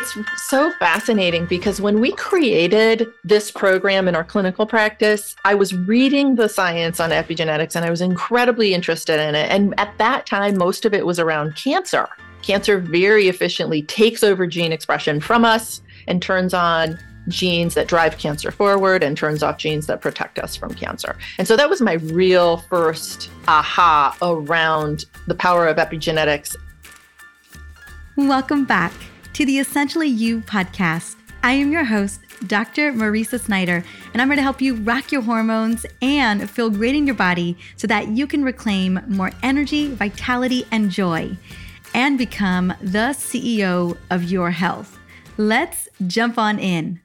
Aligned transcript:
It's 0.00 0.16
so 0.48 0.72
fascinating 0.78 1.44
because 1.44 1.78
when 1.78 2.00
we 2.00 2.12
created 2.12 3.12
this 3.22 3.50
program 3.50 4.08
in 4.08 4.16
our 4.16 4.24
clinical 4.24 4.64
practice, 4.64 5.36
I 5.44 5.54
was 5.54 5.74
reading 5.74 6.36
the 6.36 6.48
science 6.48 7.00
on 7.00 7.10
epigenetics 7.10 7.76
and 7.76 7.84
I 7.84 7.90
was 7.90 8.00
incredibly 8.00 8.72
interested 8.72 9.20
in 9.20 9.34
it. 9.34 9.50
And 9.50 9.78
at 9.78 9.92
that 9.98 10.24
time, 10.24 10.56
most 10.56 10.86
of 10.86 10.94
it 10.94 11.04
was 11.04 11.18
around 11.18 11.54
cancer. 11.54 12.08
Cancer 12.40 12.78
very 12.78 13.28
efficiently 13.28 13.82
takes 13.82 14.22
over 14.22 14.46
gene 14.46 14.72
expression 14.72 15.20
from 15.20 15.44
us 15.44 15.82
and 16.08 16.22
turns 16.22 16.54
on 16.54 16.98
genes 17.28 17.74
that 17.74 17.86
drive 17.86 18.16
cancer 18.16 18.50
forward 18.50 19.02
and 19.02 19.18
turns 19.18 19.42
off 19.42 19.58
genes 19.58 19.86
that 19.86 20.00
protect 20.00 20.38
us 20.38 20.56
from 20.56 20.72
cancer. 20.72 21.18
And 21.36 21.46
so 21.46 21.58
that 21.58 21.68
was 21.68 21.82
my 21.82 21.94
real 21.94 22.56
first 22.56 23.28
aha 23.46 24.16
around 24.22 25.04
the 25.26 25.34
power 25.34 25.68
of 25.68 25.76
epigenetics. 25.76 26.56
Welcome 28.16 28.64
back 28.64 28.94
to 29.32 29.44
the 29.44 29.58
Essentially 29.58 30.08
You 30.08 30.40
podcast. 30.40 31.16
I 31.42 31.52
am 31.52 31.72
your 31.72 31.84
host, 31.84 32.20
Dr. 32.46 32.92
Mariza 32.92 33.40
Snyder, 33.40 33.84
and 34.12 34.20
I'm 34.20 34.28
here 34.28 34.36
to 34.36 34.42
help 34.42 34.60
you 34.60 34.74
rock 34.76 35.12
your 35.12 35.22
hormones 35.22 35.86
and 36.02 36.50
feel 36.50 36.70
great 36.70 36.94
in 36.94 37.06
your 37.06 37.14
body 37.14 37.56
so 37.76 37.86
that 37.86 38.08
you 38.08 38.26
can 38.26 38.44
reclaim 38.44 39.00
more 39.08 39.30
energy, 39.42 39.88
vitality, 39.94 40.66
and 40.70 40.90
joy 40.90 41.36
and 41.94 42.18
become 42.18 42.68
the 42.80 43.14
CEO 43.16 43.96
of 44.10 44.24
your 44.24 44.50
health. 44.50 44.98
Let's 45.36 45.88
jump 46.06 46.38
on 46.38 46.58
in. 46.58 47.00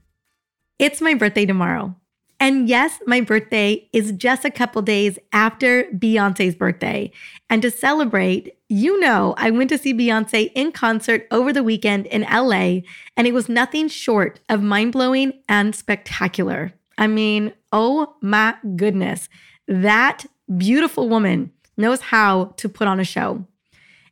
It's 0.78 1.02
my 1.02 1.14
birthday 1.14 1.46
tomorrow. 1.46 1.96
And 2.40 2.68
yes, 2.68 3.00
my 3.08 3.22
birthday 3.22 3.88
is 3.94 4.12
just 4.12 4.44
a 4.44 4.52
couple 4.52 4.82
days 4.82 5.18
after 5.32 5.86
Beyonce's 5.86 6.56
birthday. 6.56 7.12
And 7.50 7.62
to 7.62 7.72
celebrate, 7.72 8.58
you 8.68 9.00
know, 9.00 9.36
I 9.38 9.52
went 9.52 9.70
to 9.70 9.78
see 9.78 9.94
Beyonce 9.94 10.52
in 10.54 10.72
concert 10.72 11.28
over 11.32 11.54
the 11.54 11.64
weekend 11.64 12.08
in 12.08 12.24
LA, 12.24 12.82
and 13.16 13.26
it 13.26 13.34
was 13.34 13.48
nothing 13.48 13.88
short 13.88 14.42
of 14.50 14.62
mind 14.62 14.92
blowing 14.92 15.34
and 15.48 15.74
spectacular. 15.74 16.74
I 16.98 17.08
mean, 17.08 17.54
oh 17.72 18.16
my 18.22 18.56
goodness, 18.76 19.30
that 19.68 20.26
beautiful 20.58 21.10
woman 21.10 21.52
knows 21.78 22.02
how 22.02 22.54
to 22.58 22.70
put 22.70 22.88
on 22.88 23.00
a 23.00 23.06
show. 23.06 23.46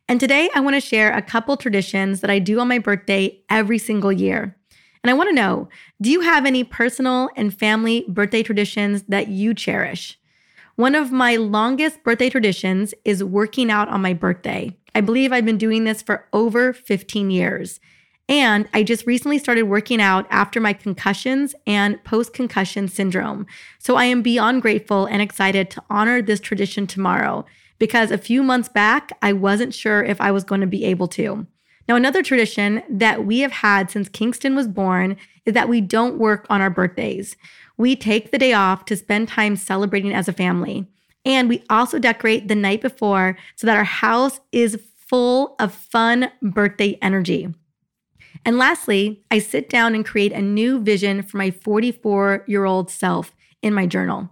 And 0.08 0.20
today 0.20 0.50
I 0.54 0.60
want 0.60 0.74
to 0.74 0.80
share 0.80 1.12
a 1.12 1.22
couple 1.22 1.56
traditions 1.56 2.20
that 2.20 2.30
I 2.30 2.38
do 2.38 2.60
on 2.60 2.68
my 2.68 2.78
birthday 2.78 3.40
every 3.48 3.78
single 3.78 4.12
year. 4.12 4.56
And 5.04 5.10
I 5.10 5.14
want 5.14 5.28
to 5.28 5.34
know 5.34 5.68
do 6.00 6.10
you 6.10 6.22
have 6.22 6.46
any 6.46 6.64
personal 6.64 7.28
and 7.36 7.52
family 7.52 8.06
birthday 8.08 8.42
traditions 8.42 9.02
that 9.02 9.28
you 9.28 9.52
cherish? 9.52 10.18
One 10.76 10.94
of 10.94 11.12
my 11.12 11.36
longest 11.36 12.02
birthday 12.02 12.30
traditions 12.30 12.94
is 13.04 13.22
working 13.22 13.70
out 13.70 13.88
on 13.90 14.00
my 14.00 14.14
birthday. 14.14 14.74
I 14.94 15.02
believe 15.02 15.30
I've 15.30 15.44
been 15.44 15.58
doing 15.58 15.84
this 15.84 16.00
for 16.00 16.26
over 16.32 16.72
15 16.72 17.30
years. 17.30 17.80
And 18.30 18.66
I 18.72 18.82
just 18.82 19.06
recently 19.06 19.38
started 19.38 19.64
working 19.64 20.00
out 20.00 20.26
after 20.30 20.58
my 20.58 20.72
concussions 20.72 21.54
and 21.66 22.02
post 22.04 22.32
concussion 22.32 22.88
syndrome. 22.88 23.46
So 23.78 23.96
I 23.96 24.06
am 24.06 24.22
beyond 24.22 24.62
grateful 24.62 25.04
and 25.04 25.20
excited 25.20 25.70
to 25.72 25.82
honor 25.90 26.22
this 26.22 26.40
tradition 26.40 26.86
tomorrow 26.86 27.44
because 27.78 28.10
a 28.10 28.16
few 28.16 28.42
months 28.42 28.70
back, 28.70 29.12
I 29.20 29.34
wasn't 29.34 29.74
sure 29.74 30.02
if 30.02 30.18
I 30.18 30.30
was 30.30 30.44
going 30.44 30.62
to 30.62 30.66
be 30.66 30.86
able 30.86 31.08
to. 31.08 31.46
Now, 31.88 31.96
another 31.96 32.22
tradition 32.22 32.82
that 32.88 33.26
we 33.26 33.40
have 33.40 33.52
had 33.52 33.90
since 33.90 34.08
Kingston 34.08 34.56
was 34.56 34.68
born 34.68 35.16
is 35.44 35.52
that 35.54 35.68
we 35.68 35.80
don't 35.80 36.18
work 36.18 36.46
on 36.48 36.60
our 36.60 36.70
birthdays. 36.70 37.36
We 37.76 37.94
take 37.94 38.30
the 38.30 38.38
day 38.38 38.52
off 38.52 38.84
to 38.86 38.96
spend 38.96 39.28
time 39.28 39.56
celebrating 39.56 40.14
as 40.14 40.28
a 40.28 40.32
family. 40.32 40.86
And 41.24 41.48
we 41.48 41.62
also 41.68 41.98
decorate 41.98 42.48
the 42.48 42.54
night 42.54 42.80
before 42.80 43.36
so 43.56 43.66
that 43.66 43.76
our 43.76 43.84
house 43.84 44.40
is 44.52 44.80
full 44.96 45.56
of 45.58 45.74
fun 45.74 46.30
birthday 46.40 46.98
energy. 47.02 47.52
And 48.44 48.58
lastly, 48.58 49.22
I 49.30 49.38
sit 49.38 49.68
down 49.68 49.94
and 49.94 50.04
create 50.04 50.32
a 50.32 50.42
new 50.42 50.80
vision 50.80 51.22
for 51.22 51.36
my 51.36 51.50
44 51.50 52.44
year 52.46 52.64
old 52.64 52.90
self 52.90 53.34
in 53.62 53.74
my 53.74 53.86
journal. 53.86 54.30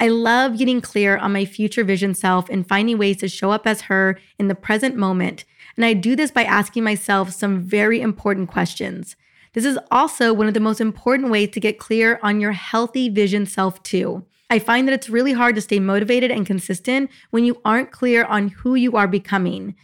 I 0.00 0.08
love 0.08 0.58
getting 0.58 0.80
clear 0.80 1.16
on 1.16 1.32
my 1.32 1.44
future 1.44 1.84
vision 1.84 2.14
self 2.14 2.48
and 2.48 2.66
finding 2.66 2.98
ways 2.98 3.18
to 3.18 3.28
show 3.28 3.52
up 3.52 3.66
as 3.66 3.82
her 3.82 4.18
in 4.38 4.48
the 4.48 4.54
present 4.56 4.96
moment 4.96 5.44
and 5.76 5.84
I 5.84 5.94
do 5.94 6.16
this 6.16 6.30
by 6.30 6.44
asking 6.44 6.84
myself 6.84 7.30
some 7.30 7.60
very 7.60 8.00
important 8.00 8.50
questions. 8.50 9.16
This 9.52 9.64
is 9.64 9.78
also 9.90 10.32
one 10.32 10.48
of 10.48 10.54
the 10.54 10.60
most 10.60 10.80
important 10.80 11.30
ways 11.30 11.50
to 11.50 11.60
get 11.60 11.78
clear 11.78 12.18
on 12.22 12.40
your 12.40 12.52
healthy 12.52 13.08
vision 13.08 13.44
self, 13.46 13.82
too. 13.82 14.24
I 14.48 14.58
find 14.58 14.86
that 14.86 14.94
it's 14.94 15.10
really 15.10 15.32
hard 15.32 15.54
to 15.54 15.60
stay 15.60 15.78
motivated 15.78 16.30
and 16.30 16.46
consistent 16.46 17.10
when 17.30 17.44
you 17.44 17.60
aren't 17.64 17.90
clear 17.90 18.24
on 18.24 18.48
who 18.48 18.74
you 18.74 18.96
are 18.96 19.08
becoming. 19.08 19.74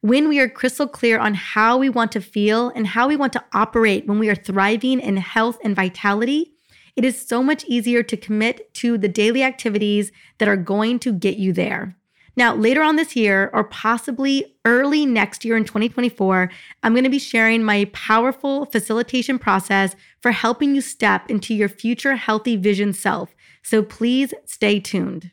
When 0.00 0.28
we 0.28 0.38
are 0.38 0.48
crystal 0.48 0.86
clear 0.86 1.18
on 1.18 1.34
how 1.34 1.76
we 1.76 1.88
want 1.88 2.12
to 2.12 2.20
feel 2.20 2.68
and 2.68 2.86
how 2.86 3.08
we 3.08 3.16
want 3.16 3.32
to 3.32 3.44
operate 3.52 4.06
when 4.06 4.18
we 4.18 4.28
are 4.28 4.34
thriving 4.34 5.00
in 5.00 5.16
health 5.16 5.58
and 5.64 5.74
vitality, 5.74 6.52
it 6.94 7.04
is 7.04 7.26
so 7.26 7.42
much 7.42 7.64
easier 7.64 8.02
to 8.02 8.16
commit 8.16 8.72
to 8.74 8.98
the 8.98 9.08
daily 9.08 9.42
activities 9.42 10.12
that 10.38 10.48
are 10.48 10.56
going 10.56 10.98
to 11.00 11.12
get 11.12 11.36
you 11.36 11.52
there. 11.52 11.96
Now, 12.38 12.54
later 12.54 12.82
on 12.82 12.94
this 12.94 13.16
year, 13.16 13.50
or 13.52 13.64
possibly 13.64 14.54
early 14.64 15.04
next 15.04 15.44
year 15.44 15.56
in 15.56 15.64
2024, 15.64 16.48
I'm 16.84 16.92
going 16.92 17.02
to 17.02 17.10
be 17.10 17.18
sharing 17.18 17.64
my 17.64 17.86
powerful 17.86 18.64
facilitation 18.66 19.40
process 19.40 19.96
for 20.20 20.30
helping 20.30 20.72
you 20.72 20.80
step 20.80 21.28
into 21.28 21.52
your 21.52 21.68
future 21.68 22.14
healthy 22.14 22.54
vision 22.54 22.92
self. 22.92 23.34
So 23.64 23.82
please 23.82 24.32
stay 24.44 24.78
tuned. 24.78 25.32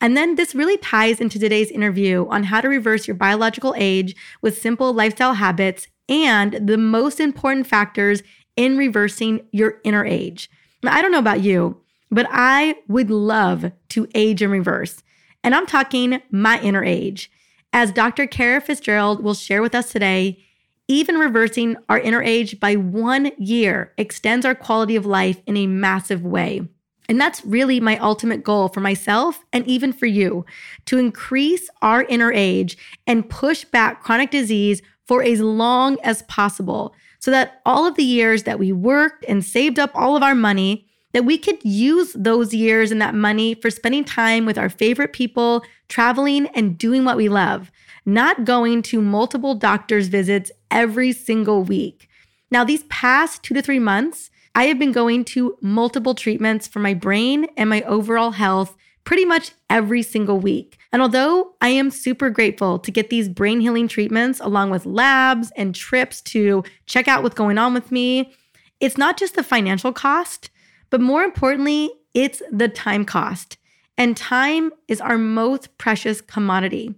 And 0.00 0.16
then 0.16 0.36
this 0.36 0.54
really 0.54 0.76
ties 0.76 1.20
into 1.20 1.40
today's 1.40 1.72
interview 1.72 2.28
on 2.28 2.44
how 2.44 2.60
to 2.60 2.68
reverse 2.68 3.08
your 3.08 3.16
biological 3.16 3.74
age 3.76 4.14
with 4.40 4.56
simple 4.56 4.92
lifestyle 4.92 5.34
habits 5.34 5.88
and 6.08 6.60
the 6.64 6.78
most 6.78 7.18
important 7.18 7.66
factors 7.66 8.22
in 8.54 8.78
reversing 8.78 9.44
your 9.50 9.80
inner 9.82 10.04
age. 10.04 10.48
Now, 10.84 10.94
I 10.94 11.02
don't 11.02 11.10
know 11.10 11.18
about 11.18 11.40
you, 11.40 11.80
but 12.08 12.28
I 12.30 12.76
would 12.86 13.10
love 13.10 13.72
to 13.88 14.06
age 14.14 14.42
in 14.42 14.50
reverse. 14.52 15.02
And 15.46 15.54
I'm 15.54 15.66
talking 15.66 16.20
my 16.32 16.60
inner 16.60 16.82
age. 16.82 17.30
As 17.72 17.92
Dr. 17.92 18.26
Kara 18.26 18.60
Fitzgerald 18.60 19.22
will 19.22 19.32
share 19.32 19.62
with 19.62 19.76
us 19.76 19.92
today, 19.92 20.44
even 20.88 21.18
reversing 21.18 21.76
our 21.88 22.00
inner 22.00 22.20
age 22.20 22.58
by 22.58 22.74
one 22.74 23.30
year 23.38 23.92
extends 23.96 24.44
our 24.44 24.56
quality 24.56 24.96
of 24.96 25.06
life 25.06 25.40
in 25.46 25.56
a 25.56 25.68
massive 25.68 26.24
way. 26.24 26.68
And 27.08 27.20
that's 27.20 27.44
really 27.44 27.78
my 27.78 27.96
ultimate 27.98 28.42
goal 28.42 28.66
for 28.66 28.80
myself 28.80 29.44
and 29.52 29.64
even 29.68 29.92
for 29.92 30.06
you 30.06 30.44
to 30.86 30.98
increase 30.98 31.70
our 31.80 32.02
inner 32.02 32.32
age 32.32 32.76
and 33.06 33.30
push 33.30 33.64
back 33.64 34.02
chronic 34.02 34.32
disease 34.32 34.82
for 35.04 35.22
as 35.22 35.40
long 35.40 35.96
as 36.02 36.22
possible 36.22 36.92
so 37.20 37.30
that 37.30 37.60
all 37.64 37.86
of 37.86 37.94
the 37.94 38.02
years 38.02 38.42
that 38.42 38.58
we 38.58 38.72
worked 38.72 39.24
and 39.28 39.44
saved 39.44 39.78
up 39.78 39.92
all 39.94 40.16
of 40.16 40.24
our 40.24 40.34
money 40.34 40.85
that 41.16 41.22
we 41.24 41.38
could 41.38 41.56
use 41.64 42.12
those 42.12 42.52
years 42.52 42.92
and 42.92 43.00
that 43.00 43.14
money 43.14 43.54
for 43.54 43.70
spending 43.70 44.04
time 44.04 44.44
with 44.44 44.58
our 44.58 44.68
favorite 44.68 45.14
people, 45.14 45.64
traveling 45.88 46.46
and 46.48 46.76
doing 46.76 47.06
what 47.06 47.16
we 47.16 47.26
love, 47.26 47.72
not 48.04 48.44
going 48.44 48.82
to 48.82 49.00
multiple 49.00 49.54
doctor's 49.54 50.08
visits 50.08 50.52
every 50.70 51.12
single 51.12 51.62
week. 51.62 52.06
Now, 52.50 52.64
these 52.64 52.82
past 52.90 53.42
two 53.42 53.54
to 53.54 53.62
three 53.62 53.78
months, 53.78 54.30
I 54.54 54.64
have 54.64 54.78
been 54.78 54.92
going 54.92 55.24
to 55.24 55.56
multiple 55.62 56.14
treatments 56.14 56.68
for 56.68 56.80
my 56.80 56.92
brain 56.92 57.46
and 57.56 57.70
my 57.70 57.80
overall 57.84 58.32
health 58.32 58.76
pretty 59.04 59.24
much 59.24 59.52
every 59.70 60.02
single 60.02 60.38
week. 60.38 60.76
And 60.92 61.00
although 61.00 61.54
I 61.62 61.68
am 61.68 61.90
super 61.90 62.28
grateful 62.28 62.78
to 62.80 62.90
get 62.90 63.08
these 63.08 63.30
brain 63.30 63.60
healing 63.60 63.88
treatments 63.88 64.38
along 64.38 64.68
with 64.68 64.84
labs 64.84 65.50
and 65.56 65.74
trips 65.74 66.20
to 66.22 66.62
check 66.84 67.08
out 67.08 67.22
what's 67.22 67.34
going 67.34 67.56
on 67.56 67.72
with 67.72 67.90
me, 67.90 68.34
it's 68.80 68.98
not 68.98 69.16
just 69.16 69.34
the 69.34 69.42
financial 69.42 69.94
cost, 69.94 70.50
but 70.90 71.00
more 71.00 71.22
importantly, 71.22 71.90
it's 72.14 72.42
the 72.50 72.68
time 72.68 73.04
cost. 73.04 73.58
And 73.98 74.16
time 74.16 74.72
is 74.88 75.00
our 75.00 75.18
most 75.18 75.78
precious 75.78 76.20
commodity. 76.20 76.94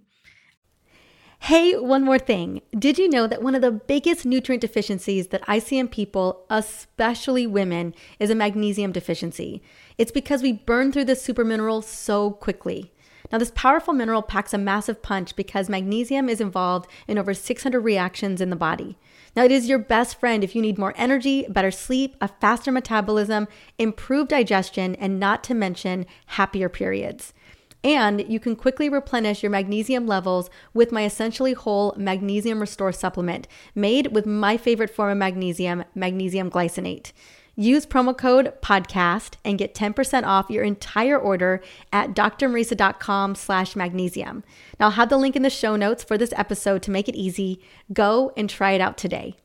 Hey, 1.41 1.77
one 1.77 2.03
more 2.03 2.19
thing. 2.19 2.61
Did 2.77 2.97
you 2.97 3.09
know 3.09 3.25
that 3.25 3.41
one 3.41 3.55
of 3.55 3.61
the 3.61 3.71
biggest 3.71 4.25
nutrient 4.25 4.59
deficiencies 4.61 5.27
that 5.27 5.41
I 5.47 5.59
see 5.59 5.77
in 5.77 5.87
people, 5.87 6.45
especially 6.49 7.47
women, 7.47 7.95
is 8.19 8.29
a 8.29 8.35
magnesium 8.35 8.91
deficiency? 8.91 9.63
It's 9.97 10.11
because 10.11 10.43
we 10.43 10.51
burn 10.51 10.91
through 10.91 11.05
this 11.05 11.23
super 11.23 11.45
mineral 11.45 11.81
so 11.81 12.31
quickly. 12.31 12.91
Now, 13.31 13.37
this 13.37 13.51
powerful 13.55 13.93
mineral 13.93 14.21
packs 14.21 14.53
a 14.53 14.57
massive 14.57 15.01
punch 15.01 15.35
because 15.35 15.69
magnesium 15.69 16.27
is 16.27 16.41
involved 16.41 16.89
in 17.07 17.17
over 17.17 17.33
600 17.33 17.79
reactions 17.79 18.41
in 18.41 18.49
the 18.49 18.55
body. 18.55 18.97
Now, 19.35 19.43
it 19.43 19.51
is 19.51 19.69
your 19.69 19.79
best 19.79 20.19
friend 20.19 20.43
if 20.43 20.55
you 20.55 20.61
need 20.61 20.77
more 20.77 20.93
energy, 20.97 21.45
better 21.49 21.71
sleep, 21.71 22.15
a 22.19 22.27
faster 22.27 22.71
metabolism, 22.71 23.47
improved 23.77 24.29
digestion, 24.29 24.95
and 24.95 25.19
not 25.19 25.43
to 25.45 25.53
mention 25.53 26.05
happier 26.27 26.69
periods. 26.69 27.33
And 27.83 28.25
you 28.27 28.39
can 28.39 28.55
quickly 28.55 28.89
replenish 28.89 29.41
your 29.41 29.51
magnesium 29.51 30.05
levels 30.05 30.49
with 30.73 30.91
my 30.91 31.05
essentially 31.05 31.53
whole 31.53 31.93
magnesium 31.97 32.59
restore 32.59 32.91
supplement 32.91 33.47
made 33.73 34.07
with 34.07 34.25
my 34.25 34.57
favorite 34.57 34.89
form 34.89 35.11
of 35.11 35.17
magnesium, 35.17 35.85
magnesium 35.95 36.51
glycinate. 36.51 37.13
Use 37.59 37.85
promo 37.85 38.17
code 38.17 38.53
podcast 38.61 39.33
and 39.43 39.57
get 39.57 39.75
10% 39.75 40.23
off 40.25 40.49
your 40.49 40.63
entire 40.63 41.19
order 41.19 41.61
at 41.91 42.11
drmariza.com 42.11 43.35
slash 43.35 43.75
magnesium. 43.75 44.45
Now 44.79 44.85
I'll 44.85 44.91
have 44.91 45.09
the 45.09 45.17
link 45.17 45.35
in 45.35 45.41
the 45.41 45.49
show 45.49 45.75
notes 45.75 46.01
for 46.01 46.17
this 46.17 46.31
episode 46.37 46.81
to 46.83 46.91
make 46.91 47.09
it 47.09 47.17
easy. 47.17 47.61
Go 47.91 48.31
and 48.37 48.49
try 48.49 48.71
it 48.71 48.79
out 48.79 48.97
today. 48.97 49.35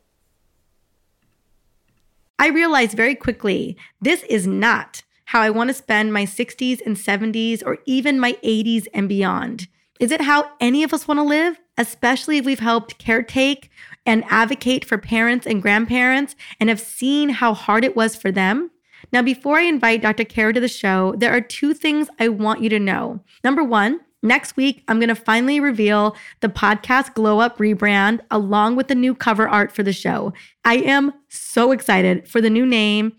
I 2.39 2.51
realized 2.51 2.97
very 2.97 3.17
quickly 3.17 3.77
this 4.01 4.23
is 4.29 4.47
not 4.47 5.03
how 5.25 5.41
I 5.41 5.51
want 5.51 5.71
to 5.71 5.75
spend 5.75 6.13
my 6.13 6.25
60s 6.25 6.81
and 6.87 6.95
70s 6.97 7.65
or 7.67 7.79
even 7.85 8.21
my 8.21 8.35
80s 8.45 8.87
and 8.95 9.09
beyond. 9.09 9.67
Is 9.99 10.13
it 10.13 10.21
how 10.21 10.53
any 10.61 10.85
of 10.85 10.95
us 10.95 11.09
want 11.09 11.19
to 11.19 11.25
live, 11.25 11.59
especially 11.77 12.39
if 12.39 12.45
we've 12.45 12.61
helped 12.61 13.05
caretake 13.05 13.71
and 14.07 14.25
advocate 14.29 14.85
for 14.85 14.99
parents 14.99 15.47
and 15.47 15.63
grandparents 15.63 16.37
and 16.61 16.69
have 16.69 16.81
seen 16.81 17.29
how 17.29 17.55
hard 17.55 17.85
it 17.85 17.97
was 17.97 18.17
for 18.17 18.31
them? 18.31 18.71
Now, 19.13 19.23
before 19.23 19.59
I 19.59 19.63
invite 19.63 20.03
Dr. 20.03 20.25
Kara 20.25 20.53
to 20.53 20.61
the 20.61 20.69
show, 20.69 21.15
there 21.17 21.33
are 21.33 21.41
two 21.41 21.75
things 21.75 22.09
I 22.19 22.29
want 22.29 22.63
you 22.63 22.69
to 22.71 22.81
know. 22.81 23.21
Number 23.43 23.63
one, 23.63 24.01
Next 24.25 24.57
week, 24.57 24.83
I'm 24.89 24.99
going 24.99 25.11
to 25.11 25.15
finally 25.15 25.61
reveal 25.61 26.17
the 26.41 26.49
podcast 26.49 27.13
Glow 27.13 27.41
Up 27.41 27.59
rebrand 27.59 28.21
along 28.31 28.75
with 28.75 28.89
the 28.89 28.95
new 28.95 29.15
cover 29.15 29.47
art 29.47 29.71
for 29.71 29.83
the 29.83 29.93
show. 29.93 30.33
I 30.65 30.77
am 30.77 31.13
so 31.29 31.73
excited 31.73 32.27
for 32.27 32.41
the 32.41 32.49
new 32.49 32.65
name. 32.65 33.13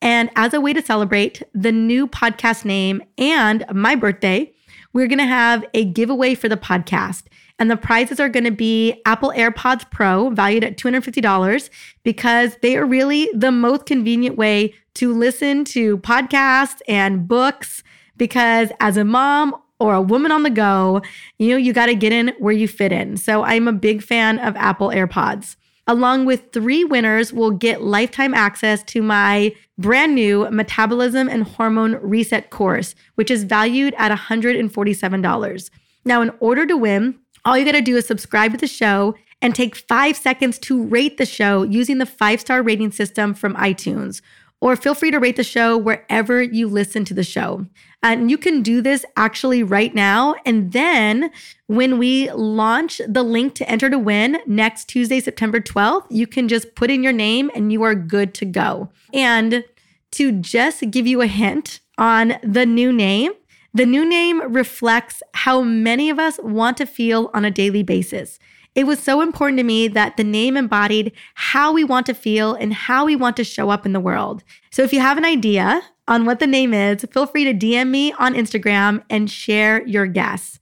And 0.00 0.30
as 0.36 0.54
a 0.54 0.60
way 0.60 0.72
to 0.72 0.80
celebrate 0.80 1.42
the 1.52 1.72
new 1.72 2.06
podcast 2.06 2.64
name 2.64 3.02
and 3.18 3.64
my 3.72 3.96
birthday, 3.96 4.52
we're 4.92 5.08
going 5.08 5.18
to 5.18 5.24
have 5.24 5.64
a 5.74 5.84
giveaway 5.84 6.36
for 6.36 6.48
the 6.48 6.56
podcast. 6.56 7.24
And 7.62 7.70
the 7.70 7.76
prizes 7.76 8.18
are 8.18 8.28
going 8.28 8.42
to 8.42 8.50
be 8.50 9.00
Apple 9.06 9.32
AirPods 9.36 9.88
Pro, 9.88 10.30
valued 10.30 10.64
at 10.64 10.76
$250, 10.76 11.70
because 12.02 12.56
they 12.60 12.76
are 12.76 12.84
really 12.84 13.30
the 13.32 13.52
most 13.52 13.86
convenient 13.86 14.36
way 14.36 14.74
to 14.94 15.14
listen 15.14 15.64
to 15.66 15.98
podcasts 15.98 16.80
and 16.88 17.28
books. 17.28 17.84
Because 18.16 18.72
as 18.80 18.96
a 18.96 19.04
mom 19.04 19.54
or 19.78 19.94
a 19.94 20.02
woman 20.02 20.32
on 20.32 20.42
the 20.42 20.50
go, 20.50 21.02
you 21.38 21.50
know, 21.50 21.56
you 21.56 21.72
got 21.72 21.86
to 21.86 21.94
get 21.94 22.12
in 22.12 22.34
where 22.40 22.52
you 22.52 22.66
fit 22.66 22.90
in. 22.90 23.16
So 23.16 23.44
I'm 23.44 23.68
a 23.68 23.72
big 23.72 24.02
fan 24.02 24.40
of 24.40 24.56
Apple 24.56 24.88
AirPods. 24.88 25.54
Along 25.86 26.24
with 26.24 26.52
three 26.52 26.82
winners, 26.82 27.32
will 27.32 27.52
get 27.52 27.80
lifetime 27.80 28.34
access 28.34 28.82
to 28.86 29.02
my 29.02 29.54
brand 29.78 30.16
new 30.16 30.50
metabolism 30.50 31.28
and 31.28 31.44
hormone 31.44 31.94
reset 32.02 32.50
course, 32.50 32.96
which 33.14 33.30
is 33.30 33.44
valued 33.44 33.94
at 33.98 34.10
$147. 34.10 35.70
Now, 36.04 36.22
in 36.22 36.32
order 36.40 36.66
to 36.66 36.76
win, 36.76 37.20
all 37.44 37.58
you 37.58 37.64
got 37.64 37.72
to 37.72 37.80
do 37.80 37.96
is 37.96 38.06
subscribe 38.06 38.52
to 38.52 38.58
the 38.58 38.66
show 38.66 39.14
and 39.40 39.54
take 39.54 39.74
five 39.76 40.16
seconds 40.16 40.58
to 40.60 40.84
rate 40.84 41.18
the 41.18 41.26
show 41.26 41.62
using 41.62 41.98
the 41.98 42.06
five 42.06 42.40
star 42.40 42.62
rating 42.62 42.92
system 42.92 43.34
from 43.34 43.54
iTunes 43.56 44.20
or 44.62 44.76
feel 44.76 44.94
free 44.94 45.10
to 45.10 45.18
rate 45.18 45.34
the 45.34 45.42
show 45.42 45.76
wherever 45.76 46.40
you 46.40 46.68
listen 46.68 47.04
to 47.04 47.12
the 47.12 47.24
show. 47.24 47.66
And 48.00 48.30
you 48.30 48.38
can 48.38 48.62
do 48.62 48.80
this 48.80 49.04
actually 49.16 49.64
right 49.64 49.92
now. 49.92 50.36
And 50.46 50.70
then 50.70 51.32
when 51.66 51.98
we 51.98 52.30
launch 52.30 53.00
the 53.08 53.24
link 53.24 53.56
to 53.56 53.68
enter 53.68 53.90
to 53.90 53.98
win 53.98 54.38
next 54.46 54.84
Tuesday, 54.84 55.18
September 55.18 55.60
12th, 55.60 56.06
you 56.10 56.28
can 56.28 56.46
just 56.46 56.76
put 56.76 56.92
in 56.92 57.02
your 57.02 57.12
name 57.12 57.50
and 57.56 57.72
you 57.72 57.82
are 57.82 57.96
good 57.96 58.34
to 58.34 58.44
go. 58.44 58.88
And 59.12 59.64
to 60.12 60.30
just 60.30 60.88
give 60.92 61.08
you 61.08 61.22
a 61.22 61.26
hint 61.26 61.80
on 61.98 62.34
the 62.44 62.64
new 62.64 62.92
name, 62.92 63.32
the 63.74 63.86
new 63.86 64.08
name 64.08 64.52
reflects 64.52 65.22
how 65.34 65.62
many 65.62 66.10
of 66.10 66.18
us 66.18 66.38
want 66.42 66.76
to 66.76 66.86
feel 66.86 67.30
on 67.32 67.44
a 67.44 67.50
daily 67.50 67.82
basis. 67.82 68.38
It 68.74 68.86
was 68.86 68.98
so 68.98 69.20
important 69.20 69.58
to 69.58 69.64
me 69.64 69.88
that 69.88 70.16
the 70.16 70.24
name 70.24 70.56
embodied 70.56 71.12
how 71.34 71.72
we 71.72 71.84
want 71.84 72.06
to 72.06 72.14
feel 72.14 72.54
and 72.54 72.72
how 72.72 73.04
we 73.04 73.16
want 73.16 73.36
to 73.36 73.44
show 73.44 73.70
up 73.70 73.84
in 73.84 73.92
the 73.92 74.00
world. 74.00 74.42
So 74.70 74.82
if 74.82 74.92
you 74.92 75.00
have 75.00 75.18
an 75.18 75.24
idea 75.24 75.82
on 76.08 76.24
what 76.24 76.38
the 76.38 76.46
name 76.46 76.72
is, 76.72 77.04
feel 77.12 77.26
free 77.26 77.44
to 77.44 77.54
DM 77.54 77.90
me 77.90 78.12
on 78.14 78.34
Instagram 78.34 79.02
and 79.10 79.30
share 79.30 79.86
your 79.86 80.06
guess. 80.06 80.58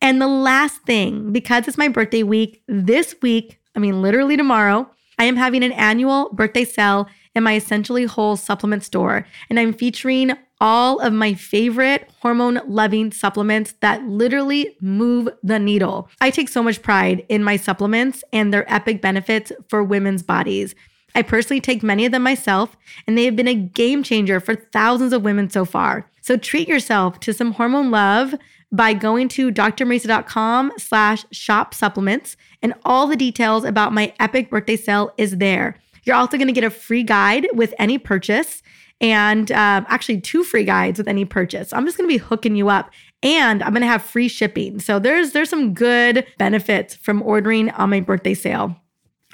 And 0.00 0.20
the 0.20 0.28
last 0.28 0.82
thing, 0.82 1.32
because 1.32 1.68
it's 1.68 1.76
my 1.76 1.88
birthday 1.88 2.22
week, 2.22 2.62
this 2.66 3.14
week, 3.20 3.60
I 3.76 3.78
mean, 3.78 4.00
literally 4.00 4.36
tomorrow, 4.36 4.90
I 5.18 5.24
am 5.24 5.36
having 5.36 5.62
an 5.62 5.72
annual 5.72 6.30
birthday 6.32 6.64
sale 6.64 7.08
in 7.34 7.42
my 7.42 7.56
Essentially 7.56 8.04
Whole 8.04 8.36
supplement 8.36 8.84
store. 8.84 9.26
And 9.50 9.60
I'm 9.60 9.74
featuring 9.74 10.32
all 10.60 10.98
of 11.00 11.12
my 11.12 11.34
favorite 11.34 12.08
hormone 12.20 12.60
loving 12.66 13.12
supplements 13.12 13.74
that 13.80 14.04
literally 14.04 14.76
move 14.80 15.28
the 15.42 15.58
needle. 15.58 16.08
I 16.20 16.30
take 16.30 16.48
so 16.48 16.62
much 16.62 16.82
pride 16.82 17.24
in 17.28 17.42
my 17.42 17.56
supplements 17.56 18.22
and 18.32 18.52
their 18.52 18.70
epic 18.72 19.00
benefits 19.00 19.52
for 19.68 19.82
women's 19.82 20.22
bodies. 20.22 20.74
I 21.14 21.22
personally 21.22 21.60
take 21.60 21.82
many 21.82 22.06
of 22.06 22.12
them 22.12 22.22
myself, 22.22 22.76
and 23.06 23.18
they 23.18 23.24
have 23.24 23.34
been 23.34 23.48
a 23.48 23.54
game 23.54 24.02
changer 24.02 24.38
for 24.38 24.54
thousands 24.54 25.12
of 25.12 25.22
women 25.22 25.50
so 25.50 25.64
far. 25.64 26.08
So 26.20 26.36
treat 26.36 26.68
yourself 26.68 27.18
to 27.20 27.32
some 27.32 27.52
hormone 27.52 27.90
love 27.90 28.34
by 28.70 28.94
going 28.94 29.28
to 29.30 29.50
drmariza.com 29.50 30.72
slash 30.78 31.24
shop 31.32 31.74
supplements, 31.74 32.36
and 32.62 32.74
all 32.84 33.08
the 33.08 33.16
details 33.16 33.64
about 33.64 33.92
my 33.92 34.14
epic 34.20 34.50
birthday 34.50 34.76
sale 34.76 35.12
is 35.16 35.38
there. 35.38 35.76
You're 36.04 36.16
also 36.16 36.36
going 36.36 36.46
to 36.46 36.52
get 36.52 36.64
a 36.64 36.70
free 36.70 37.02
guide 37.02 37.48
with 37.52 37.74
any 37.78 37.98
purchase 37.98 38.62
and 39.00 39.50
um, 39.52 39.86
actually 39.88 40.20
two 40.20 40.44
free 40.44 40.64
guides 40.64 40.98
with 40.98 41.08
any 41.08 41.24
purchase. 41.24 41.72
I'm 41.72 41.86
just 41.86 41.96
going 41.96 42.08
to 42.08 42.12
be 42.12 42.18
hooking 42.18 42.54
you 42.54 42.68
up 42.68 42.90
and 43.22 43.62
I'm 43.62 43.72
going 43.72 43.82
to 43.82 43.88
have 43.88 44.02
free 44.02 44.28
shipping. 44.28 44.78
So 44.80 44.98
there's 44.98 45.32
there's 45.32 45.50
some 45.50 45.74
good 45.74 46.26
benefits 46.38 46.94
from 46.94 47.22
ordering 47.22 47.70
on 47.70 47.90
my 47.90 48.00
birthday 48.00 48.34
sale. 48.34 48.76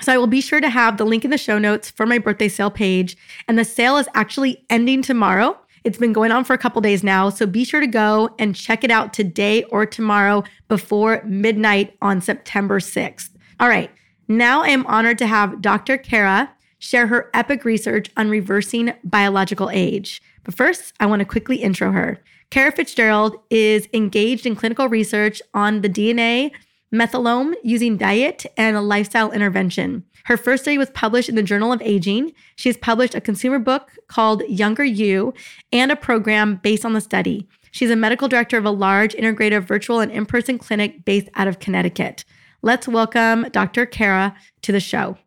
So 0.02 0.12
I 0.12 0.18
will 0.18 0.26
be 0.26 0.40
sure 0.40 0.60
to 0.60 0.68
have 0.68 0.98
the 0.98 1.06
link 1.06 1.24
in 1.24 1.30
the 1.30 1.38
show 1.38 1.58
notes 1.58 1.90
for 1.90 2.06
my 2.06 2.18
birthday 2.18 2.48
sale 2.48 2.70
page 2.70 3.16
and 3.48 3.58
the 3.58 3.64
sale 3.64 3.96
is 3.96 4.08
actually 4.14 4.64
ending 4.70 5.02
tomorrow. 5.02 5.58
It's 5.84 5.98
been 5.98 6.12
going 6.12 6.32
on 6.32 6.44
for 6.44 6.52
a 6.52 6.58
couple 6.58 6.80
days 6.80 7.04
now, 7.04 7.30
so 7.30 7.46
be 7.46 7.64
sure 7.64 7.80
to 7.80 7.86
go 7.86 8.34
and 8.40 8.56
check 8.56 8.82
it 8.82 8.90
out 8.90 9.12
today 9.12 9.62
or 9.64 9.86
tomorrow 9.86 10.42
before 10.68 11.22
midnight 11.24 11.96
on 12.02 12.20
September 12.20 12.80
6th. 12.80 13.30
All 13.60 13.68
right. 13.68 13.90
Now 14.28 14.64
I 14.64 14.68
am 14.68 14.84
honored 14.86 15.18
to 15.18 15.28
have 15.28 15.62
Dr. 15.62 15.96
Kara 15.96 16.52
share 16.78 17.06
her 17.06 17.30
epic 17.34 17.64
research 17.64 18.10
on 18.16 18.30
reversing 18.30 18.92
biological 19.04 19.70
age. 19.70 20.22
But 20.44 20.54
first, 20.54 20.92
I 21.00 21.06
want 21.06 21.20
to 21.20 21.26
quickly 21.26 21.56
intro 21.56 21.92
her. 21.92 22.22
Kara 22.50 22.72
Fitzgerald 22.72 23.36
is 23.50 23.88
engaged 23.92 24.46
in 24.46 24.56
clinical 24.56 24.88
research 24.88 25.42
on 25.54 25.80
the 25.80 25.88
DNA 25.88 26.52
methylome 26.94 27.54
using 27.62 27.96
diet 27.96 28.46
and 28.56 28.76
a 28.76 28.80
lifestyle 28.80 29.32
intervention. 29.32 30.04
Her 30.24 30.36
first 30.36 30.64
study 30.64 30.78
was 30.78 30.90
published 30.90 31.28
in 31.28 31.34
the 31.34 31.42
Journal 31.42 31.72
of 31.72 31.82
Aging. 31.82 32.32
She 32.56 32.68
has 32.68 32.76
published 32.76 33.14
a 33.14 33.20
consumer 33.20 33.58
book 33.58 33.92
called 34.08 34.42
Younger 34.48 34.84
You 34.84 35.34
and 35.72 35.90
a 35.90 35.96
program 35.96 36.56
based 36.56 36.84
on 36.84 36.92
the 36.92 37.00
study. 37.00 37.48
She's 37.70 37.90
a 37.90 37.96
medical 37.96 38.28
director 38.28 38.56
of 38.56 38.64
a 38.64 38.70
large 38.70 39.14
integrative 39.14 39.64
virtual 39.64 40.00
and 40.00 40.10
in 40.10 40.26
person 40.26 40.58
clinic 40.58 41.04
based 41.04 41.28
out 41.34 41.48
of 41.48 41.58
Connecticut. 41.58 42.24
Let's 42.62 42.88
welcome 42.88 43.42
Dr. 43.50 43.86
Kara 43.86 44.34
to 44.62 44.72
the 44.72 44.80
show. 44.80 45.18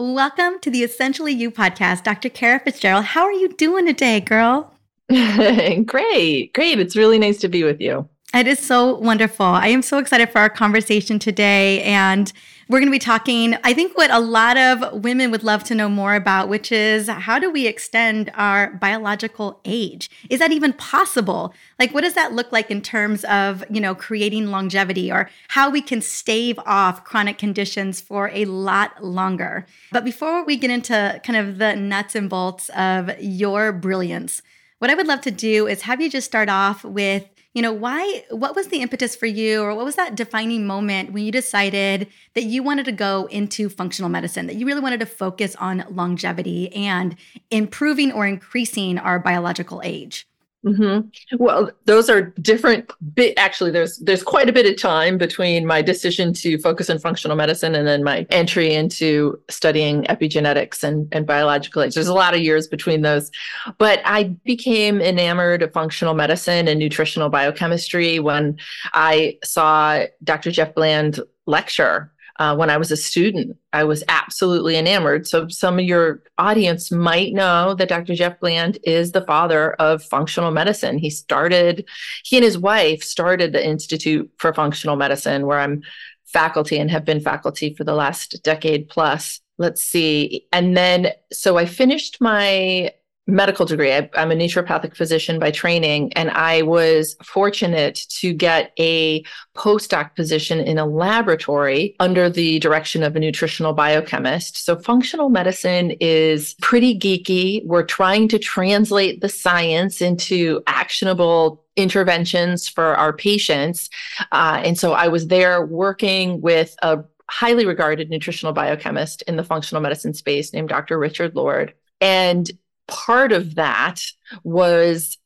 Welcome 0.00 0.60
to 0.60 0.70
the 0.70 0.84
Essentially 0.84 1.32
You 1.32 1.50
podcast, 1.50 2.04
Dr. 2.04 2.28
Kara 2.28 2.60
Fitzgerald. 2.60 3.04
How 3.04 3.24
are 3.24 3.32
you 3.32 3.48
doing 3.48 3.84
today, 3.84 4.20
girl? 4.20 4.72
great, 5.08 6.52
great. 6.52 6.78
It's 6.78 6.94
really 6.94 7.18
nice 7.18 7.38
to 7.38 7.48
be 7.48 7.64
with 7.64 7.80
you. 7.80 8.08
It 8.32 8.46
is 8.46 8.60
so 8.60 8.94
wonderful. 8.98 9.44
I 9.44 9.66
am 9.66 9.82
so 9.82 9.98
excited 9.98 10.30
for 10.30 10.38
our 10.38 10.50
conversation 10.50 11.18
today. 11.18 11.82
And 11.82 12.32
we're 12.68 12.80
going 12.80 12.88
to 12.88 12.94
be 12.94 12.98
talking, 12.98 13.56
I 13.64 13.72
think, 13.72 13.96
what 13.96 14.10
a 14.10 14.18
lot 14.18 14.58
of 14.58 15.02
women 15.02 15.30
would 15.30 15.42
love 15.42 15.64
to 15.64 15.74
know 15.74 15.88
more 15.88 16.14
about, 16.14 16.50
which 16.50 16.70
is 16.70 17.08
how 17.08 17.38
do 17.38 17.50
we 17.50 17.66
extend 17.66 18.30
our 18.34 18.70
biological 18.72 19.60
age? 19.64 20.10
Is 20.28 20.38
that 20.40 20.52
even 20.52 20.74
possible? 20.74 21.54
Like, 21.78 21.94
what 21.94 22.02
does 22.02 22.12
that 22.12 22.34
look 22.34 22.52
like 22.52 22.70
in 22.70 22.82
terms 22.82 23.24
of, 23.24 23.64
you 23.70 23.80
know, 23.80 23.94
creating 23.94 24.48
longevity 24.48 25.10
or 25.10 25.30
how 25.48 25.70
we 25.70 25.80
can 25.80 26.02
stave 26.02 26.58
off 26.66 27.04
chronic 27.04 27.38
conditions 27.38 28.02
for 28.02 28.28
a 28.34 28.44
lot 28.44 29.02
longer? 29.02 29.64
But 29.90 30.04
before 30.04 30.44
we 30.44 30.58
get 30.58 30.70
into 30.70 31.20
kind 31.24 31.38
of 31.38 31.56
the 31.56 31.74
nuts 31.74 32.14
and 32.14 32.28
bolts 32.28 32.68
of 32.70 33.10
your 33.18 33.72
brilliance, 33.72 34.42
what 34.78 34.90
I 34.90 34.94
would 34.94 35.08
love 35.08 35.22
to 35.22 35.30
do 35.30 35.66
is 35.66 35.82
have 35.82 36.02
you 36.02 36.10
just 36.10 36.26
start 36.26 36.50
off 36.50 36.84
with 36.84 37.24
you 37.58 37.62
know, 37.62 37.72
why, 37.72 38.24
what 38.30 38.54
was 38.54 38.68
the 38.68 38.82
impetus 38.82 39.16
for 39.16 39.26
you, 39.26 39.62
or 39.62 39.74
what 39.74 39.84
was 39.84 39.96
that 39.96 40.14
defining 40.14 40.64
moment 40.64 41.10
when 41.10 41.24
you 41.24 41.32
decided 41.32 42.06
that 42.34 42.44
you 42.44 42.62
wanted 42.62 42.84
to 42.84 42.92
go 42.92 43.26
into 43.32 43.68
functional 43.68 44.08
medicine, 44.08 44.46
that 44.46 44.54
you 44.54 44.64
really 44.64 44.80
wanted 44.80 45.00
to 45.00 45.06
focus 45.06 45.56
on 45.56 45.84
longevity 45.90 46.72
and 46.72 47.16
improving 47.50 48.12
or 48.12 48.28
increasing 48.28 48.96
our 48.96 49.18
biological 49.18 49.82
age? 49.82 50.28
Mm-hmm. 50.68 51.36
Well, 51.42 51.70
those 51.86 52.10
are 52.10 52.22
different. 52.22 52.90
Bit 53.14 53.34
actually, 53.38 53.70
there's 53.70 53.98
there's 53.98 54.22
quite 54.22 54.48
a 54.48 54.52
bit 54.52 54.66
of 54.66 54.80
time 54.80 55.16
between 55.16 55.66
my 55.66 55.80
decision 55.80 56.34
to 56.34 56.58
focus 56.58 56.90
on 56.90 56.98
functional 56.98 57.36
medicine 57.36 57.74
and 57.74 57.86
then 57.86 58.04
my 58.04 58.26
entry 58.30 58.74
into 58.74 59.40
studying 59.48 60.04
epigenetics 60.04 60.82
and 60.84 61.08
and 61.12 61.26
biological 61.26 61.82
age. 61.82 61.94
There's 61.94 62.08
a 62.08 62.14
lot 62.14 62.34
of 62.34 62.40
years 62.40 62.68
between 62.68 63.00
those, 63.00 63.30
but 63.78 64.00
I 64.04 64.24
became 64.44 65.00
enamored 65.00 65.62
of 65.62 65.72
functional 65.72 66.14
medicine 66.14 66.68
and 66.68 66.78
nutritional 66.78 67.30
biochemistry 67.30 68.18
when 68.18 68.58
I 68.92 69.38
saw 69.42 70.04
Dr. 70.22 70.50
Jeff 70.50 70.74
Bland 70.74 71.20
lecture 71.46 72.12
uh, 72.38 72.54
when 72.54 72.70
I 72.70 72.76
was 72.76 72.90
a 72.90 72.96
student. 72.96 73.56
I 73.72 73.84
was 73.84 74.04
absolutely 74.08 74.76
enamored. 74.76 75.26
So, 75.26 75.48
some 75.48 75.78
of 75.78 75.84
your 75.84 76.22
audience 76.38 76.90
might 76.90 77.32
know 77.34 77.74
that 77.74 77.88
Dr. 77.88 78.14
Jeff 78.14 78.38
Bland 78.40 78.78
is 78.84 79.12
the 79.12 79.22
father 79.22 79.72
of 79.74 80.02
functional 80.02 80.50
medicine. 80.50 80.98
He 80.98 81.10
started, 81.10 81.86
he 82.24 82.36
and 82.36 82.44
his 82.44 82.58
wife 82.58 83.02
started 83.02 83.52
the 83.52 83.66
Institute 83.66 84.30
for 84.38 84.54
Functional 84.54 84.96
Medicine, 84.96 85.46
where 85.46 85.58
I'm 85.58 85.82
faculty 86.26 86.78
and 86.78 86.90
have 86.90 87.04
been 87.04 87.20
faculty 87.20 87.74
for 87.74 87.84
the 87.84 87.94
last 87.94 88.42
decade 88.42 88.88
plus. 88.88 89.40
let's 89.60 89.82
see. 89.82 90.46
And 90.52 90.76
then, 90.76 91.08
so 91.32 91.56
I 91.56 91.66
finished 91.66 92.20
my 92.20 92.92
medical 93.28 93.66
degree. 93.66 93.92
I, 93.92 94.08
am 94.14 94.32
a 94.32 94.34
naturopathic 94.34 94.96
physician 94.96 95.38
by 95.38 95.50
training, 95.50 96.12
and 96.14 96.30
I 96.30 96.62
was 96.62 97.14
fortunate 97.22 98.06
to 98.20 98.32
get 98.32 98.72
a 98.80 99.22
postdoc 99.54 100.16
position 100.16 100.58
in 100.60 100.78
a 100.78 100.86
laboratory 100.86 101.94
under 102.00 102.30
the 102.30 102.58
direction 102.58 103.02
of 103.02 103.14
a 103.14 103.20
nutritional 103.20 103.74
biochemist. 103.74 104.64
So, 104.64 104.76
functional 104.76 105.28
medicine 105.28 105.92
is 106.00 106.54
pretty 106.62 106.98
geeky. 106.98 107.64
We're 107.66 107.84
trying 107.84 108.28
to 108.28 108.38
translate 108.38 109.20
the 109.20 109.28
science 109.28 110.00
into 110.00 110.62
actionable 110.66 111.64
interventions 111.76 112.66
for 112.66 112.96
our 112.96 113.12
patients. 113.12 113.90
Uh, 114.32 114.62
and 114.64 114.78
so, 114.78 114.92
I 114.92 115.08
was 115.08 115.26
there 115.26 115.64
working 115.64 116.40
with 116.40 116.74
a 116.82 117.04
highly 117.30 117.66
regarded 117.66 118.08
nutritional 118.08 118.54
biochemist 118.54 119.20
in 119.22 119.36
the 119.36 119.44
functional 119.44 119.82
medicine 119.82 120.14
space 120.14 120.54
named 120.54 120.70
Dr. 120.70 120.98
Richard 120.98 121.36
Lord. 121.36 121.74
And 122.00 122.50
part 122.88 123.32
of 123.32 123.54
that 123.54 124.02
was 124.42 125.18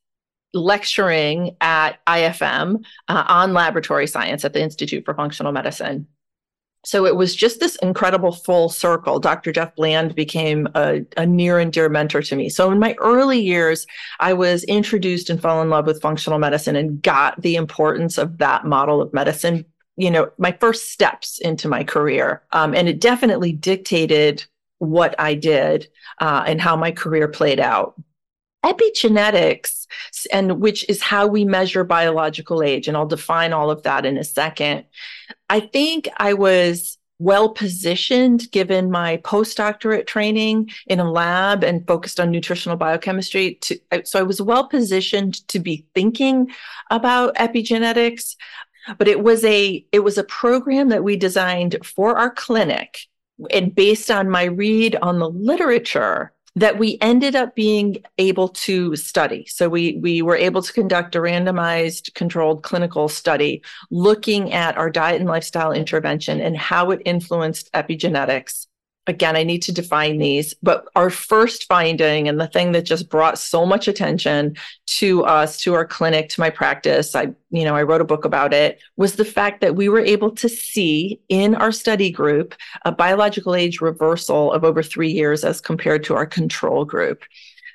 lecturing 0.54 1.56
at 1.60 2.04
IFM 2.06 2.84
uh, 3.08 3.24
on 3.26 3.54
laboratory 3.54 4.06
science 4.06 4.44
at 4.44 4.52
the 4.52 4.62
Institute 4.62 5.04
for 5.04 5.14
Functional 5.14 5.52
Medicine. 5.52 6.06
So 6.84 7.06
it 7.06 7.14
was 7.14 7.36
just 7.36 7.60
this 7.60 7.76
incredible 7.76 8.32
full 8.32 8.68
circle. 8.68 9.20
Dr. 9.20 9.52
Jeff 9.52 9.74
Bland 9.76 10.16
became 10.16 10.68
a, 10.74 11.02
a, 11.16 11.24
near 11.24 11.60
and 11.60 11.72
dear 11.72 11.88
mentor 11.88 12.22
to 12.22 12.34
me. 12.34 12.48
So 12.48 12.72
in 12.72 12.80
my 12.80 12.96
early 12.98 13.40
years, 13.40 13.86
I 14.18 14.32
was 14.32 14.64
introduced 14.64 15.30
and 15.30 15.40
fell 15.40 15.62
in 15.62 15.70
love 15.70 15.86
with 15.86 16.02
functional 16.02 16.40
medicine 16.40 16.74
and 16.74 17.00
got 17.00 17.40
the 17.40 17.54
importance 17.54 18.18
of 18.18 18.38
that 18.38 18.66
model 18.66 19.00
of 19.00 19.14
medicine 19.14 19.64
you 19.96 20.10
know 20.10 20.30
my 20.38 20.52
first 20.52 20.90
steps 20.90 21.38
into 21.38 21.68
my 21.68 21.84
career 21.84 22.42
um, 22.52 22.74
and 22.74 22.88
it 22.88 23.00
definitely 23.00 23.52
dictated 23.52 24.44
what 24.82 25.14
i 25.20 25.32
did 25.32 25.86
uh, 26.18 26.42
and 26.44 26.60
how 26.60 26.76
my 26.76 26.90
career 26.90 27.28
played 27.28 27.60
out. 27.60 27.94
Epigenetics 28.64 29.86
and 30.32 30.60
which 30.60 30.88
is 30.88 31.00
how 31.00 31.26
we 31.26 31.44
measure 31.44 31.84
biological 31.84 32.62
age 32.62 32.88
and 32.88 32.96
i'll 32.96 33.06
define 33.06 33.52
all 33.52 33.70
of 33.70 33.82
that 33.84 34.04
in 34.04 34.18
a 34.18 34.24
second. 34.24 34.84
I 35.48 35.60
think 35.60 36.08
i 36.16 36.34
was 36.34 36.98
well 37.18 37.50
positioned 37.50 38.50
given 38.50 38.90
my 38.90 39.18
postdoctorate 39.18 40.08
training 40.08 40.68
in 40.88 40.98
a 40.98 41.10
lab 41.10 41.62
and 41.62 41.86
focused 41.86 42.18
on 42.18 42.32
nutritional 42.32 42.76
biochemistry 42.76 43.54
to, 43.60 43.78
so 44.04 44.18
i 44.18 44.22
was 44.22 44.42
well 44.42 44.66
positioned 44.66 45.46
to 45.46 45.60
be 45.60 45.86
thinking 45.94 46.50
about 46.90 47.36
epigenetics 47.36 48.34
but 48.98 49.06
it 49.06 49.22
was 49.22 49.44
a 49.44 49.86
it 49.92 50.00
was 50.00 50.18
a 50.18 50.24
program 50.24 50.88
that 50.88 51.04
we 51.04 51.16
designed 51.16 51.76
for 51.84 52.16
our 52.16 52.30
clinic 52.30 53.06
and 53.50 53.74
based 53.74 54.10
on 54.10 54.30
my 54.30 54.44
read 54.44 54.96
on 55.02 55.18
the 55.18 55.28
literature 55.28 56.32
that 56.54 56.78
we 56.78 56.98
ended 57.00 57.34
up 57.34 57.54
being 57.54 57.96
able 58.18 58.48
to 58.48 58.94
study. 58.96 59.46
So 59.46 59.68
we 59.68 59.96
we 59.96 60.20
were 60.20 60.36
able 60.36 60.62
to 60.62 60.72
conduct 60.72 61.16
a 61.16 61.20
randomized 61.20 62.12
controlled 62.14 62.62
clinical 62.62 63.08
study 63.08 63.62
looking 63.90 64.52
at 64.52 64.76
our 64.76 64.90
diet 64.90 65.20
and 65.20 65.28
lifestyle 65.28 65.72
intervention 65.72 66.40
and 66.40 66.56
how 66.56 66.90
it 66.90 67.00
influenced 67.04 67.72
epigenetics 67.72 68.66
again, 69.06 69.36
I 69.36 69.42
need 69.42 69.62
to 69.62 69.72
define 69.72 70.18
these, 70.18 70.54
but 70.62 70.86
our 70.94 71.10
first 71.10 71.64
finding 71.64 72.28
and 72.28 72.40
the 72.40 72.46
thing 72.46 72.72
that 72.72 72.82
just 72.82 73.08
brought 73.08 73.38
so 73.38 73.66
much 73.66 73.88
attention 73.88 74.56
to 74.86 75.24
us, 75.24 75.60
to 75.62 75.74
our 75.74 75.84
clinic, 75.84 76.28
to 76.30 76.40
my 76.40 76.50
practice, 76.50 77.14
I, 77.14 77.32
you 77.50 77.64
know, 77.64 77.74
I 77.74 77.82
wrote 77.82 78.00
a 78.00 78.04
book 78.04 78.24
about 78.24 78.54
it, 78.54 78.80
was 78.96 79.16
the 79.16 79.24
fact 79.24 79.60
that 79.60 79.74
we 79.74 79.88
were 79.88 80.00
able 80.00 80.30
to 80.32 80.48
see 80.48 81.20
in 81.28 81.56
our 81.56 81.72
study 81.72 82.10
group 82.10 82.54
a 82.84 82.92
biological 82.92 83.56
age 83.56 83.80
reversal 83.80 84.52
of 84.52 84.62
over 84.62 84.82
three 84.82 85.10
years 85.10 85.44
as 85.44 85.60
compared 85.60 86.04
to 86.04 86.14
our 86.14 86.26
control 86.26 86.84
group. 86.84 87.24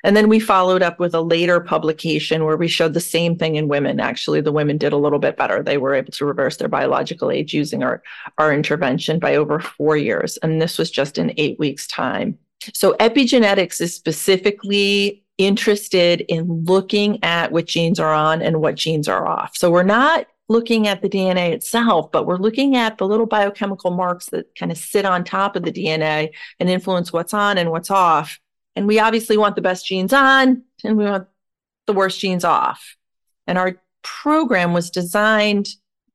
And 0.07 0.15
then 0.15 0.29
we 0.29 0.39
followed 0.39 0.81
up 0.81 1.01
with 1.01 1.13
a 1.13 1.19
later 1.19 1.59
publication 1.59 2.45
where 2.45 2.55
we 2.55 2.69
showed 2.69 2.93
the 2.93 3.01
same 3.01 3.35
thing 3.35 3.55
in 3.55 3.67
women. 3.67 3.99
Actually, 3.99 4.39
the 4.39 4.53
women 4.53 4.77
did 4.77 4.93
a 4.93 4.97
little 4.97 5.19
bit 5.19 5.35
better. 5.35 5.61
They 5.61 5.77
were 5.77 5.93
able 5.93 6.13
to 6.13 6.25
reverse 6.25 6.55
their 6.55 6.69
biological 6.69 7.29
age 7.29 7.53
using 7.53 7.83
our, 7.83 8.01
our 8.37 8.53
intervention 8.53 9.19
by 9.19 9.35
over 9.35 9.59
four 9.59 9.97
years. 9.97 10.37
And 10.37 10.61
this 10.61 10.77
was 10.77 10.89
just 10.89 11.17
in 11.17 11.33
eight 11.35 11.59
weeks' 11.59 11.87
time. 11.87 12.39
So, 12.73 12.93
epigenetics 13.01 13.81
is 13.81 13.93
specifically 13.93 15.25
interested 15.37 16.21
in 16.29 16.63
looking 16.63 17.21
at 17.21 17.51
what 17.51 17.65
genes 17.65 17.99
are 17.99 18.13
on 18.13 18.41
and 18.41 18.61
what 18.61 18.75
genes 18.75 19.09
are 19.09 19.27
off. 19.27 19.57
So, 19.57 19.69
we're 19.69 19.83
not 19.83 20.25
looking 20.47 20.87
at 20.87 21.01
the 21.01 21.09
DNA 21.09 21.51
itself, 21.51 22.13
but 22.13 22.25
we're 22.25 22.37
looking 22.37 22.77
at 22.77 22.97
the 22.97 23.05
little 23.05 23.25
biochemical 23.25 23.91
marks 23.91 24.27
that 24.27 24.55
kind 24.55 24.71
of 24.71 24.77
sit 24.77 25.03
on 25.03 25.25
top 25.25 25.57
of 25.57 25.63
the 25.63 25.71
DNA 25.73 26.29
and 26.61 26.69
influence 26.69 27.11
what's 27.11 27.33
on 27.33 27.57
and 27.57 27.71
what's 27.71 27.91
off. 27.91 28.39
And 28.77 28.86
we 28.86 29.00
obviously 29.00 29.38
want 29.38 29.55
the 29.55 29.62
best 29.63 29.88
genes 29.88 30.13
on 30.13 30.62
and 30.84 30.98
we 30.98 31.05
want 31.05 31.27
the 31.88 31.93
worst 31.93 32.19
genes 32.19 32.43
off. 32.43 32.96
And 33.48 33.57
our 33.57 33.81
program 34.03 34.72
was 34.72 34.91
designed 34.91 35.69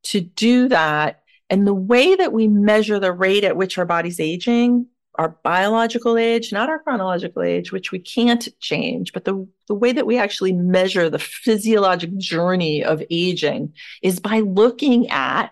to 0.04 0.20
do 0.20 0.68
that. 0.68 1.24
And 1.50 1.66
the 1.66 1.74
way 1.74 2.14
that 2.14 2.32
we 2.32 2.46
measure 2.46 3.00
the 3.00 3.12
rate 3.12 3.42
at 3.42 3.56
which 3.56 3.78
our 3.78 3.84
body's 3.84 4.20
aging, 4.20 4.86
our 5.16 5.30
biological 5.42 6.16
age, 6.16 6.52
not 6.52 6.70
our 6.70 6.78
chronological 6.78 7.42
age, 7.42 7.72
which 7.72 7.90
we 7.90 7.98
can't 7.98 8.48
change, 8.60 9.12
but 9.12 9.24
the, 9.24 9.44
the 9.66 9.74
way 9.74 9.90
that 9.90 10.06
we 10.06 10.16
actually 10.16 10.52
measure 10.52 11.10
the 11.10 11.18
physiologic 11.18 12.16
journey 12.16 12.84
of 12.84 13.02
aging 13.10 13.74
is 14.02 14.20
by 14.20 14.38
looking 14.38 15.10
at 15.10 15.50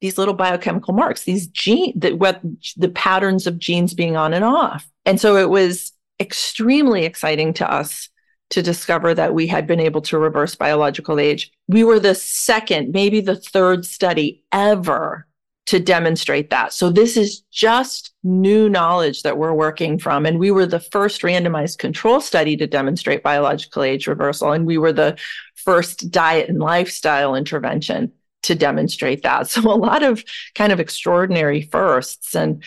these 0.00 0.16
little 0.16 0.34
biochemical 0.34 0.94
marks, 0.94 1.24
these 1.24 1.46
gene 1.48 1.92
that 1.98 2.18
what 2.18 2.40
the 2.78 2.88
patterns 2.88 3.46
of 3.46 3.58
genes 3.58 3.92
being 3.92 4.16
on 4.16 4.32
and 4.32 4.46
off. 4.46 4.88
And 5.04 5.20
so 5.20 5.36
it 5.36 5.50
was 5.50 5.92
extremely 6.20 7.04
exciting 7.04 7.52
to 7.54 7.70
us 7.70 8.08
to 8.50 8.62
discover 8.62 9.14
that 9.14 9.34
we 9.34 9.46
had 9.46 9.66
been 9.66 9.80
able 9.80 10.00
to 10.00 10.18
reverse 10.18 10.54
biological 10.54 11.20
age. 11.20 11.50
We 11.68 11.84
were 11.84 12.00
the 12.00 12.14
second, 12.14 12.92
maybe 12.92 13.20
the 13.20 13.36
third 13.36 13.84
study 13.84 14.42
ever 14.52 15.26
to 15.66 15.78
demonstrate 15.78 16.48
that. 16.48 16.72
So 16.72 16.88
this 16.88 17.14
is 17.18 17.42
just 17.52 18.14
new 18.24 18.70
knowledge 18.70 19.22
that 19.22 19.36
we're 19.36 19.52
working 19.52 19.98
from. 19.98 20.24
And 20.24 20.38
we 20.38 20.50
were 20.50 20.64
the 20.64 20.80
first 20.80 21.20
randomized 21.20 21.76
control 21.76 22.22
study 22.22 22.56
to 22.56 22.66
demonstrate 22.66 23.22
biological 23.22 23.82
age 23.82 24.06
reversal. 24.06 24.52
And 24.52 24.64
we 24.64 24.78
were 24.78 24.94
the 24.94 25.18
first 25.56 26.10
diet 26.10 26.48
and 26.48 26.58
lifestyle 26.58 27.34
intervention 27.34 28.12
to 28.44 28.54
demonstrate 28.54 29.22
that. 29.24 29.50
So 29.50 29.60
a 29.70 29.76
lot 29.76 30.02
of 30.02 30.24
kind 30.54 30.72
of 30.72 30.80
extraordinary 30.80 31.60
firsts. 31.60 32.34
And, 32.34 32.62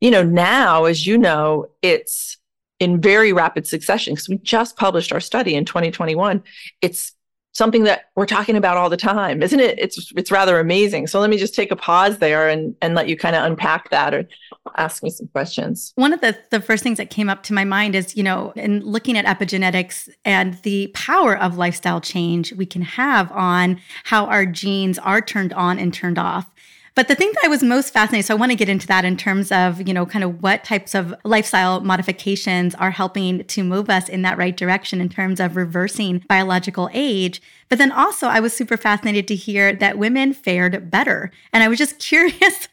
you 0.00 0.12
know, 0.12 0.22
now, 0.22 0.84
as 0.84 1.08
you 1.08 1.18
know, 1.18 1.66
it's 1.82 2.36
in 2.80 3.00
very 3.00 3.32
rapid 3.32 3.66
succession 3.66 4.14
because 4.14 4.28
we 4.28 4.38
just 4.38 4.76
published 4.76 5.12
our 5.12 5.20
study 5.20 5.54
in 5.54 5.64
2021 5.64 6.42
it's 6.80 7.12
something 7.54 7.84
that 7.84 8.06
we're 8.16 8.26
talking 8.26 8.56
about 8.56 8.76
all 8.76 8.90
the 8.90 8.96
time 8.96 9.42
isn't 9.42 9.60
it? 9.60 9.78
It's 9.78 10.12
it's 10.16 10.30
rather 10.30 10.58
amazing. 10.58 11.06
So 11.06 11.20
let 11.20 11.30
me 11.30 11.38
just 11.38 11.54
take 11.54 11.70
a 11.70 11.76
pause 11.76 12.18
there 12.18 12.48
and 12.48 12.74
and 12.82 12.94
let 12.94 13.08
you 13.08 13.16
kind 13.16 13.36
of 13.36 13.44
unpack 13.44 13.90
that 13.90 14.12
or 14.12 14.28
ask 14.76 15.02
me 15.02 15.10
some 15.10 15.28
questions. 15.28 15.92
One 15.94 16.12
of 16.12 16.20
the 16.20 16.36
the 16.50 16.60
first 16.60 16.82
things 16.82 16.98
that 16.98 17.10
came 17.10 17.30
up 17.30 17.42
to 17.44 17.54
my 17.54 17.64
mind 17.64 17.94
is 17.94 18.16
you 18.16 18.22
know 18.22 18.52
in 18.56 18.80
looking 18.80 19.16
at 19.16 19.24
epigenetics 19.24 20.08
and 20.24 20.54
the 20.62 20.88
power 20.88 21.38
of 21.38 21.56
lifestyle 21.56 22.00
change 22.00 22.52
we 22.52 22.66
can 22.66 22.82
have 22.82 23.30
on 23.32 23.80
how 24.04 24.26
our 24.26 24.44
genes 24.44 24.98
are 24.98 25.20
turned 25.20 25.52
on 25.52 25.78
and 25.78 25.94
turned 25.94 26.18
off 26.18 26.50
but 26.94 27.08
the 27.08 27.16
thing 27.16 27.32
that 27.34 27.44
I 27.44 27.48
was 27.48 27.62
most 27.62 27.92
fascinated, 27.92 28.26
so 28.26 28.34
I 28.34 28.38
want 28.38 28.52
to 28.52 28.56
get 28.56 28.68
into 28.68 28.86
that 28.86 29.04
in 29.04 29.16
terms 29.16 29.50
of, 29.50 29.86
you 29.86 29.92
know, 29.92 30.06
kind 30.06 30.22
of 30.22 30.42
what 30.42 30.62
types 30.62 30.94
of 30.94 31.12
lifestyle 31.24 31.80
modifications 31.80 32.74
are 32.76 32.92
helping 32.92 33.44
to 33.44 33.64
move 33.64 33.90
us 33.90 34.08
in 34.08 34.22
that 34.22 34.38
right 34.38 34.56
direction 34.56 35.00
in 35.00 35.08
terms 35.08 35.40
of 35.40 35.56
reversing 35.56 36.24
biological 36.28 36.88
age. 36.92 37.42
But 37.68 37.78
then 37.78 37.90
also, 37.90 38.28
I 38.28 38.38
was 38.38 38.52
super 38.52 38.76
fascinated 38.76 39.26
to 39.28 39.34
hear 39.34 39.72
that 39.74 39.98
women 39.98 40.32
fared 40.32 40.88
better. 40.88 41.32
And 41.52 41.64
I 41.64 41.68
was 41.68 41.78
just 41.78 41.98
curious 41.98 42.68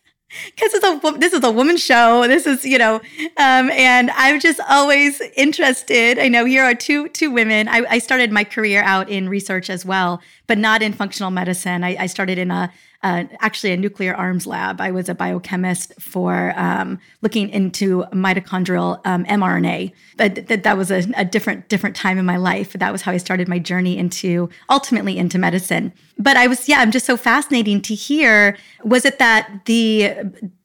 because 0.45 0.71
this 1.17 1.33
is 1.33 1.43
a 1.43 1.51
woman's 1.51 1.83
show. 1.83 2.27
This 2.27 2.45
is 2.45 2.63
you 2.63 2.77
know, 2.77 2.95
um, 3.37 3.69
and 3.71 4.11
I'm 4.11 4.39
just 4.39 4.59
always 4.69 5.21
interested. 5.35 6.19
I 6.19 6.27
know 6.27 6.45
here 6.45 6.63
are 6.63 6.75
two 6.75 7.09
two 7.09 7.31
women. 7.31 7.67
I, 7.67 7.83
I, 7.89 7.99
started 7.99 8.31
my 8.31 8.43
career 8.43 8.81
out 8.83 9.09
in 9.09 9.27
research 9.27 9.69
as 9.69 9.85
well, 9.85 10.21
but 10.47 10.57
not 10.57 10.81
in 10.81 10.93
functional 10.93 11.31
medicine. 11.31 11.83
I, 11.83 11.97
I 11.99 12.05
started 12.05 12.37
in 12.37 12.49
a 12.49 12.71
uh, 13.03 13.23
actually 13.39 13.71
a 13.71 13.77
nuclear 13.77 14.13
arms 14.13 14.45
lab. 14.45 14.79
I 14.79 14.91
was 14.91 15.09
a 15.09 15.15
biochemist 15.15 15.93
for 15.99 16.53
um, 16.55 16.99
looking 17.21 17.49
into 17.49 18.03
mitochondrial 18.13 19.01
um, 19.05 19.25
mRNA, 19.25 19.91
but 20.17 20.47
th- 20.47 20.63
that 20.63 20.77
was 20.77 20.91
a, 20.91 21.03
a, 21.15 21.25
different 21.25 21.67
different 21.67 21.95
time 21.95 22.17
in 22.17 22.25
my 22.25 22.37
life. 22.37 22.73
That 22.73 22.91
was 22.91 23.01
how 23.01 23.11
I 23.11 23.17
started 23.17 23.47
my 23.47 23.59
journey 23.59 23.97
into 23.97 24.49
ultimately 24.69 25.17
into 25.17 25.39
medicine. 25.39 25.93
But 26.17 26.37
I 26.37 26.47
was 26.47 26.69
yeah, 26.69 26.79
I'm 26.79 26.91
just 26.91 27.05
so 27.05 27.17
fascinating 27.17 27.81
to 27.83 27.95
hear. 27.95 28.57
Was 28.83 29.05
it 29.05 29.17
that 29.17 29.61
the 29.65 30.13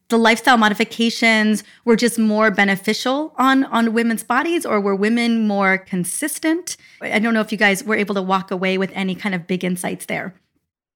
the 0.09 0.17
lifestyle 0.17 0.57
modifications 0.57 1.63
were 1.83 1.95
just 1.95 2.17
more 2.19 2.51
beneficial 2.51 3.33
on 3.37 3.65
on 3.65 3.93
women's 3.93 4.23
bodies 4.23 4.65
or 4.65 4.79
were 4.79 4.95
women 4.95 5.47
more 5.47 5.77
consistent 5.77 6.77
i 7.01 7.19
don't 7.19 7.33
know 7.33 7.41
if 7.41 7.51
you 7.51 7.57
guys 7.57 7.83
were 7.83 7.95
able 7.95 8.15
to 8.15 8.21
walk 8.21 8.49
away 8.49 8.77
with 8.77 8.89
any 8.93 9.15
kind 9.15 9.35
of 9.35 9.47
big 9.47 9.65
insights 9.65 10.05
there 10.05 10.33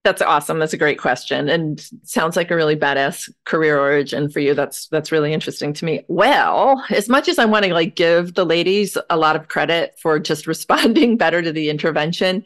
That's 0.03 0.22
awesome. 0.22 0.58
That's 0.58 0.74
a 0.74 0.77
great 0.77 0.98
question, 0.98 1.48
and 1.48 1.79
sounds 2.03 2.36
like 2.36 2.50
a 2.50 2.55
really 2.55 2.75
badass 2.75 3.31
career 3.46 3.79
origin 3.79 4.31
for 4.31 4.39
you. 4.39 4.55
That's 4.55 4.88
that's 4.88 5.12
really 5.12 5.31
interesting 5.31 5.74
to 5.74 5.86
me. 5.86 6.03
Well, 6.08 6.84
as 6.89 7.08
much 7.08 7.27
as 7.27 7.38
I 7.38 7.46
want 7.46 7.65
to 7.65 7.74
like 7.74 7.96
give 7.96 8.34
the 8.34 8.46
ladies 8.46 8.98
a 9.12 9.17
lot 9.17 9.36
of 9.36 9.48
credit 9.48 9.93
for 10.01 10.17
just 10.20 10.48
responding 10.55 11.17
better 11.17 11.43
to 11.43 11.51
the 11.51 11.70
intervention, 11.70 12.43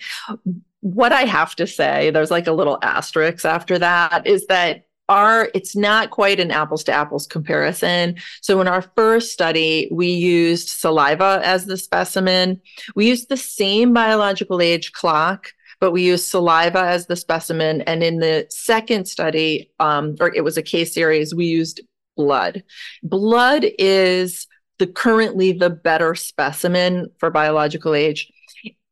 what 0.82 1.14
I 1.14 1.22
have 1.22 1.56
to 1.56 1.66
say, 1.66 2.10
there's 2.10 2.32
like 2.32 2.48
a 2.48 2.52
little 2.52 2.78
asterisk 2.82 3.46
after 3.46 3.80
that, 3.80 4.28
is 4.28 4.48
that 4.48 4.86
our 5.08 5.50
it's 5.54 5.76
not 5.76 6.10
quite 6.10 6.40
an 6.40 6.52
apples 6.52 6.84
to 6.84 6.92
apples 6.92 7.28
comparison 7.28 8.16
so 8.42 8.60
in 8.60 8.68
our 8.68 8.82
first 8.82 9.32
study 9.32 9.88
we 9.92 10.08
used 10.08 10.68
saliva 10.68 11.42
as 11.44 11.68
the 11.68 11.78
specimen 11.78 12.60
we 12.96 13.08
used 13.08 13.30
the 13.30 13.38
same 13.38 13.94
biological 13.94 14.60
age 14.62 14.94
clock 14.94 15.54
but 15.80 15.92
we 15.92 16.04
used 16.04 16.28
saliva 16.28 16.80
as 16.80 17.08
the 17.08 17.16
specimen. 17.16 17.82
And 17.82 18.04
in 18.04 18.20
the 18.20 18.46
second 18.50 19.08
study 19.08 19.72
um, 19.80 20.16
or 20.20 20.34
it 20.34 20.44
was 20.44 20.58
a 20.58 20.64
case 20.64 20.94
series 20.94 21.34
we 21.34 21.46
used 21.46 21.82
blood. 22.16 22.64
Blood 23.04 23.66
is 23.78 24.48
the 24.80 24.88
currently 24.88 25.52
the 25.52 25.70
better 25.70 26.16
specimen 26.16 27.10
for 27.20 27.30
biological 27.30 27.94
age. 27.94 28.32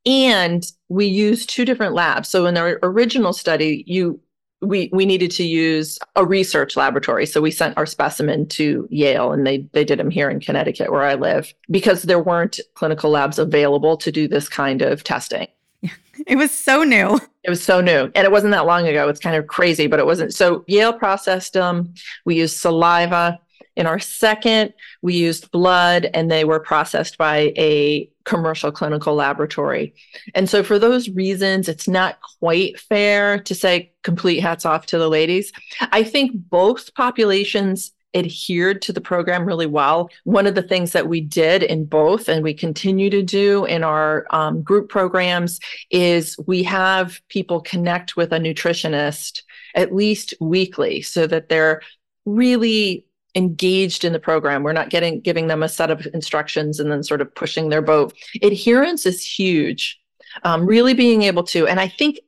And 0.05 0.65
we 0.89 1.05
used 1.05 1.49
two 1.49 1.65
different 1.65 1.93
labs. 1.93 2.29
So 2.29 2.45
in 2.45 2.57
our 2.57 2.79
original 2.83 3.33
study 3.33 3.83
you 3.87 4.19
we 4.61 4.89
we 4.93 5.05
needed 5.05 5.29
to 5.31 5.43
use 5.43 5.99
a 6.15 6.25
research 6.25 6.77
laboratory. 6.77 7.25
So 7.25 7.41
we 7.41 7.51
sent 7.51 7.77
our 7.77 7.85
specimen 7.85 8.47
to 8.49 8.87
yale 8.89 9.31
and 9.31 9.45
they 9.45 9.67
they 9.73 9.83
did 9.83 9.99
them 9.99 10.09
here 10.09 10.29
in 10.29 10.39
connecticut 10.39 10.91
where 10.91 11.03
i 11.03 11.15
live 11.15 11.53
because 11.69 12.03
there 12.03 12.21
weren't 12.21 12.59
clinical 12.75 13.09
labs 13.09 13.39
available 13.39 13.97
to 13.97 14.11
do 14.11 14.27
this 14.27 14.47
kind 14.47 14.81
of 14.81 15.03
testing 15.03 15.47
it 16.27 16.35
was 16.35 16.51
so 16.51 16.83
new 16.83 17.19
it 17.43 17.49
was 17.49 17.63
so 17.63 17.81
new 17.81 18.11
and 18.15 18.25
it 18.25 18.31
wasn't 18.31 18.51
that 18.51 18.65
long 18.65 18.87
ago 18.87 19.09
it's 19.09 19.19
kind 19.19 19.35
of 19.35 19.47
crazy 19.47 19.87
but 19.87 19.99
it 19.99 20.05
wasn't 20.05 20.33
so 20.33 20.63
yale 20.67 20.93
processed 20.93 21.53
them 21.53 21.93
we 22.25 22.35
used 22.35 22.57
saliva 22.57 23.39
in 23.75 23.87
our 23.87 23.99
second, 23.99 24.73
we 25.01 25.15
used 25.15 25.51
blood 25.51 26.09
and 26.13 26.29
they 26.29 26.45
were 26.45 26.59
processed 26.59 27.17
by 27.17 27.53
a 27.57 28.09
commercial 28.23 28.71
clinical 28.71 29.15
laboratory. 29.15 29.93
And 30.35 30.49
so, 30.49 30.63
for 30.63 30.77
those 30.77 31.09
reasons, 31.09 31.67
it's 31.67 31.87
not 31.87 32.19
quite 32.39 32.79
fair 32.79 33.39
to 33.39 33.55
say 33.55 33.91
complete 34.03 34.39
hats 34.39 34.65
off 34.65 34.85
to 34.87 34.97
the 34.97 35.09
ladies. 35.09 35.51
I 35.91 36.03
think 36.03 36.31
both 36.35 36.93
populations 36.93 37.91
adhered 38.15 38.81
to 38.83 38.93
the 38.93 39.01
program 39.01 39.45
really 39.45 39.65
well. 39.65 40.09
One 40.23 40.47
of 40.47 40.55
the 40.55 40.61
things 40.61 40.91
that 40.91 41.07
we 41.07 41.21
did 41.21 41.63
in 41.63 41.85
both, 41.85 42.27
and 42.27 42.43
we 42.43 42.53
continue 42.53 43.09
to 43.09 43.21
do 43.21 43.65
in 43.65 43.83
our 43.83 44.25
um, 44.31 44.61
group 44.61 44.89
programs, 44.89 45.59
is 45.89 46.37
we 46.45 46.63
have 46.63 47.21
people 47.29 47.61
connect 47.61 48.15
with 48.15 48.31
a 48.31 48.39
nutritionist 48.39 49.41
at 49.75 49.93
least 49.93 50.33
weekly 50.39 51.01
so 51.01 51.27
that 51.27 51.49
they're 51.49 51.81
really 52.25 53.05
engaged 53.35 54.05
in 54.05 54.13
the 54.13 54.19
program. 54.19 54.63
We're 54.63 54.73
not 54.73 54.89
getting 54.89 55.19
giving 55.19 55.47
them 55.47 55.63
a 55.63 55.69
set 55.69 55.89
of 55.89 56.07
instructions 56.13 56.79
and 56.79 56.91
then 56.91 57.03
sort 57.03 57.21
of 57.21 57.33
pushing 57.33 57.69
their 57.69 57.81
boat. 57.81 58.13
Adherence 58.41 59.05
is 59.05 59.25
huge. 59.25 59.99
Um, 60.43 60.65
really 60.65 60.93
being 60.93 61.23
able 61.23 61.43
to, 61.45 61.67
and 61.67 61.79
I 61.79 61.87
think 61.87 62.19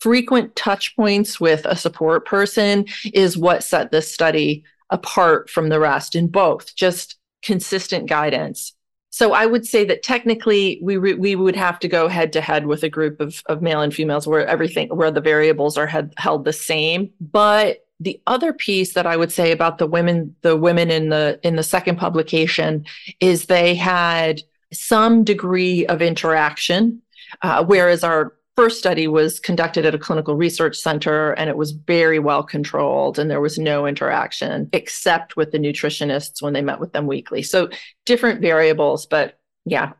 frequent 0.00 0.54
touch 0.56 0.94
points 0.94 1.40
with 1.40 1.64
a 1.64 1.74
support 1.74 2.26
person 2.26 2.86
is 3.14 3.36
what 3.36 3.64
set 3.64 3.90
this 3.90 4.12
study 4.12 4.64
apart 4.90 5.50
from 5.50 5.68
the 5.68 5.80
rest 5.80 6.14
in 6.14 6.28
both 6.28 6.74
just 6.76 7.16
consistent 7.42 8.08
guidance 8.08 8.72
so 9.16 9.32
I 9.32 9.46
would 9.46 9.66
say 9.66 9.82
that 9.86 10.02
technically 10.02 10.78
we 10.82 10.98
re- 10.98 11.14
we 11.14 11.36
would 11.36 11.56
have 11.56 11.78
to 11.78 11.88
go 11.88 12.06
head 12.06 12.34
to 12.34 12.42
head 12.42 12.66
with 12.66 12.82
a 12.82 12.90
group 12.90 13.18
of 13.18 13.42
of 13.46 13.62
male 13.62 13.80
and 13.80 13.94
females 13.94 14.26
where 14.26 14.46
everything 14.46 14.90
where 14.90 15.10
the 15.10 15.22
variables 15.22 15.78
are 15.78 15.86
had, 15.86 16.12
held 16.18 16.44
the 16.44 16.52
same. 16.52 17.10
But 17.18 17.86
the 17.98 18.20
other 18.26 18.52
piece 18.52 18.92
that 18.92 19.06
I 19.06 19.16
would 19.16 19.32
say 19.32 19.52
about 19.52 19.78
the 19.78 19.86
women 19.86 20.36
the 20.42 20.54
women 20.54 20.90
in 20.90 21.08
the 21.08 21.40
in 21.42 21.56
the 21.56 21.62
second 21.62 21.96
publication 21.96 22.84
is 23.18 23.46
they 23.46 23.74
had 23.74 24.42
some 24.70 25.24
degree 25.24 25.86
of 25.86 26.02
interaction, 26.02 27.00
uh, 27.40 27.64
whereas 27.64 28.04
our 28.04 28.34
first 28.56 28.78
study 28.78 29.06
was 29.06 29.38
conducted 29.38 29.84
at 29.84 29.94
a 29.94 29.98
clinical 29.98 30.34
research 30.34 30.76
center 30.76 31.32
and 31.32 31.50
it 31.50 31.56
was 31.56 31.72
very 31.72 32.18
well 32.18 32.42
controlled 32.42 33.18
and 33.18 33.30
there 33.30 33.40
was 33.40 33.58
no 33.58 33.86
interaction 33.86 34.68
except 34.72 35.36
with 35.36 35.52
the 35.52 35.58
nutritionists 35.58 36.40
when 36.40 36.54
they 36.54 36.62
met 36.62 36.80
with 36.80 36.92
them 36.92 37.06
weekly. 37.06 37.42
So 37.42 37.68
different 38.06 38.40
variables, 38.40 39.06
but 39.06 39.38
yeah, 39.66 39.92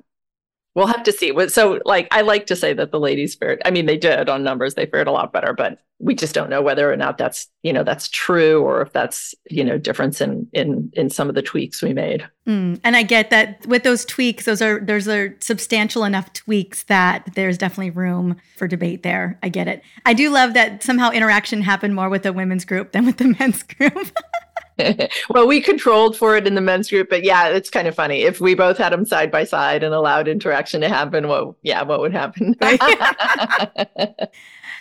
we'll 0.77 0.87
have 0.87 1.03
to 1.03 1.13
see. 1.13 1.33
So, 1.49 1.81
like, 1.85 2.07
I 2.13 2.21
like 2.21 2.47
to 2.47 2.55
say 2.55 2.73
that 2.75 2.93
the 2.93 3.01
ladies 3.01 3.35
fared. 3.35 3.61
I 3.65 3.73
mean, 3.73 3.87
they 3.87 3.97
did 3.97 4.29
on 4.29 4.45
numbers; 4.45 4.75
they 4.75 4.87
fared 4.87 5.09
a 5.09 5.13
lot 5.13 5.33
better, 5.33 5.53
but 5.53 5.81
we 5.99 6.15
just 6.15 6.35
don't 6.35 6.51
know 6.51 6.61
whether 6.61 6.93
or 6.93 6.97
not 6.97 7.17
that's 7.17 7.49
you 7.63 7.73
know 7.73 7.83
that's 7.83 8.09
true 8.09 8.63
or 8.63 8.83
if 8.83 8.93
that's 8.93 9.35
you 9.49 9.65
know 9.65 9.79
difference 9.79 10.21
in 10.21 10.47
in 10.53 10.91
in 10.93 11.09
some 11.09 11.29
of 11.29 11.35
the 11.35 11.43
tweaks 11.43 11.83
we 11.83 11.93
made. 11.93 12.29
Mm, 12.47 12.79
and 12.85 12.95
I 12.95 13.03
get 13.03 13.31
that 13.31 13.67
with 13.67 13.83
those 13.83 14.05
tweaks, 14.05 14.45
those 14.45 14.63
are 14.63 14.79
there's 14.81 15.09
are 15.09 15.35
substantial 15.41 16.05
enough 16.05 16.33
tweaks 16.35 16.85
that 16.85 17.31
there's 17.35 17.59
definitely 17.59 17.91
room 17.91 18.37
for 18.57 18.69
debate 18.69 19.03
there. 19.03 19.39
I 19.43 19.49
get 19.49 19.67
it. 19.67 19.83
I 20.05 20.13
do 20.13 20.31
love 20.31 20.55
that 20.55 20.85
somehow 20.85 21.11
interaction 21.11 21.63
happened 21.63 21.95
more 21.95 22.11
with 22.11 22.23
the 22.23 22.33
women's 22.33 22.65
group 22.65 22.93
than 22.93 23.07
with 23.07 23.17
the 23.17 23.35
men's 23.41 23.63
group. 23.63 23.93
well, 25.31 25.47
we 25.47 25.61
controlled 25.61 26.17
for 26.17 26.37
it 26.37 26.47
in 26.47 26.55
the 26.55 26.61
men's 26.61 26.91
group, 26.91 27.09
but 27.09 27.25
yeah, 27.25 27.49
it's 27.49 27.71
kind 27.71 27.89
of 27.89 27.95
funny. 27.95 28.23
If 28.23 28.41
we 28.41 28.55
both 28.55 28.79
had 28.79 28.93
them 28.93 29.05
side 29.05 29.31
by 29.31 29.45
side 29.45 29.83
and 29.83 29.95
allowed 29.95 30.29
interaction 30.29 30.81
to 30.83 30.89
happen, 30.89 31.29
what 31.29 31.55
yeah, 31.63 31.83
what 31.83 32.01
would 32.01 32.13
happen? 32.13 32.55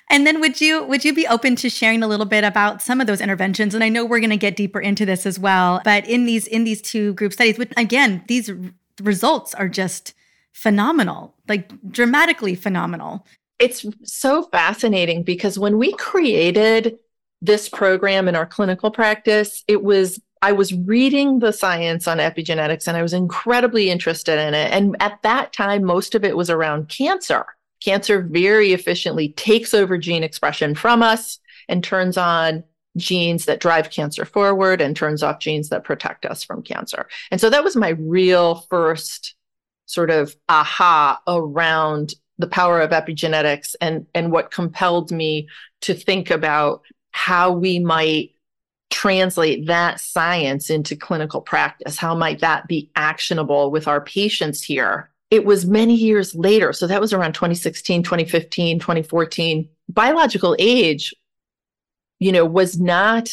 and 0.09 0.27
then 0.27 0.41
would 0.41 0.59
you 0.59 0.83
would 0.83 1.05
you 1.05 1.13
be 1.13 1.27
open 1.27 1.55
to 1.57 1.69
sharing 1.69 2.03
a 2.03 2.07
little 2.07 2.25
bit 2.25 2.43
about 2.43 2.81
some 2.81 2.99
of 2.99 3.07
those 3.07 3.21
interventions? 3.21 3.73
And 3.73 3.83
I 3.83 3.89
know 3.89 4.05
we're 4.05 4.19
going 4.19 4.29
to 4.31 4.37
get 4.37 4.55
deeper 4.55 4.81
into 4.81 5.05
this 5.05 5.25
as 5.25 5.39
well, 5.39 5.81
but 5.85 6.07
in 6.07 6.25
these 6.25 6.47
in 6.47 6.63
these 6.63 6.81
two 6.81 7.13
group 7.13 7.33
studies, 7.33 7.57
which 7.57 7.71
again, 7.77 8.23
these 8.27 8.51
results 9.01 9.53
are 9.55 9.69
just 9.69 10.13
phenomenal, 10.51 11.35
like 11.47 11.71
dramatically 11.89 12.55
phenomenal. 12.55 13.25
It's 13.59 13.85
so 14.03 14.43
fascinating 14.43 15.23
because 15.23 15.57
when 15.57 15.77
we 15.77 15.93
created 15.93 16.97
this 17.45 17.69
program 17.69 18.27
in 18.27 18.35
our 18.35 18.45
clinical 18.45 18.91
practice, 18.91 19.63
it 19.67 19.83
was 19.83 20.19
I 20.41 20.51
was 20.51 20.73
reading 20.73 21.39
the 21.39 21.51
science 21.51 22.07
on 22.07 22.17
epigenetics 22.19 22.87
and 22.87 22.95
I 22.95 23.01
was 23.01 23.13
incredibly 23.13 23.89
interested 23.89 24.39
in 24.39 24.53
it. 24.53 24.71
And 24.71 24.95
at 24.99 25.19
that 25.23 25.53
time, 25.53 25.83
most 25.83 26.13
of 26.13 26.23
it 26.23 26.37
was 26.37 26.49
around 26.49 26.89
cancer. 26.89 27.45
Cancer 27.83 28.21
very 28.21 28.73
efficiently 28.73 29.29
takes 29.29 29.73
over 29.73 29.97
gene 29.97 30.23
expression 30.23 30.75
from 30.75 31.01
us 31.01 31.39
and 31.67 31.83
turns 31.83 32.15
on 32.17 32.63
genes 32.97 33.45
that 33.45 33.59
drive 33.59 33.89
cancer 33.89 34.23
forward 34.23 34.81
and 34.81 34.95
turns 34.95 35.23
off 35.23 35.39
genes 35.39 35.69
that 35.69 35.83
protect 35.83 36.25
us 36.25 36.43
from 36.43 36.61
cancer. 36.61 37.07
And 37.31 37.41
so 37.41 37.49
that 37.49 37.63
was 37.63 37.75
my 37.75 37.89
real 37.89 38.65
first 38.69 39.35
sort 39.87 40.09
of 40.09 40.35
aha 40.47 41.19
around 41.27 42.13
the 42.37 42.47
power 42.47 42.81
of 42.81 42.91
epigenetics 42.91 43.75
and 43.81 44.05
and 44.13 44.31
what 44.31 44.51
compelled 44.51 45.11
me 45.11 45.47
to 45.81 45.93
think 45.93 46.29
about 46.29 46.81
how 47.15 47.49
we 47.49 47.79
might 47.79 48.31
translate 48.91 49.67
that 49.67 50.01
science 50.01 50.69
into 50.69 50.97
clinical 50.97 51.39
practice. 51.39 51.97
How 51.97 52.13
might 52.13 52.41
that 52.41 52.67
be 52.67 52.91
actionable 52.97 53.71
with 53.71 53.87
our 53.87 54.01
patients 54.01 54.61
here? 54.61 55.09
It 55.31 55.45
was 55.45 55.65
many 55.65 55.95
years 55.95 56.35
later. 56.35 56.73
So 56.73 56.87
that 56.87 56.99
was 56.99 57.13
around 57.13 57.31
2016, 57.31 58.03
2015, 58.03 58.79
2014. 58.79 59.69
Biological 59.87 60.57
age, 60.59 61.15
you 62.19 62.33
know, 62.33 62.43
was 62.43 62.77
not 62.81 63.29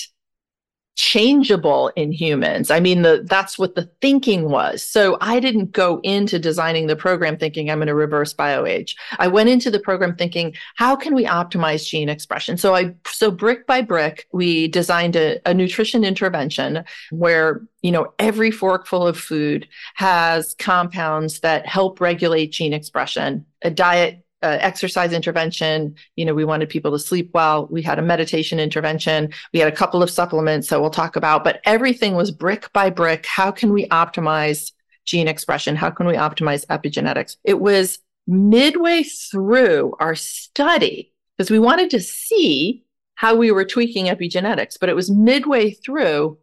changeable 0.95 1.89
in 1.97 2.13
humans. 2.13 2.71
I 2.71 2.79
mean, 2.79 3.03
the, 3.03 3.25
that's 3.27 3.59
what 3.59 3.75
the 3.75 3.89
thinking 4.01 4.51
was. 4.51 4.83
So 4.83 5.17
I 5.21 5.41
didn't 5.41 5.73
go 5.73 6.01
into 6.03 6.39
designing 6.39 6.87
the 6.87 6.97
program 6.97 7.39
thinking 7.39 7.71
I'm 7.71 7.79
going 7.79 7.89
to 7.89 7.95
reverse 7.95 8.35
bioage. 8.35 8.95
I 9.19 9.29
went 9.29 9.49
into 9.49 9.71
the 9.71 9.81
program 9.81 10.17
thinking, 10.17 10.55
how 10.77 10.95
can 10.95 11.15
we 11.15 11.25
optimize 11.25 11.89
gene 11.89 12.11
expression? 12.11 12.59
So 12.59 12.75
I, 12.75 12.95
so 13.07 13.31
brick 13.31 13.67
by 13.67 13.81
brick, 13.81 14.29
we 14.33 14.69
designed 14.69 15.17
a, 15.17 15.41
a 15.49 15.55
nutrition 15.55 16.05
intervention 16.05 16.85
where, 17.11 17.63
you 17.81 17.91
know, 17.91 18.13
every 18.19 18.51
forkful 18.51 19.07
of 19.07 19.19
food 19.19 19.67
has 19.95 20.55
compounds 20.59 21.41
that 21.41 21.67
help 21.67 22.01
regulate 22.01 22.53
gene 22.53 22.75
expression. 22.75 23.47
A 23.63 23.71
diet 23.71 24.22
uh, 24.43 24.59
exercise 24.61 25.13
intervention. 25.13 25.95
You 26.17 26.25
know, 26.25 26.35
we 26.35 26.45
wanted 26.45 26.69
people 26.69 26.91
to 26.93 26.99
sleep 26.99 27.31
well. 27.35 27.69
We 27.71 27.83
had 27.83 27.99
a 27.99 28.03
meditation 28.03 28.59
intervention. 28.59 29.33
We 29.53 29.61
had 29.61 29.73
a 29.73 29.77
couple 29.77 30.03
of 30.03 30.11
supplements 30.11 30.69
that 30.69 30.81
we'll 30.81 30.91
talk 30.91 31.17
about, 31.17 31.45
but 31.45 31.61
everything 31.65 32.15
was 32.15 32.31
brick 32.31 32.73
by 32.73 32.91
brick. 32.91 33.27
How 33.27 33.51
can 33.51 33.73
we 33.73 33.87
optimize 33.89 34.73
gene 35.05 35.29
expression? 35.29 35.77
How 35.77 35.91
can 35.91 36.07
we 36.07 36.15
optimize 36.15 36.67
epigenetics? 36.67 37.37
It 37.45 37.61
was 37.61 37.99
midway 38.27 39.03
through 39.03 39.95
our 39.99 40.15
study 40.15 41.13
because 41.37 41.51
we 41.51 41.59
wanted 41.59 41.91
to 41.91 42.01
see 42.01 42.85
how 43.15 43.37
we 43.37 43.51
were 43.51 43.65
tweaking 43.65 44.07
epigenetics, 44.07 44.79
but 44.81 44.89
it 44.89 44.97
was 44.97 45.11
midway 45.11 45.71
through 45.71 46.39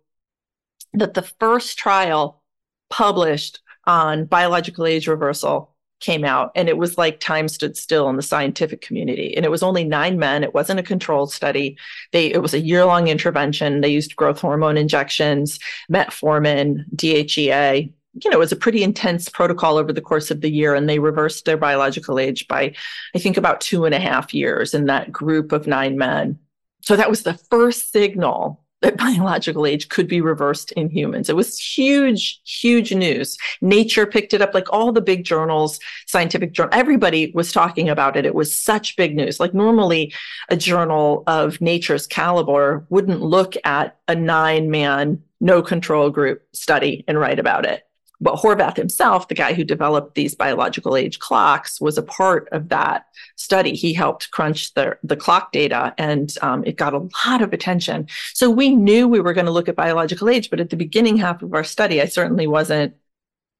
that 0.94 1.14
the 1.14 1.22
first 1.22 1.78
trial 1.78 2.42
published 2.90 3.60
on 3.86 4.26
biological 4.26 4.86
age 4.86 5.08
reversal 5.08 5.76
came 6.00 6.24
out 6.24 6.52
and 6.56 6.70
it 6.70 6.78
was 6.78 6.98
like 6.98 7.20
time 7.20 7.48
stood 7.48 7.76
still 7.76 8.10
in 8.10 8.16
the 8.16 8.22
scientific 8.22 8.82
community. 8.82 9.36
And 9.36 9.46
it 9.46 9.52
was 9.52 9.64
only 9.64 9.84
nine 9.84 10.18
men. 10.18 10.44
It 10.44 10.54
wasn't 10.54 10.80
a 10.80 10.84
controlled 10.84 11.32
study. 11.32 11.78
They 12.12 12.32
it 12.32 12.42
was 12.42 12.54
a 12.54 12.60
year 12.60 12.86
long 12.86 13.08
intervention. 13.08 13.82
They 13.82 13.90
used 13.90 14.16
growth 14.16 14.40
hormone 14.40 14.78
injections 14.78 15.60
metformin 15.92 16.86
dhea 16.96 17.94
you 18.24 18.32
know, 18.32 18.38
it 18.38 18.40
was 18.40 18.52
a 18.52 18.58
pretty 18.58 18.84
intense 18.84 19.30
protocol 19.30 19.78
over 19.78 19.94
the 19.94 20.02
course 20.02 20.32
of 20.32 20.42
the 20.42 20.50
year, 20.50 20.74
and 20.74 20.90
they 20.90 21.00
reversed 21.00 21.46
their 21.46 21.58
biological 21.58 22.20
age 22.20 22.48
by, 22.48 22.74
I 23.16 23.20
think, 23.20 23.38
about 23.38 23.62
two 23.62 23.86
and 23.86 23.94
a 23.94 24.00
half 24.00 24.34
years 24.34 24.74
in 24.74 24.86
that 24.86 25.12
group 25.12 25.52
of 25.52 25.68
nine 25.68 25.98
men. 25.98 26.40
So 26.82 26.96
that 26.96 27.10
was 27.10 27.24
the 27.24 27.40
first 27.50 27.92
signal 27.92 28.64
that 28.82 28.98
biological 29.10 29.66
age 29.66 29.90
could 29.90 30.08
be 30.08 30.22
reversed 30.22 30.72
in 30.74 30.90
humans. 30.90 31.30
It 31.30 31.36
was 31.36 31.60
huge, 31.60 32.42
huge 32.46 32.94
news. 32.94 33.38
Nature 33.62 34.06
picked 34.06 34.34
it 34.34 34.42
up, 34.42 34.54
like 34.54 34.72
all 34.72 34.92
the 34.92 35.02
big 35.02 35.24
journals, 35.24 35.80
scientific 36.08 36.54
journal, 36.54 36.74
everybody 36.74 37.32
was 37.34 37.52
talking 37.52 37.90
about 37.90 38.16
it. 38.16 38.26
It 38.26 38.36
was 38.36 38.58
such 38.58 38.96
big 38.96 39.16
news. 39.16 39.40
Like 39.40 39.54
normally 39.54 40.14
a 40.50 40.56
journal 40.56 41.24
of 41.28 41.60
nature's 41.62 42.08
caliber 42.08 42.86
wouldn't 42.90 43.22
look 43.22 43.56
at 43.64 43.98
a 44.08 44.16
nine 44.16 44.70
man, 44.70 45.22
no 45.40 45.62
control 45.62 46.10
group 46.10 46.44
study 46.54 47.04
and 47.08 47.20
write 47.20 47.40
about 47.40 47.66
it. 47.66 47.86
But 48.22 48.36
Horvath 48.36 48.76
himself, 48.76 49.28
the 49.28 49.36
guy 49.36 49.54
who 49.54 49.64
developed 49.64 50.16
these 50.16 50.36
biological 50.36 50.98
age 50.98 51.20
clocks, 51.20 51.80
was 51.80 51.98
a 51.98 52.04
part 52.04 52.50
of 52.52 52.70
that 52.70 53.06
study. 53.36 53.74
He 53.76 53.94
helped 53.94 54.32
crunch 54.32 54.74
the, 54.74 54.98
the 55.04 55.16
clock 55.16 55.52
data 55.52 55.94
and 55.98 56.34
um, 56.42 56.64
it 56.66 56.76
got 56.76 56.94
a 56.94 57.08
lot 57.28 57.42
of 57.42 57.54
attention. 57.54 58.08
So 58.34 58.50
we 58.50 58.76
knew 58.76 59.08
we 59.08 59.22
were 59.22 59.34
going 59.34 59.46
to 59.46 59.52
look 59.52 59.70
at 59.70 59.76
biological 59.76 60.30
age, 60.30 60.50
but 60.50 60.60
at 60.60 60.70
the 60.70 60.76
beginning 60.76 61.18
half 61.18 61.42
of 61.42 61.54
our 61.54 61.64
study, 61.64 62.02
I 62.02 62.06
certainly 62.06 62.48
wasn't 62.48 62.94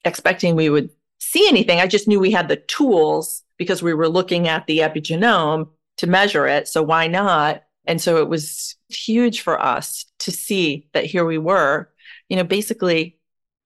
expecting 0.04 0.56
we 0.56 0.70
would 0.70 0.90
see 1.20 1.48
anything. 1.48 1.80
I 1.80 1.88
just 1.88 2.08
knew 2.08 2.20
we 2.20 2.32
had 2.32 2.48
the 2.48 2.56
tools 2.58 3.44
because 3.58 3.84
we 3.84 3.94
were 3.94 4.10
looking 4.10 4.48
at 4.48 4.68
the 4.68 4.80
epigenome 4.80 5.70
to 5.98 6.08
measure 6.08 6.48
it. 6.48 6.68
So 6.68 6.82
why 6.82 7.08
not? 7.08 7.64
And 7.86 8.02
so 8.02 8.18
it 8.18 8.30
was 8.30 8.76
huge 8.90 9.42
for 9.42 9.62
us 9.62 10.06
to 10.20 10.32
see 10.32 10.88
that 10.94 11.06
here 11.06 11.26
we 11.26 11.38
were, 11.38 11.90
you 12.30 12.38
know, 12.38 12.44
basically 12.44 13.19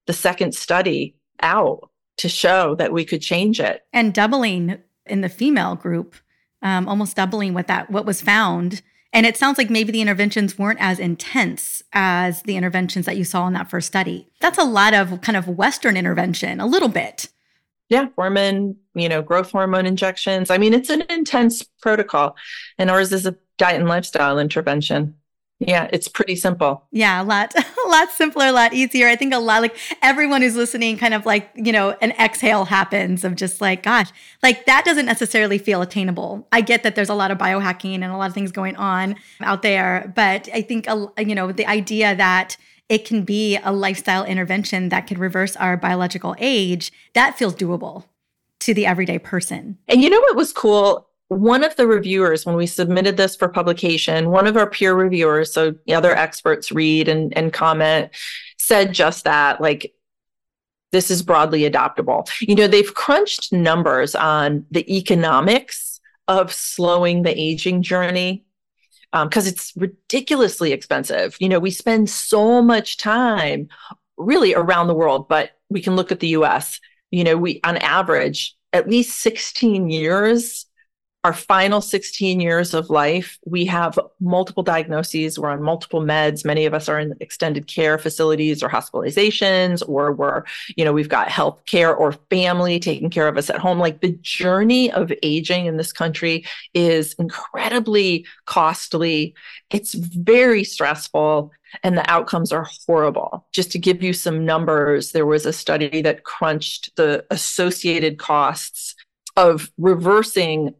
the 0.06 0.14
second 0.14 0.56
study 0.56 1.16
out 1.42 1.90
to 2.18 2.30
show 2.30 2.76
that 2.76 2.94
we 2.94 3.06
could 3.06 3.22
change 3.22 3.60
it. 3.60 3.86
And 3.92 4.14
doubling 4.14 4.78
in 5.06 5.22
the 5.22 5.30
female 5.30 5.76
group, 5.76 6.16
um, 6.62 6.88
almost 6.88 7.16
doubling 7.16 7.54
what 7.54 7.68
that 7.68 7.90
what 7.90 8.06
was 8.06 8.22
found. 8.22 8.82
And 9.12 9.26
it 9.28 9.38
sounds 9.38 9.60
like 9.60 9.70
maybe 9.70 9.92
the 9.92 10.02
interventions 10.02 10.58
weren't 10.58 10.82
as 10.82 11.00
intense 11.00 11.84
as 11.94 12.42
the 12.44 12.56
interventions 12.56 13.06
that 13.06 13.18
you 13.18 13.24
saw 13.24 13.46
in 13.46 13.54
that 13.54 13.70
first 13.70 13.88
study. 13.88 14.28
That's 14.40 14.58
a 14.58 14.64
lot 14.64 14.96
of 14.96 15.22
kind 15.22 15.38
of 15.38 15.48
Western 15.48 15.96
intervention, 15.96 16.60
a 16.60 16.66
little 16.66 16.90
bit. 16.90 17.30
Yeah, 17.90 18.08
hormone, 18.16 18.78
you 18.96 19.08
know, 19.08 19.22
growth 19.22 19.52
hormone 19.52 19.86
injections. 19.86 20.50
I 20.50 20.58
mean, 20.58 20.74
it's 20.74 20.90
an 20.90 21.04
intense 21.10 21.64
protocol, 21.80 22.36
and 22.80 22.90
ours 22.90 23.12
is 23.12 23.28
a 23.28 23.36
diet 23.58 23.80
and 23.80 23.90
lifestyle 23.90 24.40
intervention. 24.40 25.16
Yeah, 25.68 25.90
it's 25.94 26.08
pretty 26.08 26.36
simple. 26.36 26.86
Yeah, 26.92 27.22
a 27.22 27.24
lot, 27.24 27.54
a 27.86 27.88
lot 27.90 28.12
simpler, 28.12 28.46
a 28.46 28.52
lot 28.52 28.74
easier. 28.74 29.08
I 29.08 29.16
think 29.16 29.34
a 29.34 29.40
lot 29.40 29.62
like 29.62 29.78
everyone 30.02 30.42
who's 30.42 30.56
listening, 30.56 30.98
kind 30.98 31.14
of 31.14 31.26
like, 31.26 31.50
you 31.56 31.72
know, 31.72 31.92
an 32.02 32.12
exhale 32.12 32.66
happens 32.66 33.24
of 33.24 33.36
just 33.36 33.62
like, 33.62 33.84
gosh, 33.84 34.10
like 34.42 34.66
that 34.66 34.86
doesn't 34.86 35.06
necessarily 35.06 35.58
feel 35.58 35.82
attainable. 35.82 36.48
I 36.52 36.62
get 36.62 36.84
that 36.84 36.96
there's 36.96 37.10
a 37.10 37.16
lot 37.16 37.32
of 37.32 37.38
biohacking 37.38 37.96
and 37.96 38.06
a 38.06 38.18
lot 38.18 38.28
of 38.28 38.34
things 38.34 38.52
going 38.52 38.76
on 38.76 39.16
out 39.42 39.62
there, 39.62 40.12
but 40.16 40.50
I 40.54 40.62
think, 40.62 40.88
you 41.18 41.36
know, 41.36 41.52
the 41.52 41.66
idea 41.66 42.16
that 42.16 42.58
it 42.90 43.06
can 43.06 43.24
be 43.24 43.58
a 43.64 43.72
lifestyle 43.72 44.26
intervention 44.26 44.90
that 44.90 45.08
could 45.08 45.18
reverse 45.18 45.56
our 45.56 45.78
biological 45.78 46.36
age, 46.40 46.92
that 47.14 47.38
feels 47.38 47.56
doable 47.56 48.06
to 48.60 48.74
the 48.74 48.86
everyday 48.86 49.20
person. 49.20 49.78
And 49.88 50.02
you 50.02 50.10
know 50.10 50.20
what 50.20 50.36
was 50.36 50.52
cool? 50.54 51.08
One 51.34 51.64
of 51.64 51.76
the 51.76 51.88
reviewers, 51.88 52.46
when 52.46 52.56
we 52.56 52.68
submitted 52.68 53.18
this 53.18 53.36
for 53.36 53.48
publication, 53.48 54.30
one 54.30 54.48
of 54.48 54.58
our 54.58 54.70
peer 54.70 54.94
reviewers, 54.94 55.54
so 55.54 55.74
the 55.86 55.94
other 55.94 56.16
experts 56.16 56.72
read 56.72 57.08
and, 57.08 57.36
and 57.38 57.54
comment, 57.54 58.12
said 58.58 58.94
just 58.94 59.24
that 59.26 59.62
like, 59.62 59.94
this 60.92 61.10
is 61.10 61.24
broadly 61.24 61.70
adoptable. 61.70 62.30
You 62.42 62.56
know, 62.56 62.68
they've 62.68 62.94
crunched 62.94 63.52
numbers 63.52 64.16
on 64.16 64.66
the 64.72 64.96
economics 64.96 66.00
of 66.28 66.54
slowing 66.54 67.24
the 67.24 67.38
aging 67.38 67.82
journey 67.82 68.46
because 69.12 69.46
um, 69.46 69.50
it's 69.52 69.74
ridiculously 69.76 70.72
expensive. 70.72 71.36
You 71.40 71.50
know, 71.50 71.60
we 71.60 71.72
spend 71.72 72.10
so 72.10 72.62
much 72.62 72.98
time 72.98 73.70
really 74.18 74.54
around 74.54 74.88
the 74.88 74.94
world, 74.94 75.28
but 75.28 75.52
we 75.70 75.82
can 75.82 75.96
look 75.96 76.12
at 76.12 76.20
the 76.20 76.30
US. 76.30 76.80
You 77.12 77.24
know, 77.24 77.38
we 77.38 77.60
on 77.64 77.78
average, 77.78 78.56
at 78.72 78.90
least 78.90 79.22
16 79.22 79.90
years 79.90 80.66
our 81.24 81.34
final 81.34 81.80
16 81.80 82.42
years 82.42 82.74
of 82.74 82.90
life, 82.90 83.40
we 83.46 83.66
have 83.66 83.98
multiple 84.20 84.62
diagnoses. 84.62 85.40
We're 85.40 85.52
on 85.52 85.64
multiple 85.64 86.02
meds. 86.02 86.44
Many 86.44 86.66
of 86.66 86.74
us 86.74 86.90
are 86.90 87.00
in 87.00 87.14
extended 87.22 87.68
care 87.68 87.98
facilities 87.98 88.62
or 88.62 88.68
hospitalizations, 88.68 89.82
or 89.88 90.12
we're, 90.12 90.44
you 90.76 90.84
know, 90.84 90.92
we've 90.92 91.08
got 91.08 91.30
health 91.30 91.64
care 91.66 91.96
or 91.96 92.12
family 92.30 92.78
taking 92.78 93.10
care 93.10 93.30
of 93.30 93.38
us 93.38 93.50
at 93.50 93.60
home. 93.60 93.80
Like 93.80 94.02
the 94.02 94.18
journey 94.22 94.92
of 94.92 95.14
aging 95.24 95.66
in 95.66 95.78
this 95.78 95.94
country 95.94 96.46
is 96.74 97.14
incredibly 97.14 98.26
costly. 98.46 99.34
It's 99.70 99.94
very 99.94 100.66
stressful 100.66 101.52
and 101.84 101.98
the 101.98 102.10
outcomes 102.12 102.52
are 102.52 102.68
horrible. 102.86 103.48
Just 103.54 103.72
to 103.72 103.80
give 103.80 104.04
you 104.04 104.12
some 104.12 104.46
numbers, 104.46 105.14
there 105.14 105.26
was 105.26 105.46
a 105.46 105.54
study 105.54 106.02
that 106.02 106.26
crunched 106.26 106.96
the 106.98 107.26
associated 107.32 108.20
costs 108.20 108.96
of 109.36 109.72
reversing 109.78 110.76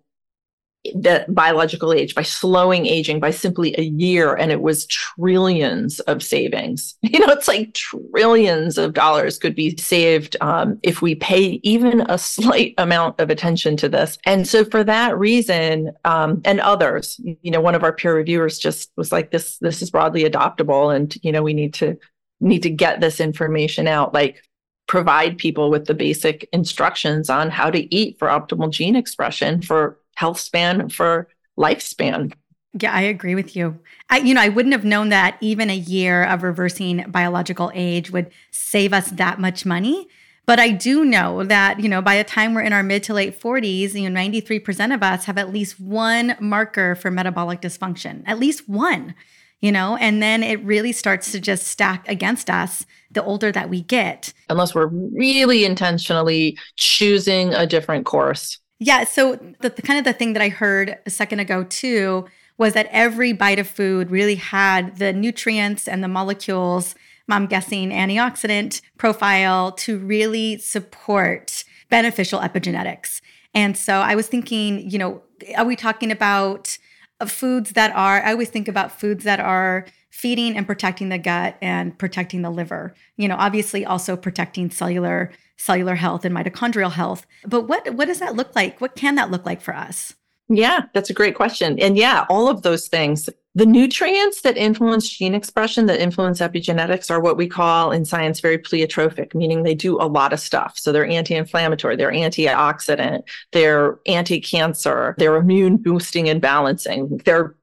the 0.94 1.26
biological 1.30 1.94
age 1.94 2.14
by 2.14 2.24
slowing 2.24 2.86
aging 2.86 3.20
by 3.20 3.32
simply 3.32 3.74
a 3.78 3.84
year 3.84 4.34
and 4.34 4.52
it 4.52 4.62
was 4.62 4.86
trillions 4.88 6.00
of 6.02 6.22
savings. 6.22 6.96
You 7.14 7.20
know 7.20 7.32
it's 7.32 7.48
like 7.48 7.76
trillions 7.76 8.80
of 8.80 8.94
dollars 8.94 9.38
could 9.38 9.54
be 9.54 9.78
saved 9.78 10.36
um, 10.42 10.80
if 10.82 11.04
we 11.04 11.14
pay 11.14 11.60
even 11.62 12.02
a 12.10 12.18
slight 12.18 12.74
amount 12.80 13.20
of 13.20 13.30
attention 13.30 13.78
to 13.78 13.88
this. 13.88 14.18
And 14.26 14.48
so 14.48 14.66
for 14.66 14.84
that 14.84 15.16
reason 15.18 15.92
um, 16.06 16.42
and 16.44 16.60
others 16.60 17.20
you 17.24 17.52
know 17.52 17.62
one 17.62 17.76
of 17.76 17.84
our 17.84 17.94
peer 17.94 18.16
reviewers 18.16 18.58
just 18.58 18.92
was 18.98 19.12
like 19.12 19.32
this 19.32 19.58
this 19.60 19.82
is 19.82 19.92
broadly 19.92 20.24
adoptable 20.24 20.94
and 20.94 21.16
you 21.24 21.32
know 21.32 21.44
we 21.44 21.54
need 21.54 21.74
to 21.76 21.98
need 22.40 22.64
to 22.64 22.70
get 22.70 23.00
this 23.00 23.20
information 23.20 23.88
out 23.88 24.14
like 24.14 24.44
provide 24.88 25.38
people 25.38 25.70
with 25.70 25.86
the 25.86 25.94
basic 25.94 26.48
instructions 26.52 27.30
on 27.30 27.50
how 27.50 27.70
to 27.70 27.94
eat 27.96 28.18
for 28.20 28.28
optimal 28.28 28.70
gene 28.70 28.96
expression 28.96 29.62
for 29.62 29.98
health 30.16 30.40
span 30.40 30.90
for 30.90 31.28
lifespan. 31.58 32.34
Yeah, 32.80 32.92
I 32.92 33.02
agree 33.02 33.36
with 33.36 33.56
you. 33.56 33.80
I, 34.10 34.18
you 34.18 34.34
know, 34.34 34.42
I 34.42 34.50
wouldn't 34.50 34.74
have 34.74 34.84
known 34.84 35.10
that 35.10 35.38
even 35.42 35.70
a 35.70 35.76
year 35.76 36.24
of 36.24 36.42
reversing 36.42 37.06
biological 37.10 37.72
age 37.76 38.12
would 38.12 38.32
save 38.52 38.94
us 38.94 39.12
that 39.12 39.40
much 39.40 39.66
money. 39.66 40.08
But 40.46 40.60
I 40.60 40.72
do 40.72 41.06
know 41.06 41.44
that, 41.44 41.80
you 41.80 41.88
know, 41.88 42.02
by 42.02 42.18
the 42.18 42.24
time 42.24 42.54
we're 42.54 42.62
in 42.62 42.74
our 42.74 42.84
mid 42.84 43.04
to 43.04 43.14
late 43.14 43.40
40s, 43.40 43.94
you 43.94 44.10
know, 44.10 44.20
93% 44.20 44.94
of 44.94 45.02
us 45.02 45.26
have 45.26 45.38
at 45.38 45.54
least 45.54 45.80
one 45.80 46.36
marker 46.40 46.96
for 46.96 47.10
metabolic 47.10 47.62
dysfunction, 47.62 48.24
at 48.26 48.40
least 48.40 48.68
one, 48.68 49.16
you 49.62 49.72
know, 49.72 49.96
and 49.96 50.22
then 50.22 50.44
it 50.44 50.62
really 50.64 50.92
starts 50.92 51.32
to 51.32 51.40
just 51.40 51.68
stack 51.68 52.06
against 52.10 52.50
us 52.50 52.86
the 53.10 53.24
older 53.24 53.52
that 53.52 53.70
we 53.70 53.82
get. 53.82 54.34
Unless 54.50 54.76
we're 54.76 54.88
really 54.88 55.64
intentionally 55.64 56.58
choosing 56.76 57.54
a 57.54 57.66
different 57.66 58.06
course. 58.06 58.60
Yeah. 58.86 59.06
So 59.06 59.36
the, 59.62 59.70
the, 59.70 59.82
kind 59.82 59.98
of 59.98 60.04
the 60.04 60.12
thing 60.12 60.34
that 60.34 60.42
I 60.42 60.50
heard 60.50 60.98
a 61.06 61.10
second 61.10 61.40
ago 61.40 61.64
too 61.64 62.26
was 62.58 62.74
that 62.74 62.88
every 62.92 63.32
bite 63.32 63.58
of 63.58 63.68
food 63.68 64.12
really 64.12 64.36
had 64.36 64.98
the 64.98 65.14
nutrients 65.14 65.88
and 65.88 66.04
the 66.04 66.10
molecules, 66.10 66.94
I'm 67.30 67.48
guessing 67.48 67.92
antioxidant 67.92 68.82
profile 68.98 69.72
to 69.72 69.98
really 69.98 70.58
support 70.58 71.64
beneficial 71.90 72.42
epigenetics. 72.42 73.22
And 73.54 73.78
so 73.78 74.02
I 74.02 74.16
was 74.16 74.28
thinking, 74.28 74.90
you 74.90 75.00
know, 75.00 75.22
are 75.56 75.66
we 75.66 75.78
talking 75.78 76.12
about 76.12 76.78
uh, 77.22 77.26
foods 77.26 77.72
that 77.72 77.96
are, 77.96 78.22
I 78.22 78.32
always 78.32 78.50
think 78.50 78.68
about 78.68 78.92
foods 78.92 79.24
that 79.24 79.40
are 79.40 79.86
feeding 80.10 80.58
and 80.58 80.68
protecting 80.68 81.08
the 81.08 81.18
gut 81.18 81.56
and 81.62 81.98
protecting 81.98 82.42
the 82.42 82.50
liver. 82.50 82.94
You 83.16 83.30
know, 83.30 83.36
obviously 83.36 83.86
also 83.86 84.18
protecting 84.18 84.70
cellular 84.70 85.32
cellular 85.58 85.96
health 85.96 86.26
and 86.26 86.36
mitochondrial 86.36 86.92
health. 86.92 87.26
But 87.46 87.68
what 87.68 87.94
what 87.94 88.06
does 88.06 88.20
that 88.20 88.36
look 88.36 88.56
like? 88.56 88.82
What 88.82 88.96
can 88.96 89.16
that 89.16 89.32
look 89.32 89.46
like 89.46 89.62
for 89.62 89.76
us? 89.76 90.14
Yeah, 90.50 90.82
that's 90.94 91.10
a 91.10 91.14
great 91.14 91.36
question. 91.36 91.80
And 91.80 91.98
yeah, 91.98 92.26
all 92.30 92.50
of 92.50 92.62
those 92.62 92.88
things. 92.88 93.30
The 93.56 93.66
nutrients 93.66 94.42
that 94.42 94.58
influence 94.58 95.08
gene 95.08 95.36
expression, 95.36 95.86
that 95.86 96.02
influence 96.02 96.40
epigenetics, 96.40 97.12
are 97.12 97.20
what 97.20 97.38
we 97.38 97.48
call 97.48 97.92
in 97.92 98.04
science 98.04 98.40
very 98.40 98.58
pleiotropic, 98.58 99.36
meaning 99.36 99.62
they 99.62 99.76
do 99.76 100.02
a 100.02 100.10
lot 100.10 100.34
of 100.34 100.40
stuff. 100.40 100.78
So 100.78 100.92
they're 100.92 101.06
anti 101.06 101.36
inflammatory, 101.36 101.96
they're 101.96 102.12
antioxidant, 102.12 103.24
they're 103.52 104.00
anti 104.08 104.42
cancer, 104.42 105.16
they're 105.18 105.36
immune 105.36 105.78
boosting 105.78 106.30
and 106.30 106.42
balancing, 106.42 107.22
they're 107.26 107.56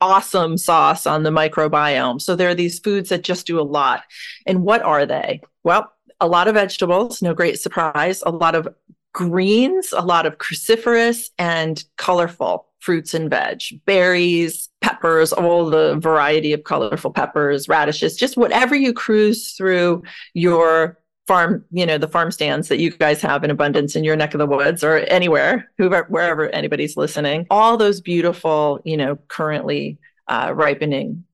awesome 0.00 0.56
sauce 0.56 1.06
on 1.06 1.22
the 1.22 1.30
microbiome. 1.30 2.20
So 2.20 2.34
there 2.34 2.48
are 2.48 2.54
these 2.54 2.78
foods 2.78 3.10
that 3.10 3.24
just 3.24 3.46
do 3.46 3.60
a 3.60 3.62
lot. 3.62 4.02
And 4.46 4.62
what 4.62 4.82
are 4.82 5.06
they? 5.06 5.40
Well, 5.62 5.93
a 6.20 6.26
lot 6.26 6.48
of 6.48 6.54
vegetables, 6.54 7.22
no 7.22 7.34
great 7.34 7.60
surprise, 7.60 8.22
a 8.24 8.30
lot 8.30 8.54
of 8.54 8.68
greens, 9.12 9.92
a 9.92 10.02
lot 10.02 10.26
of 10.26 10.38
cruciferous 10.38 11.30
and 11.38 11.84
colorful 11.96 12.66
fruits 12.80 13.14
and 13.14 13.30
veg, 13.30 13.62
berries, 13.86 14.68
peppers, 14.82 15.32
all 15.32 15.70
the 15.70 15.96
variety 16.00 16.52
of 16.52 16.64
colorful 16.64 17.10
peppers, 17.10 17.68
radishes, 17.68 18.16
just 18.16 18.36
whatever 18.36 18.74
you 18.74 18.92
cruise 18.92 19.52
through 19.52 20.02
your 20.34 20.98
farm, 21.26 21.64
you 21.70 21.86
know, 21.86 21.96
the 21.96 22.08
farm 22.08 22.30
stands 22.30 22.68
that 22.68 22.78
you 22.78 22.90
guys 22.90 23.22
have 23.22 23.42
in 23.42 23.50
abundance 23.50 23.96
in 23.96 24.04
your 24.04 24.16
neck 24.16 24.34
of 24.34 24.38
the 24.38 24.46
woods 24.46 24.84
or 24.84 24.98
anywhere, 24.98 25.70
whoever, 25.78 26.06
wherever 26.10 26.48
anybody's 26.50 26.96
listening. 26.96 27.46
All 27.50 27.78
those 27.78 28.02
beautiful, 28.02 28.80
you 28.84 28.98
know, 28.98 29.16
currently 29.28 29.98
uh, 30.28 30.52
ripening 30.54 31.24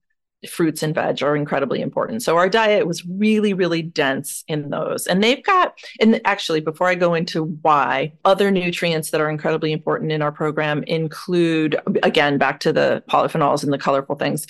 fruits 0.49 0.83
and 0.83 0.95
veg 0.95 1.23
are 1.23 1.37
incredibly 1.37 1.81
important. 1.81 2.23
So 2.23 2.37
our 2.37 2.49
diet 2.49 2.87
was 2.87 3.05
really, 3.07 3.53
really 3.53 3.83
dense 3.83 4.45
in 4.49 4.71
those. 4.71 5.07
And 5.07 5.23
they've 5.23 5.43
got, 5.43 5.79
and 6.01 6.21
actually, 6.25 6.61
before 6.61 6.89
I 6.89 6.95
go 6.95 7.15
into 7.15 7.45
why, 7.63 8.13
other 8.25 8.51
nutrients 8.51 9.11
that 9.11 9.21
are 9.21 9.29
incredibly 9.29 9.73
important 9.73 10.13
in 10.13 10.23
our 10.23 10.33
program 10.33 10.83
include, 10.85 11.77
again, 12.03 12.39
back 12.39 12.61
to 12.61 12.73
the 12.73 13.03
polyphenols 13.09 13.63
and 13.63 13.73
the 13.73 13.79
colorful 13.79 14.17
things, 14.17 14.47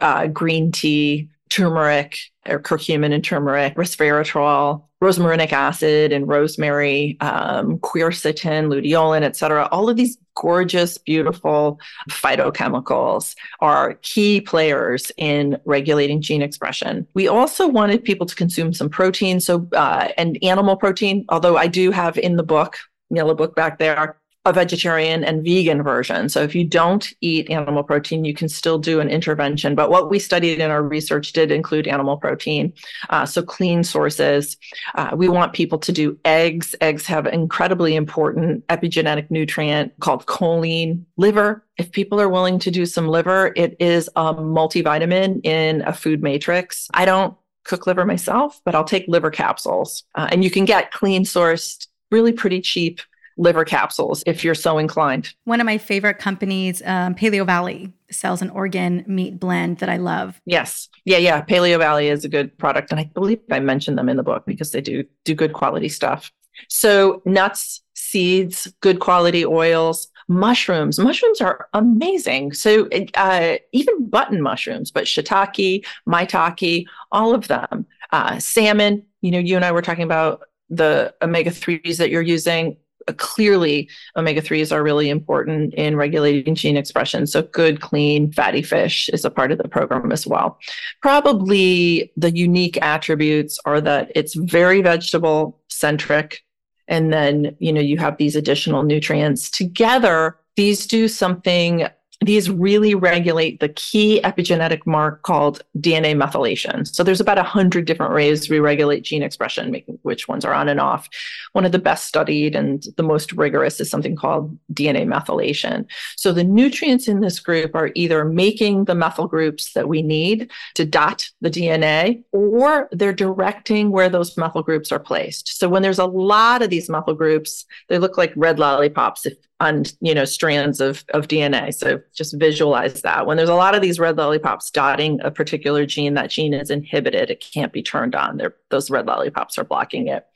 uh, 0.00 0.26
green 0.28 0.70
tea, 0.70 1.28
turmeric 1.48 2.18
or 2.48 2.58
curcumin 2.58 3.12
and 3.12 3.22
turmeric, 3.22 3.74
resveratrol, 3.74 4.84
rosmarinic 5.02 5.52
acid 5.52 6.12
and 6.12 6.28
rosemary, 6.28 7.16
um, 7.20 7.76
quercetin, 7.78 8.68
luteolin, 8.68 9.22
et 9.22 9.36
cetera. 9.36 9.68
All 9.72 9.88
of 9.88 9.96
these 9.96 10.16
gorgeous, 10.36 10.96
beautiful 10.96 11.80
phytochemicals 12.08 13.34
are 13.60 13.94
key 14.02 14.40
players 14.40 15.10
in 15.16 15.58
regulating 15.64 16.20
gene 16.22 16.40
expression. 16.40 17.06
We 17.14 17.26
also 17.26 17.66
wanted 17.66 18.04
people 18.04 18.26
to 18.26 18.34
consume 18.36 18.72
some 18.72 18.88
protein, 18.88 19.40
so 19.40 19.68
uh, 19.72 20.08
and 20.16 20.38
animal 20.42 20.76
protein. 20.76 21.24
Although 21.28 21.56
I 21.56 21.66
do 21.66 21.90
have 21.90 22.16
in 22.16 22.36
the 22.36 22.44
book, 22.44 22.78
yellow 23.10 23.34
book 23.34 23.56
back 23.56 23.78
there, 23.78 24.16
a 24.44 24.52
vegetarian 24.52 25.22
and 25.22 25.44
vegan 25.44 25.82
version. 25.82 26.28
So 26.28 26.42
if 26.42 26.54
you 26.54 26.64
don't 26.64 27.12
eat 27.20 27.48
animal 27.48 27.84
protein, 27.84 28.24
you 28.24 28.34
can 28.34 28.48
still 28.48 28.78
do 28.78 28.98
an 28.98 29.08
intervention. 29.08 29.76
But 29.76 29.90
what 29.90 30.10
we 30.10 30.18
studied 30.18 30.58
in 30.58 30.70
our 30.70 30.82
research 30.82 31.32
did 31.32 31.52
include 31.52 31.86
animal 31.86 32.16
protein. 32.16 32.72
Uh, 33.10 33.24
so 33.24 33.42
clean 33.42 33.84
sources. 33.84 34.56
Uh, 34.96 35.10
we 35.14 35.28
want 35.28 35.52
people 35.52 35.78
to 35.78 35.92
do 35.92 36.18
eggs. 36.24 36.74
Eggs 36.80 37.06
have 37.06 37.26
incredibly 37.26 37.94
important 37.94 38.66
epigenetic 38.66 39.30
nutrient 39.30 39.92
called 40.00 40.26
choline. 40.26 41.04
Liver. 41.16 41.64
If 41.78 41.92
people 41.92 42.20
are 42.20 42.28
willing 42.28 42.58
to 42.60 42.70
do 42.70 42.84
some 42.84 43.06
liver, 43.06 43.52
it 43.54 43.76
is 43.78 44.08
a 44.16 44.34
multivitamin 44.34 45.44
in 45.46 45.82
a 45.82 45.92
food 45.92 46.20
matrix. 46.20 46.88
I 46.94 47.04
don't 47.04 47.36
cook 47.64 47.86
liver 47.86 48.04
myself, 48.04 48.60
but 48.64 48.74
I'll 48.74 48.82
take 48.82 49.06
liver 49.06 49.30
capsules. 49.30 50.02
Uh, 50.16 50.28
and 50.32 50.42
you 50.42 50.50
can 50.50 50.64
get 50.64 50.90
clean 50.90 51.22
sourced, 51.22 51.86
really 52.10 52.32
pretty 52.32 52.60
cheap 52.60 53.00
liver 53.36 53.64
capsules 53.64 54.22
if 54.26 54.44
you're 54.44 54.54
so 54.54 54.78
inclined. 54.78 55.34
One 55.44 55.60
of 55.60 55.66
my 55.66 55.78
favorite 55.78 56.18
companies, 56.18 56.82
um, 56.84 57.14
Paleo 57.14 57.46
Valley, 57.46 57.92
sells 58.10 58.42
an 58.42 58.50
organ 58.50 59.04
meat 59.06 59.40
blend 59.40 59.78
that 59.78 59.88
I 59.88 59.96
love. 59.96 60.40
Yes. 60.44 60.88
Yeah, 61.04 61.18
yeah. 61.18 61.42
Paleo 61.42 61.78
Valley 61.78 62.08
is 62.08 62.24
a 62.24 62.28
good 62.28 62.56
product. 62.58 62.90
And 62.90 63.00
I 63.00 63.04
believe 63.04 63.40
I 63.50 63.60
mentioned 63.60 63.98
them 63.98 64.08
in 64.08 64.16
the 64.16 64.22
book 64.22 64.44
because 64.46 64.72
they 64.72 64.80
do 64.80 65.04
do 65.24 65.34
good 65.34 65.52
quality 65.52 65.88
stuff. 65.88 66.30
So 66.68 67.22
nuts, 67.24 67.82
seeds, 67.94 68.72
good 68.80 69.00
quality 69.00 69.44
oils, 69.44 70.08
mushrooms. 70.28 70.98
Mushrooms 70.98 71.40
are 71.40 71.68
amazing. 71.72 72.52
So 72.52 72.88
uh, 73.14 73.56
even 73.72 74.06
button 74.08 74.42
mushrooms, 74.42 74.90
but 74.90 75.04
shiitake, 75.04 75.84
maitake, 76.08 76.86
all 77.10 77.34
of 77.34 77.48
them. 77.48 77.86
Uh, 78.12 78.38
salmon. 78.38 79.04
You 79.22 79.30
know, 79.30 79.38
you 79.38 79.56
and 79.56 79.64
I 79.64 79.72
were 79.72 79.82
talking 79.82 80.04
about 80.04 80.42
the 80.68 81.14
omega 81.22 81.50
3s 81.50 81.98
that 81.98 82.10
you're 82.10 82.22
using 82.22 82.76
clearly 83.16 83.88
omega 84.16 84.40
3s 84.40 84.72
are 84.72 84.82
really 84.82 85.10
important 85.10 85.74
in 85.74 85.96
regulating 85.96 86.54
gene 86.54 86.76
expression. 86.76 87.26
So, 87.26 87.42
good, 87.42 87.80
clean, 87.80 88.32
fatty 88.32 88.62
fish 88.62 89.08
is 89.10 89.24
a 89.24 89.30
part 89.30 89.52
of 89.52 89.58
the 89.58 89.68
program 89.68 90.12
as 90.12 90.26
well. 90.26 90.58
Probably 91.00 92.12
the 92.16 92.30
unique 92.30 92.80
attributes 92.82 93.58
are 93.64 93.80
that 93.80 94.12
it's 94.14 94.34
very 94.34 94.82
vegetable 94.82 95.60
centric. 95.68 96.42
And 96.88 97.12
then, 97.12 97.56
you 97.58 97.72
know, 97.72 97.80
you 97.80 97.96
have 97.98 98.16
these 98.16 98.36
additional 98.36 98.82
nutrients 98.82 99.50
together. 99.50 100.36
These 100.56 100.86
do 100.86 101.08
something 101.08 101.88
these 102.26 102.50
really 102.50 102.94
regulate 102.94 103.60
the 103.60 103.68
key 103.70 104.20
epigenetic 104.22 104.86
mark 104.86 105.22
called 105.22 105.62
DNA 105.78 106.14
methylation. 106.16 106.86
So 106.86 107.02
there's 107.02 107.20
about 107.20 107.36
100 107.36 107.84
different 107.84 108.14
ways 108.14 108.48
we 108.48 108.60
regulate 108.60 109.02
gene 109.02 109.22
expression, 109.22 109.70
making 109.70 109.98
which 110.02 110.28
ones 110.28 110.44
are 110.44 110.54
on 110.54 110.68
and 110.68 110.80
off. 110.80 111.08
One 111.52 111.64
of 111.64 111.72
the 111.72 111.78
best 111.78 112.06
studied 112.06 112.54
and 112.54 112.84
the 112.96 113.02
most 113.02 113.32
rigorous 113.32 113.80
is 113.80 113.90
something 113.90 114.16
called 114.16 114.56
DNA 114.72 115.06
methylation. 115.06 115.86
So 116.16 116.32
the 116.32 116.44
nutrients 116.44 117.08
in 117.08 117.20
this 117.20 117.38
group 117.40 117.74
are 117.74 117.90
either 117.94 118.24
making 118.24 118.84
the 118.84 118.94
methyl 118.94 119.26
groups 119.26 119.72
that 119.72 119.88
we 119.88 120.02
need 120.02 120.50
to 120.74 120.84
dot 120.84 121.28
the 121.40 121.50
DNA, 121.50 122.22
or 122.32 122.88
they're 122.92 123.12
directing 123.12 123.90
where 123.90 124.08
those 124.08 124.36
methyl 124.36 124.62
groups 124.62 124.92
are 124.92 124.98
placed. 124.98 125.58
So 125.58 125.68
when 125.68 125.82
there's 125.82 125.98
a 125.98 126.06
lot 126.06 126.62
of 126.62 126.70
these 126.70 126.88
methyl 126.88 127.14
groups, 127.14 127.64
they 127.88 127.98
look 127.98 128.16
like 128.16 128.32
red 128.36 128.58
lollipops 128.58 129.26
if 129.26 129.34
on 129.62 129.84
you 130.00 130.12
know 130.12 130.24
strands 130.24 130.80
of, 130.80 131.04
of 131.14 131.28
dna 131.28 131.72
so 131.72 132.00
just 132.14 132.38
visualize 132.38 133.02
that. 133.02 133.26
When 133.26 133.36
there's 133.36 133.48
a 133.48 133.54
lot 133.54 133.74
of 133.74 133.80
these 133.80 134.00
red 134.00 134.16
lollipops 134.16 134.70
dotting 134.70 135.20
a 135.22 135.30
particular 135.30 135.86
gene 135.86 136.14
that 136.14 136.30
gene 136.30 136.52
is 136.52 136.70
inhibited. 136.70 137.30
It 137.30 137.44
can't 137.54 137.72
be 137.72 137.82
turned 137.82 138.14
on. 138.14 138.36
They're, 138.36 138.54
those 138.70 138.90
red 138.90 139.06
lollipops 139.06 139.58
are 139.58 139.64
blocking 139.64 140.08
it. 140.08 140.26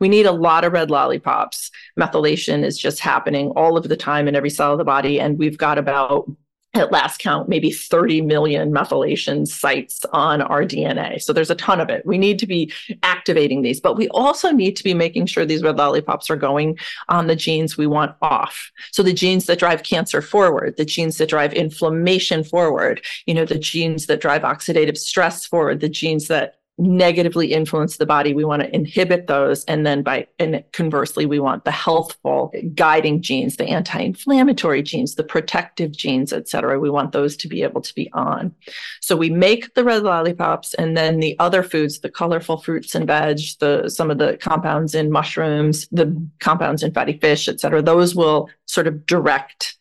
We 0.00 0.08
need 0.08 0.26
a 0.26 0.32
lot 0.32 0.64
of 0.64 0.72
red 0.72 0.90
lollipops. 0.90 1.70
Methylation 1.98 2.64
is 2.64 2.78
just 2.78 3.00
happening 3.00 3.50
all 3.50 3.76
of 3.76 3.88
the 3.88 3.96
time 3.96 4.26
in 4.26 4.34
every 4.34 4.50
cell 4.50 4.72
of 4.72 4.78
the 4.78 4.84
body 4.84 5.20
and 5.20 5.38
we've 5.38 5.58
got 5.58 5.76
about 5.76 6.30
at 6.74 6.92
last 6.92 7.18
count, 7.18 7.48
maybe 7.48 7.72
30 7.72 8.22
million 8.22 8.70
methylation 8.72 9.46
sites 9.46 10.04
on 10.12 10.40
our 10.40 10.62
DNA. 10.62 11.20
So 11.20 11.32
there's 11.32 11.50
a 11.50 11.56
ton 11.56 11.80
of 11.80 11.90
it. 11.90 12.06
We 12.06 12.16
need 12.16 12.38
to 12.38 12.46
be 12.46 12.72
activating 13.02 13.62
these, 13.62 13.80
but 13.80 13.96
we 13.96 14.08
also 14.10 14.52
need 14.52 14.76
to 14.76 14.84
be 14.84 14.94
making 14.94 15.26
sure 15.26 15.44
these 15.44 15.64
red 15.64 15.76
lollipops 15.76 16.30
are 16.30 16.36
going 16.36 16.78
on 17.08 17.26
the 17.26 17.34
genes 17.34 17.76
we 17.76 17.88
want 17.88 18.14
off. 18.22 18.70
So 18.92 19.02
the 19.02 19.12
genes 19.12 19.46
that 19.46 19.58
drive 19.58 19.82
cancer 19.82 20.22
forward, 20.22 20.76
the 20.76 20.84
genes 20.84 21.18
that 21.18 21.28
drive 21.28 21.52
inflammation 21.54 22.44
forward, 22.44 23.04
you 23.26 23.34
know, 23.34 23.44
the 23.44 23.58
genes 23.58 24.06
that 24.06 24.20
drive 24.20 24.42
oxidative 24.42 24.96
stress 24.96 25.44
forward, 25.44 25.80
the 25.80 25.88
genes 25.88 26.28
that 26.28 26.59
negatively 26.80 27.52
influence 27.52 27.98
the 27.98 28.06
body 28.06 28.32
we 28.32 28.44
want 28.44 28.62
to 28.62 28.74
inhibit 28.74 29.26
those 29.26 29.64
and 29.66 29.86
then 29.86 30.02
by 30.02 30.26
and 30.38 30.64
conversely 30.72 31.26
we 31.26 31.38
want 31.38 31.64
the 31.64 31.70
healthful 31.70 32.52
guiding 32.74 33.20
genes 33.20 33.56
the 33.56 33.66
anti-inflammatory 33.66 34.82
genes 34.82 35.14
the 35.14 35.22
protective 35.22 35.92
genes 35.92 36.32
et 36.32 36.48
cetera. 36.48 36.80
We 36.80 36.90
want 36.90 37.12
those 37.12 37.36
to 37.36 37.48
be 37.48 37.62
able 37.62 37.82
to 37.82 37.94
be 37.94 38.10
on. 38.12 38.54
So 39.00 39.14
we 39.14 39.28
make 39.30 39.74
the 39.74 39.84
red 39.84 40.02
lollipops 40.02 40.74
and 40.74 40.96
then 40.96 41.20
the 41.20 41.38
other 41.38 41.62
foods 41.62 42.00
the 42.00 42.10
colorful 42.10 42.56
fruits 42.58 42.94
and 42.94 43.06
veg 43.06 43.38
the 43.60 43.88
some 43.88 44.10
of 44.10 44.18
the 44.18 44.38
compounds 44.38 44.94
in 44.94 45.12
mushrooms 45.12 45.86
the 45.92 46.16
compounds 46.38 46.82
in 46.82 46.92
fatty 46.92 47.18
fish 47.18 47.48
et 47.48 47.60
cetera 47.60 47.82
those 47.82 48.14
will 48.14 48.48
sort 48.66 48.86
of 48.86 49.04
direct 49.06 49.76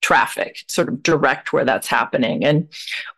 traffic 0.00 0.64
sort 0.68 0.88
of 0.88 1.02
direct 1.02 1.52
where 1.52 1.64
that's 1.64 1.88
happening. 1.88 2.44
And 2.44 2.68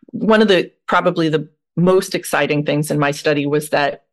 one 0.07 0.41
of 0.41 0.47
the 0.49 0.71
probably 0.87 1.29
the 1.29 1.47
most 1.81 2.15
exciting 2.15 2.65
things 2.65 2.91
in 2.91 2.99
my 2.99 3.11
study 3.11 3.45
was 3.45 3.69
that 3.69 4.05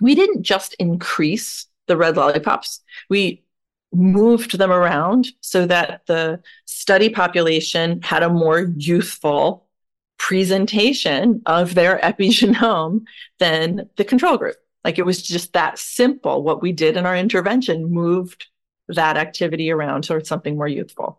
we 0.00 0.14
didn't 0.14 0.42
just 0.42 0.74
increase 0.74 1.66
the 1.86 1.96
red 1.96 2.16
lollipops, 2.16 2.80
we 3.08 3.44
moved 3.92 4.56
them 4.56 4.70
around 4.70 5.28
so 5.40 5.66
that 5.66 6.02
the 6.06 6.40
study 6.64 7.08
population 7.08 8.00
had 8.02 8.22
a 8.22 8.28
more 8.28 8.72
youthful 8.76 9.66
presentation 10.18 11.42
of 11.46 11.74
their 11.74 11.98
epigenome 11.98 13.02
than 13.38 13.88
the 13.96 14.04
control 14.04 14.36
group. 14.36 14.56
Like 14.84 14.98
it 14.98 15.06
was 15.06 15.22
just 15.22 15.52
that 15.52 15.78
simple. 15.78 16.42
What 16.42 16.62
we 16.62 16.72
did 16.72 16.96
in 16.96 17.06
our 17.06 17.16
intervention 17.16 17.90
moved 17.90 18.46
that 18.88 19.16
activity 19.16 19.70
around 19.70 20.04
towards 20.04 20.28
something 20.28 20.56
more 20.56 20.68
youthful. 20.68 21.18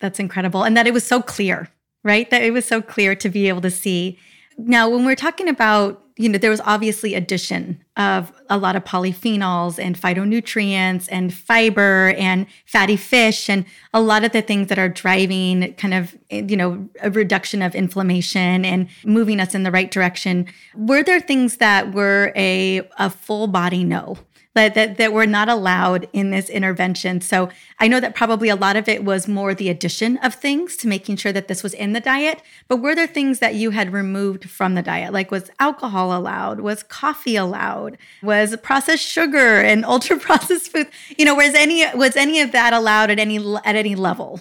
That's 0.00 0.18
incredible. 0.18 0.64
And 0.64 0.76
that 0.76 0.86
it 0.86 0.94
was 0.94 1.04
so 1.04 1.22
clear, 1.22 1.68
right? 2.04 2.28
That 2.30 2.42
it 2.42 2.52
was 2.52 2.64
so 2.64 2.82
clear 2.82 3.14
to 3.16 3.28
be 3.28 3.48
able 3.48 3.60
to 3.62 3.70
see 3.70 4.18
now, 4.58 4.88
when 4.88 5.04
we're 5.04 5.16
talking 5.16 5.48
about, 5.48 6.02
you 6.16 6.28
know, 6.28 6.38
there 6.38 6.50
was 6.50 6.60
obviously 6.64 7.14
addition 7.14 7.82
of 7.96 8.32
a 8.50 8.58
lot 8.58 8.76
of 8.76 8.84
polyphenols 8.84 9.82
and 9.82 9.98
phytonutrients 9.98 11.08
and 11.10 11.32
fiber 11.32 12.14
and 12.18 12.46
fatty 12.66 12.96
fish 12.96 13.48
and 13.48 13.64
a 13.94 14.00
lot 14.00 14.24
of 14.24 14.32
the 14.32 14.42
things 14.42 14.68
that 14.68 14.78
are 14.78 14.88
driving 14.88 15.72
kind 15.74 15.94
of, 15.94 16.16
you 16.30 16.56
know, 16.56 16.88
a 17.02 17.10
reduction 17.10 17.62
of 17.62 17.74
inflammation 17.74 18.64
and 18.64 18.88
moving 19.04 19.40
us 19.40 19.54
in 19.54 19.62
the 19.62 19.70
right 19.70 19.90
direction. 19.90 20.46
Were 20.74 21.02
there 21.02 21.20
things 21.20 21.56
that 21.56 21.92
were 21.92 22.32
a, 22.36 22.88
a 22.98 23.08
full 23.08 23.46
body 23.46 23.82
no? 23.82 24.18
That, 24.54 24.74
that, 24.74 24.98
that 24.98 25.12
were 25.12 25.26
not 25.26 25.48
allowed 25.48 26.08
in 26.12 26.30
this 26.30 26.50
intervention. 26.50 27.20
So 27.20 27.48
I 27.78 27.88
know 27.88 28.00
that 28.00 28.14
probably 28.14 28.48
a 28.48 28.56
lot 28.56 28.76
of 28.76 28.88
it 28.88 29.04
was 29.04 29.26
more 29.26 29.54
the 29.54 29.70
addition 29.70 30.18
of 30.18 30.34
things 30.34 30.76
to 30.78 30.88
making 30.88 31.16
sure 31.16 31.32
that 31.32 31.48
this 31.48 31.62
was 31.62 31.74
in 31.74 31.92
the 31.92 32.00
diet. 32.00 32.42
But 32.68 32.76
were 32.76 32.94
there 32.94 33.06
things 33.06 33.38
that 33.38 33.54
you 33.54 33.70
had 33.70 33.92
removed 33.92 34.50
from 34.50 34.74
the 34.74 34.82
diet? 34.82 35.12
Like 35.12 35.30
was 35.30 35.50
alcohol 35.58 36.16
allowed? 36.16 36.60
Was 36.60 36.82
coffee 36.82 37.36
allowed? 37.36 37.96
Was 38.22 38.56
processed 38.58 39.06
sugar 39.06 39.60
and 39.60 39.84
ultra 39.86 40.18
processed 40.18 40.70
food? 40.70 40.88
You 41.16 41.24
know, 41.24 41.34
was 41.34 41.54
any 41.54 41.84
was 41.94 42.16
any 42.16 42.40
of 42.40 42.52
that 42.52 42.72
allowed 42.72 43.10
at 43.10 43.18
any 43.18 43.38
at 43.64 43.76
any 43.76 43.94
level? 43.94 44.40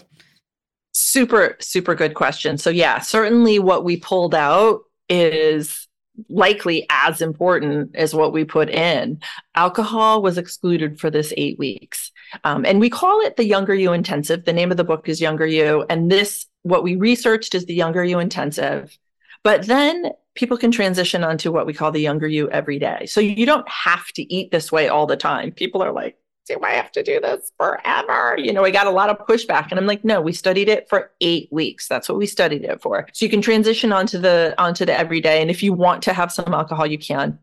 Super, 0.94 1.56
super 1.60 1.96
good 1.96 2.16
question. 2.16 2.58
So 2.58 2.70
yeah, 2.70 3.00
certainly 3.00 3.60
what 3.60 3.86
we 3.86 3.96
pulled 3.96 4.36
out 4.36 4.82
is 5.08 5.88
likely 6.30 6.86
as 6.90 7.22
important 7.22 7.96
as 7.96 8.14
what 8.14 8.34
we 8.34 8.44
put 8.44 8.70
in. 8.70 9.20
Alcohol 9.56 10.22
was 10.22 10.38
excluded 10.38 11.00
for 11.00 11.10
this 11.10 11.34
eight 11.38 11.58
weeks. 11.58 12.12
Um, 12.44 12.66
and 12.66 12.80
we 12.80 12.90
call 12.90 13.22
it 13.22 13.38
the 13.38 13.46
Younger 13.46 13.74
You 13.74 13.94
Intensive. 13.94 14.46
The 14.46 14.54
name 14.54 14.72
of 14.72 14.78
the 14.78 14.84
book 14.84 15.10
is 15.10 15.22
Younger 15.22 15.46
You. 15.46 15.86
And 15.90 16.12
this, 16.12 16.46
what 16.64 16.84
we 16.84 16.96
researched 16.96 17.56
is 17.56 17.66
the 17.66 17.74
Younger 17.74 18.04
You 18.04 18.20
Intensive. 18.20 18.98
But 19.44 19.66
then 19.68 20.12
people 20.36 20.58
can 20.58 20.72
transition 20.72 21.24
onto 21.24 21.52
what 21.52 21.66
we 21.66 21.74
call 21.74 21.92
the 21.92 22.02
Younger 22.02 22.28
You 22.28 22.50
every 22.50 22.80
day. 22.80 23.06
So 23.06 23.20
you 23.20 23.46
don't 23.46 23.68
have 23.68 24.08
to 24.14 24.34
eat 24.34 24.52
this 24.52 24.72
way 24.72 24.88
all 24.88 25.08
the 25.08 25.18
time. 25.18 25.52
People 25.52 25.82
are 25.82 25.92
like, 25.92 26.18
do 26.48 26.60
I 26.64 26.72
have 26.72 26.92
to 26.94 27.04
do 27.04 27.20
this 27.20 27.52
forever? 27.58 28.36
You 28.38 28.54
know, 28.54 28.62
we 28.62 28.72
got 28.72 28.88
a 28.88 28.92
lot 28.92 29.10
of 29.10 29.26
pushback. 29.28 29.70
And 29.70 29.80
I'm 29.80 29.86
like, 29.86 30.04
no, 30.04 30.22
we 30.22 30.34
studied 30.34 30.70
it 30.70 30.90
for 30.90 31.12
eight 31.22 31.50
weeks. 31.52 31.88
That's 31.88 32.10
what 32.10 32.18
we 32.18 32.26
studied 32.26 32.64
it 32.64 32.82
for. 32.82 33.08
So 33.14 33.26
you 33.26 33.30
can 33.30 33.42
transition 33.42 33.92
onto 33.92 34.18
the 34.18 34.56
onto 34.58 34.86
the 34.86 34.98
everyday. 34.98 35.42
And 35.42 35.50
if 35.52 35.62
you 35.64 35.74
want 35.74 36.04
to 36.04 36.14
have 36.14 36.32
some 36.32 36.54
alcohol, 36.54 36.86
you 36.86 36.98
can. 36.98 37.40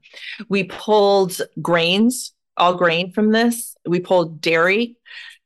We 0.49 0.65
pulled 0.65 1.41
grains, 1.63 2.33
all 2.57 2.75
grain 2.75 3.13
from 3.13 3.33
this. 3.33 3.77
We 3.87 4.01
pulled 4.01 4.41
dairy 4.41 4.97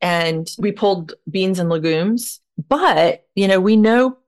and 0.00 0.50
we 0.58 0.72
pulled 0.72 1.14
beans 1.30 1.58
and 1.58 1.68
legumes. 1.68 2.40
But, 2.68 3.26
you 3.34 3.48
know, 3.48 3.60
we 3.60 3.76
know 3.76 4.18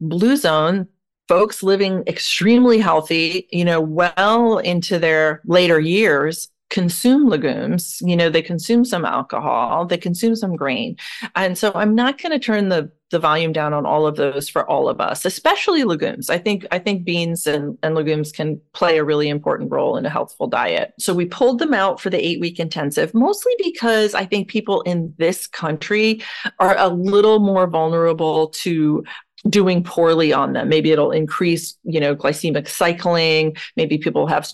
blue 0.00 0.36
zone 0.36 0.88
folks 1.28 1.62
living 1.62 2.02
extremely 2.08 2.80
healthy, 2.80 3.46
you 3.52 3.64
know, 3.64 3.80
well 3.80 4.58
into 4.58 4.98
their 4.98 5.40
later 5.44 5.78
years 5.78 6.48
consume 6.70 7.28
legumes 7.28 7.98
you 8.00 8.16
know 8.16 8.30
they 8.30 8.40
consume 8.40 8.84
some 8.84 9.04
alcohol 9.04 9.84
they 9.84 9.98
consume 9.98 10.34
some 10.34 10.56
grain. 10.56 10.96
And 11.34 11.58
so 11.58 11.72
i'm 11.74 11.94
not 11.94 12.20
going 12.20 12.32
to 12.32 12.38
turn 12.38 12.68
the 12.68 12.90
the 13.10 13.18
volume 13.18 13.52
down 13.52 13.72
on 13.72 13.84
all 13.84 14.06
of 14.06 14.14
those 14.14 14.48
for 14.48 14.68
all 14.70 14.88
of 14.88 15.00
us 15.00 15.24
especially 15.24 15.84
legumes. 15.84 16.30
I 16.30 16.38
think 16.38 16.66
i 16.70 16.78
think 16.78 17.04
beans 17.04 17.46
and, 17.46 17.76
and 17.82 17.94
legumes 17.94 18.32
can 18.32 18.60
play 18.72 18.98
a 18.98 19.04
really 19.04 19.28
important 19.28 19.70
role 19.72 19.96
in 19.96 20.06
a 20.06 20.10
healthful 20.10 20.46
diet. 20.46 20.94
So 20.98 21.12
we 21.12 21.26
pulled 21.26 21.58
them 21.58 21.74
out 21.74 22.00
for 22.00 22.08
the 22.08 22.24
eight 22.24 22.40
week 22.40 22.60
intensive 22.60 23.12
mostly 23.12 23.52
because 23.58 24.14
i 24.14 24.24
think 24.24 24.48
people 24.48 24.82
in 24.82 25.12
this 25.18 25.46
country 25.46 26.22
are 26.58 26.76
a 26.78 26.88
little 26.88 27.40
more 27.40 27.66
vulnerable 27.66 28.48
to 28.48 29.04
doing 29.48 29.82
poorly 29.82 30.32
on 30.32 30.52
them. 30.52 30.68
Maybe 30.68 30.90
it'll 30.92 31.12
increase 31.12 31.76
you 31.84 32.00
know 32.00 32.14
glycemic 32.14 32.68
cycling. 32.68 33.56
Maybe 33.76 33.98
people 33.98 34.26
have 34.26 34.48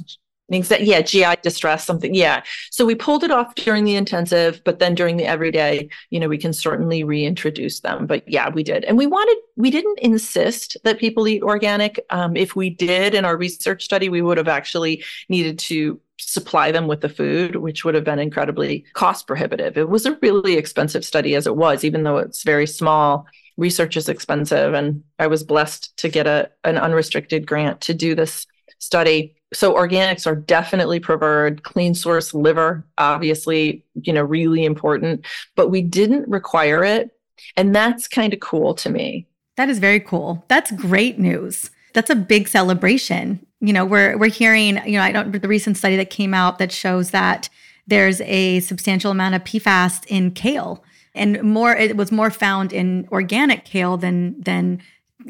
that 0.49 0.85
yeah 0.85 1.03
gi 1.03 1.25
distress 1.43 1.85
something 1.85 2.15
yeah. 2.15 2.43
So 2.71 2.85
we 2.85 2.95
pulled 2.95 3.25
it 3.25 3.31
off 3.31 3.55
during 3.57 3.85
the 3.85 3.97
intensive 3.97 4.63
but 4.65 4.79
then 4.79 4.95
during 4.95 5.17
the 5.17 5.25
everyday 5.25 5.89
you 6.11 6.21
know 6.21 6.29
we 6.29 6.39
can 6.39 6.53
certainly 6.53 7.05
reintroduce 7.05 7.81
them. 7.81 8.07
But 8.07 8.29
yeah 8.29 8.51
we 8.51 8.63
did. 8.63 8.85
And 8.85 8.97
we 8.97 9.07
wanted 9.07 9.37
we 9.57 9.71
didn't 9.71 9.99
insist 10.01 10.77
that 10.85 10.99
people 10.99 11.27
eat 11.27 11.43
organic. 11.43 12.05
Um, 12.11 12.37
if 12.37 12.55
we 12.55 12.71
did 12.71 13.15
in 13.15 13.25
our 13.25 13.37
research 13.37 13.85
study 13.85 14.09
we 14.09 14.23
would 14.23 14.39
have 14.39 14.49
actually 14.49 15.05
needed 15.29 15.59
to 15.61 16.01
supply 16.19 16.73
them 16.73 16.87
with 16.87 17.03
the 17.03 17.11
food 17.11 17.57
which 17.57 17.85
would 17.85 17.95
have 17.95 18.05
been 18.05 18.19
incredibly 18.19 18.85
cost 18.95 19.27
prohibitive. 19.27 19.77
It 19.77 19.89
was 19.89 20.07
a 20.07 20.19
really 20.23 20.55
expensive 20.55 21.05
study 21.05 21.35
as 21.35 21.47
it 21.47 21.57
was 21.57 21.85
even 21.85 22.05
though 22.05 22.19
it's 22.19 22.43
very 22.43 22.67
small. 22.67 23.27
Research 23.57 23.97
is 23.97 24.09
expensive 24.09 24.75
and 24.75 25.03
i 25.19 25.27
was 25.27 25.43
blessed 25.43 25.97
to 25.97 26.11
get 26.11 26.27
a 26.27 26.51
an 26.63 26.77
unrestricted 26.77 27.47
grant 27.47 27.81
to 27.81 27.95
do 27.95 28.15
this 28.15 28.47
study 28.79 29.36
so 29.53 29.75
organics 29.75 30.27
are 30.27 30.35
definitely 30.35 31.01
preferred. 31.01 31.63
Clean 31.63 31.95
source 31.95 32.35
liver 32.35 32.85
obviously 32.99 33.85
you 34.03 34.13
know 34.13 34.23
really 34.23 34.65
important. 34.65 35.25
But 35.55 35.69
we 35.69 35.83
didn't 35.83 36.29
require 36.29 36.85
it 36.85 37.11
and 37.57 37.75
that's 37.75 38.09
kind 38.09 38.33
of 38.33 38.41
cool 38.41 38.75
to 38.75 38.91
me. 38.91 39.27
That 39.57 39.69
is 39.69 39.79
very 39.79 40.01
cool. 40.01 40.45
That's 40.49 40.71
great 40.73 41.19
news. 41.19 41.71
That's 41.95 42.11
a 42.11 42.17
big 42.17 42.49
celebration. 42.49 43.45
You 43.61 43.73
know 43.73 43.85
we're 43.85 44.19
we're 44.19 44.29
hearing 44.29 44.81
you 44.87 44.99
know 44.99 45.03
i 45.03 45.11
don't 45.11 45.33
the 45.33 45.49
recent 45.49 45.79
study 45.79 45.97
that 45.97 46.11
came 46.11 46.35
out 46.35 46.59
that 46.59 46.71
shows 46.71 47.11
that 47.11 47.49
there's 47.87 48.21
a 48.21 48.61
substantial 48.61 49.11
amount 49.11 49.35
of 49.35 49.45
pfas 49.45 50.05
in 50.09 50.33
kale 50.33 50.85
and 51.15 51.43
more 51.43 51.75
it 51.75 51.97
was 51.97 52.13
more 52.13 52.31
found 52.31 52.73
in 52.75 53.09
organic 53.11 53.65
kale 53.65 53.97
than 53.97 54.39
than 54.39 54.83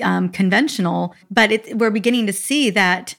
um, 0.02 0.28
conventional. 0.28 1.14
But 1.30 1.52
it, 1.52 1.78
we're 1.78 1.90
beginning 1.90 2.26
to 2.26 2.32
see 2.32 2.70
that 2.70 3.14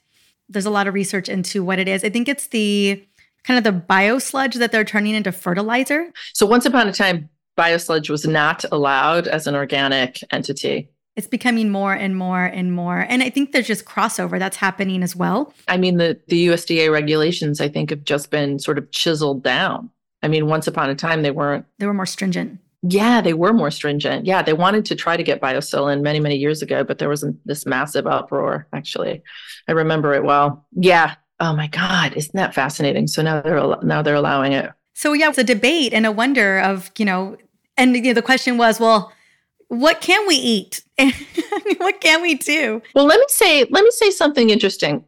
there's 0.48 0.66
a 0.66 0.70
lot 0.70 0.86
of 0.86 0.94
research 0.94 1.28
into 1.28 1.62
what 1.62 1.78
it 1.78 1.88
is. 1.88 2.04
I 2.04 2.10
think 2.10 2.28
it's 2.28 2.48
the 2.48 3.04
kind 3.44 3.58
of 3.58 3.64
the 3.64 3.80
biosludge 3.80 4.54
that 4.54 4.72
they're 4.72 4.84
turning 4.84 5.14
into 5.14 5.32
fertilizer. 5.32 6.12
So 6.34 6.46
once 6.46 6.66
upon 6.66 6.88
a 6.88 6.92
time, 6.92 7.28
biosludge 7.56 8.08
was 8.08 8.26
not 8.26 8.64
allowed 8.70 9.26
as 9.26 9.46
an 9.46 9.54
organic 9.54 10.20
entity. 10.30 10.90
It's 11.16 11.26
becoming 11.26 11.70
more 11.70 11.94
and 11.94 12.16
more 12.16 12.44
and 12.44 12.72
more. 12.72 13.00
And 13.08 13.22
I 13.24 13.30
think 13.30 13.50
there's 13.50 13.66
just 13.66 13.84
crossover 13.84 14.38
that's 14.38 14.56
happening 14.56 15.02
as 15.02 15.16
well. 15.16 15.52
I 15.66 15.76
mean, 15.76 15.96
the, 15.96 16.20
the 16.28 16.46
USDA 16.46 16.92
regulations, 16.92 17.60
I 17.60 17.68
think, 17.68 17.90
have 17.90 18.04
just 18.04 18.30
been 18.30 18.60
sort 18.60 18.78
of 18.78 18.88
chiseled 18.92 19.42
down. 19.42 19.90
I 20.22 20.28
mean, 20.28 20.46
once 20.46 20.68
upon 20.68 20.90
a 20.90 20.94
time, 20.94 21.22
they 21.22 21.32
weren't. 21.32 21.66
They 21.78 21.86
were 21.86 21.94
more 21.94 22.06
stringent. 22.06 22.60
Yeah, 22.82 23.20
they 23.20 23.34
were 23.34 23.52
more 23.52 23.70
stringent. 23.70 24.24
Yeah, 24.26 24.42
they 24.42 24.52
wanted 24.52 24.84
to 24.86 24.94
try 24.94 25.16
to 25.16 25.22
get 25.22 25.40
biosyn 25.40 26.00
many, 26.02 26.20
many 26.20 26.36
years 26.36 26.62
ago, 26.62 26.84
but 26.84 26.98
there 26.98 27.08
was 27.08 27.24
this 27.44 27.66
massive 27.66 28.06
uproar, 28.06 28.68
actually. 28.72 29.22
I 29.66 29.72
remember 29.72 30.14
it 30.14 30.24
well. 30.24 30.64
Yeah. 30.72 31.16
Oh 31.40 31.54
my 31.54 31.66
God, 31.68 32.14
isn't 32.14 32.34
that 32.34 32.54
fascinating? 32.54 33.06
So 33.06 33.22
now 33.22 33.40
they're 33.40 33.76
now 33.82 34.02
they're 34.02 34.14
allowing 34.14 34.52
it. 34.52 34.70
So 34.94 35.12
yeah, 35.12 35.28
it's 35.28 35.38
a 35.38 35.44
debate 35.44 35.92
and 35.92 36.06
a 36.06 36.12
wonder 36.12 36.58
of, 36.58 36.90
you 36.98 37.04
know, 37.04 37.36
and 37.76 37.94
you 37.94 38.02
know, 38.02 38.14
the 38.14 38.22
question 38.22 38.58
was, 38.58 38.80
well, 38.80 39.12
what 39.68 40.00
can 40.00 40.26
we 40.26 40.34
eat? 40.34 40.82
what 41.78 42.00
can 42.00 42.22
we 42.22 42.34
do? 42.34 42.82
Well, 42.94 43.04
let 43.04 43.18
me 43.18 43.26
say, 43.28 43.64
let 43.70 43.84
me 43.84 43.90
say 43.92 44.10
something 44.10 44.50
interesting. 44.50 45.04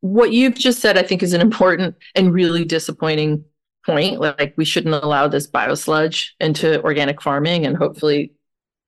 What 0.00 0.32
you've 0.32 0.54
just 0.54 0.80
said, 0.80 0.96
I 0.96 1.02
think, 1.02 1.22
is 1.22 1.32
an 1.32 1.40
important 1.40 1.96
and 2.14 2.32
really 2.32 2.64
disappointing 2.64 3.44
point. 3.88 4.20
Like 4.20 4.54
we 4.56 4.64
shouldn't 4.64 4.94
allow 4.94 5.28
this 5.28 5.46
biosludge 5.46 6.30
into 6.40 6.82
organic 6.82 7.22
farming, 7.22 7.66
and 7.66 7.76
hopefully 7.76 8.32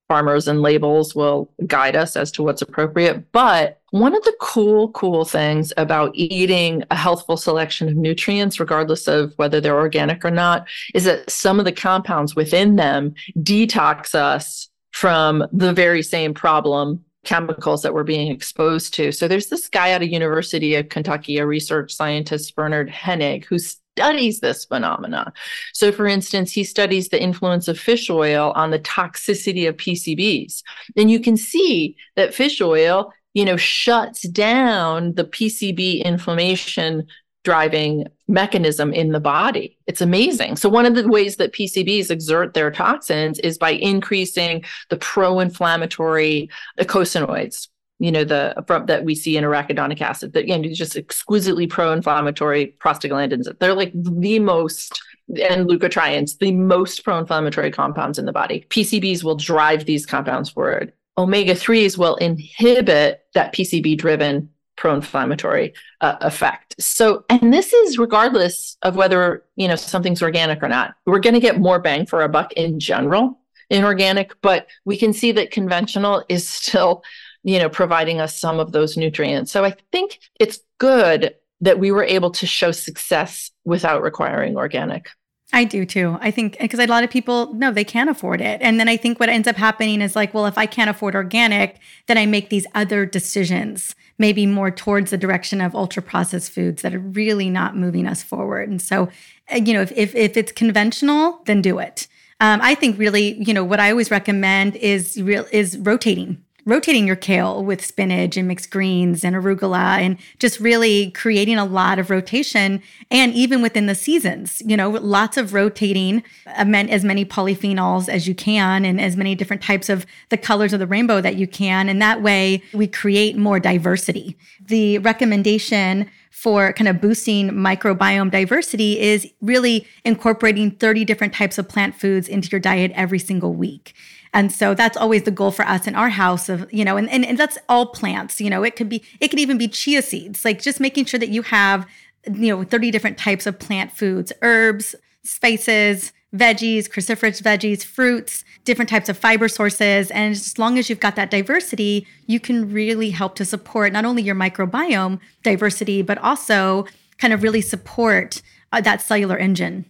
farmers 0.08 0.48
and 0.48 0.60
labels 0.60 1.14
will 1.14 1.52
guide 1.68 1.94
us 1.94 2.16
as 2.16 2.32
to 2.32 2.42
what's 2.42 2.62
appropriate. 2.62 3.30
But 3.30 3.80
one 3.90 4.14
of 4.14 4.22
the 4.24 4.34
cool, 4.40 4.90
cool 4.90 5.24
things 5.24 5.72
about 5.76 6.10
eating 6.14 6.82
a 6.90 6.96
healthful 6.96 7.36
selection 7.36 7.88
of 7.88 7.94
nutrients, 7.94 8.58
regardless 8.58 9.06
of 9.06 9.32
whether 9.36 9.60
they're 9.60 9.78
organic 9.78 10.24
or 10.24 10.32
not, 10.32 10.66
is 10.94 11.04
that 11.04 11.30
some 11.30 11.60
of 11.60 11.64
the 11.64 11.72
compounds 11.72 12.34
within 12.34 12.74
them 12.74 13.14
detox 13.38 14.14
us 14.16 14.68
from 14.90 15.44
the 15.52 15.72
very 15.72 16.02
same 16.02 16.34
problem 16.34 17.04
chemicals 17.24 17.82
that 17.82 17.94
we're 17.94 18.02
being 18.02 18.32
exposed 18.32 18.94
to. 18.94 19.12
So 19.12 19.28
there's 19.28 19.48
this 19.48 19.68
guy 19.68 19.92
out 19.92 20.02
of 20.02 20.08
University 20.08 20.74
of 20.74 20.88
Kentucky, 20.88 21.38
a 21.38 21.46
research 21.46 21.92
scientist, 21.92 22.56
Bernhard 22.56 22.90
Hennig, 22.90 23.44
who's 23.44 23.76
studies 23.96 24.40
this 24.40 24.64
phenomena. 24.64 25.32
So, 25.72 25.92
for 25.92 26.06
instance, 26.06 26.52
he 26.52 26.64
studies 26.64 27.08
the 27.08 27.22
influence 27.22 27.68
of 27.68 27.78
fish 27.78 28.08
oil 28.08 28.52
on 28.54 28.70
the 28.70 28.78
toxicity 28.78 29.68
of 29.68 29.76
PCBs. 29.76 30.62
And 30.96 31.10
you 31.10 31.20
can 31.20 31.36
see 31.36 31.96
that 32.16 32.34
fish 32.34 32.60
oil, 32.60 33.12
you 33.34 33.44
know, 33.44 33.56
shuts 33.56 34.22
down 34.22 35.14
the 35.14 35.24
PCB 35.24 36.04
inflammation 36.04 37.06
driving 37.42 38.06
mechanism 38.28 38.92
in 38.92 39.12
the 39.12 39.20
body. 39.20 39.78
It's 39.86 40.02
amazing. 40.02 40.56
So 40.56 40.68
one 40.68 40.84
of 40.84 40.94
the 40.94 41.08
ways 41.08 41.36
that 41.36 41.52
PCBs 41.52 42.10
exert 42.10 42.52
their 42.52 42.70
toxins 42.70 43.38
is 43.38 43.56
by 43.56 43.70
increasing 43.70 44.64
the 44.90 44.98
pro-inflammatory 44.98 46.50
eicosanoids, 46.78 47.68
you 48.00 48.10
know, 48.10 48.24
the 48.24 48.54
from, 48.66 48.86
that 48.86 49.04
we 49.04 49.14
see 49.14 49.36
in 49.36 49.44
arachidonic 49.44 50.00
acid 50.00 50.32
that 50.32 50.40
again 50.40 50.64
just 50.74 50.96
exquisitely 50.96 51.66
pro-inflammatory 51.66 52.74
prostaglandins. 52.80 53.46
They're 53.60 53.74
like 53.74 53.92
the 53.94 54.38
most 54.40 55.00
and 55.28 55.68
leukotrienes, 55.68 56.38
the 56.38 56.50
most 56.52 57.04
pro-inflammatory 57.04 57.70
compounds 57.70 58.18
in 58.18 58.24
the 58.24 58.32
body. 58.32 58.66
PCBs 58.70 59.22
will 59.22 59.36
drive 59.36 59.84
these 59.84 60.06
compounds 60.06 60.50
forward. 60.50 60.92
Omega 61.18 61.54
3s 61.54 61.98
will 61.98 62.16
inhibit 62.16 63.20
that 63.34 63.54
PCB 63.54 63.98
driven 63.98 64.48
pro-inflammatory 64.76 65.74
uh, 66.00 66.16
effect. 66.22 66.74
So, 66.80 67.24
and 67.28 67.52
this 67.52 67.72
is 67.74 67.98
regardless 67.98 68.78
of 68.82 68.96
whether, 68.96 69.44
you 69.56 69.68
know, 69.68 69.76
something's 69.76 70.22
organic 70.22 70.62
or 70.62 70.68
not. 70.68 70.94
We're 71.04 71.20
going 71.20 71.34
to 71.34 71.40
get 71.40 71.60
more 71.60 71.78
bang 71.78 72.06
for 72.06 72.22
our 72.22 72.28
buck 72.28 72.54
in 72.54 72.80
general 72.80 73.38
in 73.68 73.84
organic, 73.84 74.32
but 74.40 74.66
we 74.84 74.96
can 74.96 75.12
see 75.12 75.32
that 75.32 75.50
conventional 75.50 76.24
is 76.28 76.48
still 76.48 77.02
you 77.42 77.58
know, 77.58 77.68
providing 77.68 78.20
us 78.20 78.38
some 78.38 78.60
of 78.60 78.72
those 78.72 78.96
nutrients. 78.96 79.50
So 79.50 79.64
I 79.64 79.74
think 79.92 80.18
it's 80.38 80.60
good 80.78 81.34
that 81.60 81.78
we 81.78 81.90
were 81.90 82.04
able 82.04 82.30
to 82.30 82.46
show 82.46 82.72
success 82.72 83.50
without 83.64 84.02
requiring 84.02 84.56
organic. 84.56 85.10
I 85.52 85.64
do 85.64 85.84
too. 85.84 86.16
I 86.20 86.30
think 86.30 86.58
because 86.60 86.78
a 86.78 86.86
lot 86.86 87.02
of 87.02 87.10
people 87.10 87.52
no, 87.54 87.72
they 87.72 87.84
can't 87.84 88.08
afford 88.08 88.40
it. 88.40 88.60
And 88.62 88.78
then 88.78 88.88
I 88.88 88.96
think 88.96 89.18
what 89.18 89.28
ends 89.28 89.48
up 89.48 89.56
happening 89.56 90.00
is 90.00 90.14
like, 90.14 90.32
well, 90.32 90.46
if 90.46 90.56
I 90.56 90.66
can't 90.66 90.90
afford 90.90 91.14
organic, 91.14 91.80
then 92.06 92.16
I 92.16 92.26
make 92.26 92.50
these 92.50 92.66
other 92.74 93.04
decisions, 93.04 93.96
maybe 94.18 94.46
more 94.46 94.70
towards 94.70 95.10
the 95.10 95.18
direction 95.18 95.60
of 95.60 95.74
ultra 95.74 96.02
processed 96.02 96.52
foods 96.52 96.82
that 96.82 96.94
are 96.94 97.00
really 97.00 97.50
not 97.50 97.76
moving 97.76 98.06
us 98.06 98.22
forward. 98.22 98.68
And 98.68 98.80
so, 98.80 99.08
uh, 99.52 99.56
you 99.56 99.72
know, 99.72 99.82
if 99.82 99.90
if, 99.92 100.14
if 100.14 100.36
it's 100.36 100.52
conventional, 100.52 101.40
then 101.46 101.62
do 101.62 101.80
it. 101.80 102.06
Um, 102.38 102.60
I 102.62 102.74
think 102.74 102.98
really, 102.98 103.42
you 103.42 103.52
know, 103.52 103.64
what 103.64 103.80
I 103.80 103.90
always 103.90 104.10
recommend 104.10 104.76
is 104.76 105.20
real 105.20 105.46
is 105.50 105.76
rotating 105.78 106.42
rotating 106.70 107.06
your 107.06 107.16
kale 107.16 107.64
with 107.64 107.84
spinach 107.84 108.36
and 108.36 108.48
mixed 108.48 108.70
greens 108.70 109.24
and 109.24 109.36
arugula 109.36 109.98
and 109.98 110.16
just 110.38 110.60
really 110.60 111.10
creating 111.10 111.58
a 111.58 111.64
lot 111.64 111.98
of 111.98 112.10
rotation 112.10 112.82
and 113.10 113.34
even 113.34 113.60
within 113.60 113.86
the 113.86 113.94
seasons 113.94 114.62
you 114.64 114.76
know 114.76 114.90
lots 114.90 115.36
of 115.36 115.52
rotating 115.52 116.22
uh, 116.46 116.64
as 116.88 117.04
many 117.04 117.24
polyphenols 117.24 118.08
as 118.08 118.26
you 118.26 118.34
can 118.34 118.84
and 118.84 119.00
as 119.00 119.16
many 119.16 119.34
different 119.34 119.62
types 119.62 119.88
of 119.88 120.06
the 120.28 120.36
colors 120.36 120.72
of 120.72 120.78
the 120.78 120.86
rainbow 120.86 121.20
that 121.20 121.36
you 121.36 121.46
can. 121.46 121.88
And 121.88 122.00
that 122.00 122.22
way 122.22 122.62
we 122.72 122.86
create 122.86 123.36
more 123.36 123.60
diversity. 123.60 124.36
The 124.64 124.98
recommendation 124.98 126.10
for 126.30 126.72
kind 126.72 126.88
of 126.88 127.00
boosting 127.00 127.50
microbiome 127.50 128.30
diversity 128.30 128.98
is 128.98 129.30
really 129.40 129.86
incorporating 130.04 130.70
30 130.70 131.04
different 131.04 131.34
types 131.34 131.58
of 131.58 131.68
plant 131.68 131.94
foods 131.94 132.28
into 132.28 132.48
your 132.50 132.60
diet 132.60 132.92
every 132.94 133.18
single 133.18 133.52
week 133.52 133.94
and 134.32 134.52
so 134.52 134.74
that's 134.74 134.96
always 134.96 135.24
the 135.24 135.30
goal 135.30 135.50
for 135.50 135.66
us 135.66 135.86
in 135.86 135.94
our 135.94 136.08
house 136.08 136.48
of, 136.48 136.72
you 136.72 136.84
know, 136.84 136.96
and, 136.96 137.08
and, 137.10 137.24
and 137.24 137.36
that's 137.36 137.58
all 137.68 137.86
plants, 137.86 138.40
you 138.40 138.50
know, 138.50 138.62
it 138.62 138.76
could 138.76 138.88
be, 138.88 139.02
it 139.20 139.28
could 139.28 139.40
even 139.40 139.58
be 139.58 139.68
chia 139.68 140.02
seeds, 140.02 140.44
like 140.44 140.62
just 140.62 140.80
making 140.80 141.04
sure 141.06 141.18
that 141.18 141.30
you 141.30 141.42
have, 141.42 141.86
you 142.26 142.48
know, 142.48 142.62
30 142.62 142.90
different 142.90 143.18
types 143.18 143.46
of 143.46 143.58
plant 143.58 143.92
foods, 143.92 144.32
herbs, 144.42 144.94
spices, 145.24 146.12
veggies, 146.34 146.88
cruciferous 146.88 147.42
veggies, 147.42 147.84
fruits, 147.84 148.44
different 148.64 148.88
types 148.88 149.08
of 149.08 149.18
fiber 149.18 149.48
sources. 149.48 150.10
And 150.10 150.32
as 150.32 150.58
long 150.58 150.78
as 150.78 150.88
you've 150.88 151.00
got 151.00 151.16
that 151.16 151.30
diversity, 151.30 152.06
you 152.26 152.38
can 152.38 152.72
really 152.72 153.10
help 153.10 153.34
to 153.36 153.44
support 153.44 153.92
not 153.92 154.04
only 154.04 154.22
your 154.22 154.36
microbiome 154.36 155.18
diversity, 155.42 156.02
but 156.02 156.18
also 156.18 156.86
kind 157.18 157.34
of 157.34 157.42
really 157.42 157.60
support 157.60 158.42
uh, 158.72 158.80
that 158.80 159.02
cellular 159.02 159.36
engine. 159.36 159.86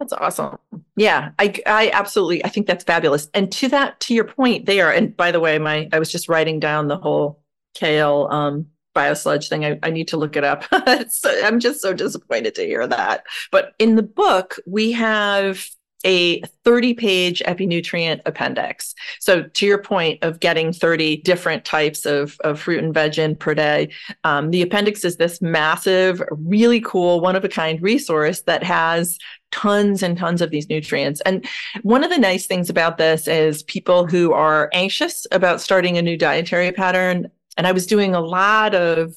That's 0.00 0.12
awesome. 0.12 0.58
Yeah, 0.96 1.30
I 1.38 1.54
I 1.66 1.90
absolutely 1.92 2.44
I 2.44 2.48
think 2.48 2.66
that's 2.66 2.84
fabulous. 2.84 3.28
And 3.32 3.50
to 3.52 3.68
that 3.68 4.00
to 4.00 4.14
your 4.14 4.24
point 4.24 4.66
there, 4.66 4.92
and 4.92 5.16
by 5.16 5.30
the 5.30 5.40
way, 5.40 5.58
my 5.58 5.88
I 5.92 5.98
was 5.98 6.10
just 6.10 6.28
writing 6.28 6.60
down 6.60 6.88
the 6.88 6.96
whole 6.96 7.42
kale 7.74 8.28
um 8.30 8.66
biosludge 8.94 9.48
thing. 9.48 9.64
I, 9.64 9.78
I 9.82 9.90
need 9.90 10.08
to 10.08 10.16
look 10.16 10.36
it 10.36 10.44
up. 10.44 10.64
so, 11.10 11.44
I'm 11.44 11.60
just 11.60 11.80
so 11.80 11.92
disappointed 11.92 12.54
to 12.56 12.64
hear 12.64 12.86
that. 12.86 13.24
But 13.50 13.74
in 13.78 13.96
the 13.96 14.02
book, 14.02 14.56
we 14.66 14.92
have 14.92 15.66
a 16.04 16.42
30 16.64 16.94
page 16.94 17.42
epinutrient 17.46 18.20
appendix. 18.26 18.94
So, 19.20 19.44
to 19.44 19.66
your 19.66 19.78
point 19.78 20.22
of 20.22 20.38
getting 20.38 20.72
30 20.72 21.18
different 21.18 21.64
types 21.64 22.04
of, 22.04 22.36
of 22.44 22.60
fruit 22.60 22.84
and 22.84 22.92
veg 22.94 23.18
in 23.18 23.36
per 23.36 23.54
day, 23.54 23.90
um, 24.22 24.50
the 24.50 24.62
appendix 24.62 25.04
is 25.04 25.16
this 25.16 25.40
massive, 25.40 26.22
really 26.30 26.80
cool, 26.80 27.20
one 27.20 27.36
of 27.36 27.44
a 27.44 27.48
kind 27.48 27.80
resource 27.82 28.42
that 28.42 28.62
has 28.62 29.18
tons 29.54 30.02
and 30.02 30.18
tons 30.18 30.42
of 30.42 30.50
these 30.50 30.68
nutrients. 30.68 31.20
And 31.20 31.46
one 31.82 32.02
of 32.02 32.10
the 32.10 32.18
nice 32.18 32.46
things 32.46 32.68
about 32.68 32.98
this 32.98 33.28
is 33.28 33.62
people 33.62 34.04
who 34.04 34.32
are 34.32 34.68
anxious 34.72 35.26
about 35.30 35.60
starting 35.60 35.96
a 35.96 36.02
new 36.02 36.16
dietary 36.16 36.72
pattern. 36.72 37.30
And 37.56 37.66
I 37.66 37.72
was 37.72 37.86
doing 37.86 38.14
a 38.14 38.20
lot 38.20 38.74
of 38.74 39.14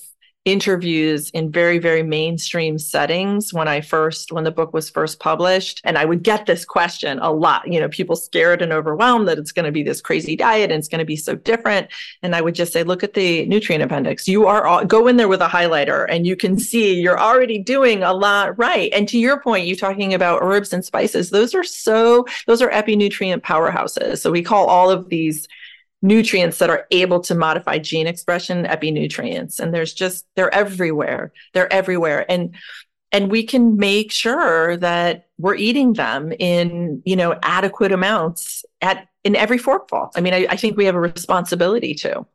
interviews 0.48 1.30
in 1.32 1.52
very 1.52 1.78
very 1.78 2.02
mainstream 2.02 2.80
settings 2.80 3.54
when 3.54 3.68
i 3.68 3.82
first 3.82 4.32
when 4.32 4.46
the 4.46 4.52
book 4.52 4.74
was 4.74 4.90
first 4.90 5.20
published. 5.20 5.82
And 5.84 5.98
i 5.98 6.06
would 6.06 6.24
get 6.24 6.46
this 6.46 6.64
question 6.64 7.20
a 7.20 7.32
lot 7.32 7.68
you 7.72 7.82
know 7.82 7.90
people 7.90 8.16
scared 8.16 8.62
and 8.62 8.72
overwhelmed 8.72 9.28
that 9.28 9.38
it's 9.38 9.52
going 9.52 9.66
to 9.66 9.74
be 9.74 9.84
this 9.84 10.00
crazy 10.00 10.38
diet 10.38 10.72
and 10.72 10.80
it's 10.80 10.88
going 10.88 11.00
to 11.00 11.06
be 11.06 11.18
so 11.18 11.36
different. 11.36 11.90
And 12.24 12.34
i 12.34 12.40
would 12.40 12.56
just 12.56 12.72
say 12.72 12.84
look 12.84 13.04
at 13.04 13.14
the 13.14 13.46
nutrient 13.48 13.84
appendix. 13.84 14.26
You 14.26 14.48
are 14.48 14.66
all, 14.66 14.86
go 14.86 15.08
in 15.08 15.18
there 15.18 15.28
with 15.28 15.42
a 15.42 15.50
highlighter 15.50 16.06
and 16.08 16.26
you 16.26 16.38
can 16.38 16.58
see 16.58 16.98
you're 17.02 17.20
already 17.20 17.60
doing 17.60 18.02
a 18.02 18.14
lot 18.14 18.58
right. 18.58 18.90
And 18.94 19.06
to 19.10 19.20
your 19.20 19.42
point 19.42 19.68
you 19.68 19.76
talking 19.76 20.14
about 20.14 20.40
herbs 20.42 20.72
and 20.72 20.86
spices 20.86 21.30
those 21.30 21.54
are 21.54 21.66
so 21.66 22.26
those 22.46 22.62
are 22.62 22.70
epinutrient 22.70 23.42
powerhouses. 23.42 24.20
So 24.20 24.32
we 24.32 24.44
call 24.44 24.68
all 24.68 24.90
of 24.90 25.10
these 25.10 25.46
nutrients 26.02 26.60
that 26.60 26.70
are 26.70 26.86
able 26.92 27.20
to 27.22 27.36
modify 27.36 27.80
gene 27.80 28.08
expression 28.08 28.66
epinutrients. 28.66 29.60
And 29.60 29.74
there's 29.74 29.94
just 29.94 30.26
they're 30.36 30.54
everywhere. 30.54 31.32
They're 31.54 31.72
everywhere. 31.72 32.30
And 32.30 32.56
and 33.12 33.32
we 33.32 33.44
can 33.44 33.78
make 33.78 34.12
sure 34.12 34.78
that 34.78 35.30
we're 35.38 35.56
eating 35.56 35.94
them 35.94 36.34
in 36.40 37.02
you 37.06 37.16
know 37.16 37.38
adequate 37.44 37.92
amounts 37.92 38.66
at 38.82 39.08
in 39.24 39.36
every 39.36 39.58
forkful 39.58 40.12
i 40.16 40.22
mean 40.22 40.34
I, 40.34 40.48
I 40.50 40.56
think 40.56 40.78
we 40.78 40.86
have 40.86 40.96
a 40.96 41.00
responsibility 41.00 41.94
to. 41.96 42.26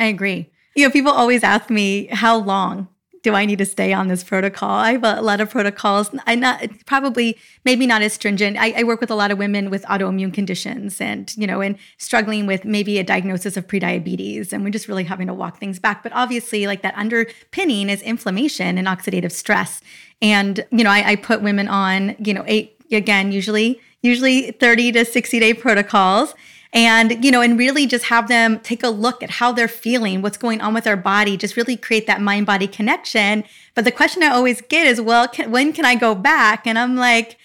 I 0.00 0.06
agree. 0.06 0.50
You 0.76 0.86
know 0.86 0.92
people 0.92 1.12
always 1.12 1.42
ask 1.42 1.70
me 1.70 2.06
how 2.06 2.36
long 2.36 2.88
do 3.28 3.34
I 3.34 3.44
need 3.44 3.58
to 3.58 3.66
stay 3.66 3.92
on 3.92 4.08
this 4.08 4.24
protocol? 4.24 4.70
I 4.70 4.92
have 4.92 5.04
a 5.04 5.20
lot 5.20 5.42
of 5.42 5.50
protocols. 5.50 6.08
I 6.26 6.34
not 6.34 6.64
probably 6.86 7.36
maybe 7.62 7.86
not 7.86 8.00
as 8.00 8.14
stringent. 8.14 8.56
I, 8.58 8.72
I, 8.80 8.84
work 8.84 9.02
with 9.02 9.10
a 9.10 9.14
lot 9.14 9.30
of 9.30 9.36
women 9.36 9.68
with 9.68 9.84
autoimmune 9.84 10.32
conditions 10.32 10.98
and 10.98 11.36
you 11.36 11.46
know 11.46 11.60
and 11.60 11.76
struggling 11.98 12.46
with 12.46 12.64
maybe 12.64 12.98
a 12.98 13.04
diagnosis 13.04 13.58
of 13.58 13.66
prediabetes, 13.66 14.50
and 14.50 14.64
we're 14.64 14.70
just 14.70 14.88
really 14.88 15.04
having 15.04 15.26
to 15.26 15.34
walk 15.34 15.60
things 15.60 15.78
back. 15.78 16.02
But 16.02 16.12
obviously, 16.14 16.66
like 16.66 16.80
that 16.80 16.94
underpinning 16.96 17.90
is 17.90 18.00
inflammation 18.00 18.78
and 18.78 18.88
oxidative 18.88 19.32
stress. 19.32 19.82
And 20.22 20.64
you 20.70 20.82
know, 20.82 20.90
I, 20.90 21.10
I 21.10 21.16
put 21.16 21.42
women 21.42 21.68
on 21.68 22.16
you 22.18 22.32
know 22.32 22.44
eight 22.46 22.80
again 22.90 23.30
usually 23.30 23.78
usually 24.00 24.52
30 24.52 24.92
to 24.92 25.04
60 25.04 25.38
day 25.38 25.52
protocols 25.52 26.34
and 26.72 27.24
you 27.24 27.30
know 27.30 27.40
and 27.40 27.58
really 27.58 27.86
just 27.86 28.06
have 28.06 28.28
them 28.28 28.60
take 28.60 28.82
a 28.82 28.88
look 28.88 29.22
at 29.22 29.30
how 29.30 29.52
they're 29.52 29.68
feeling 29.68 30.20
what's 30.20 30.36
going 30.36 30.60
on 30.60 30.74
with 30.74 30.84
their 30.84 30.96
body 30.96 31.36
just 31.36 31.56
really 31.56 31.76
create 31.76 32.06
that 32.06 32.20
mind 32.20 32.46
body 32.46 32.66
connection. 32.66 33.44
But 33.74 33.84
the 33.84 33.92
question 33.92 34.22
i 34.22 34.28
always 34.28 34.60
get 34.60 34.86
is 34.86 35.00
well 35.00 35.28
can, 35.28 35.50
when 35.50 35.72
can 35.72 35.84
i 35.84 35.94
go 35.94 36.14
back? 36.14 36.66
And 36.66 36.78
i'm 36.78 36.96
like 36.96 37.38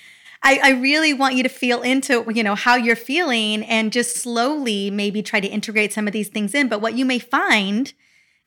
I, 0.45 0.59
I 0.61 0.69
really 0.71 1.13
want 1.13 1.35
you 1.35 1.43
to 1.43 1.49
feel 1.49 1.81
into 1.81 2.25
you 2.33 2.43
know 2.43 2.55
how 2.55 2.75
you're 2.75 2.95
feeling 2.95 3.63
and 3.63 3.93
just 3.93 4.17
slowly 4.17 4.91
maybe 4.91 5.21
try 5.21 5.39
to 5.39 5.47
integrate 5.47 5.93
some 5.93 6.05
of 6.07 6.13
these 6.13 6.27
things 6.27 6.53
in. 6.53 6.67
But 6.67 6.81
what 6.81 6.95
you 6.95 7.05
may 7.05 7.19
find 7.19 7.93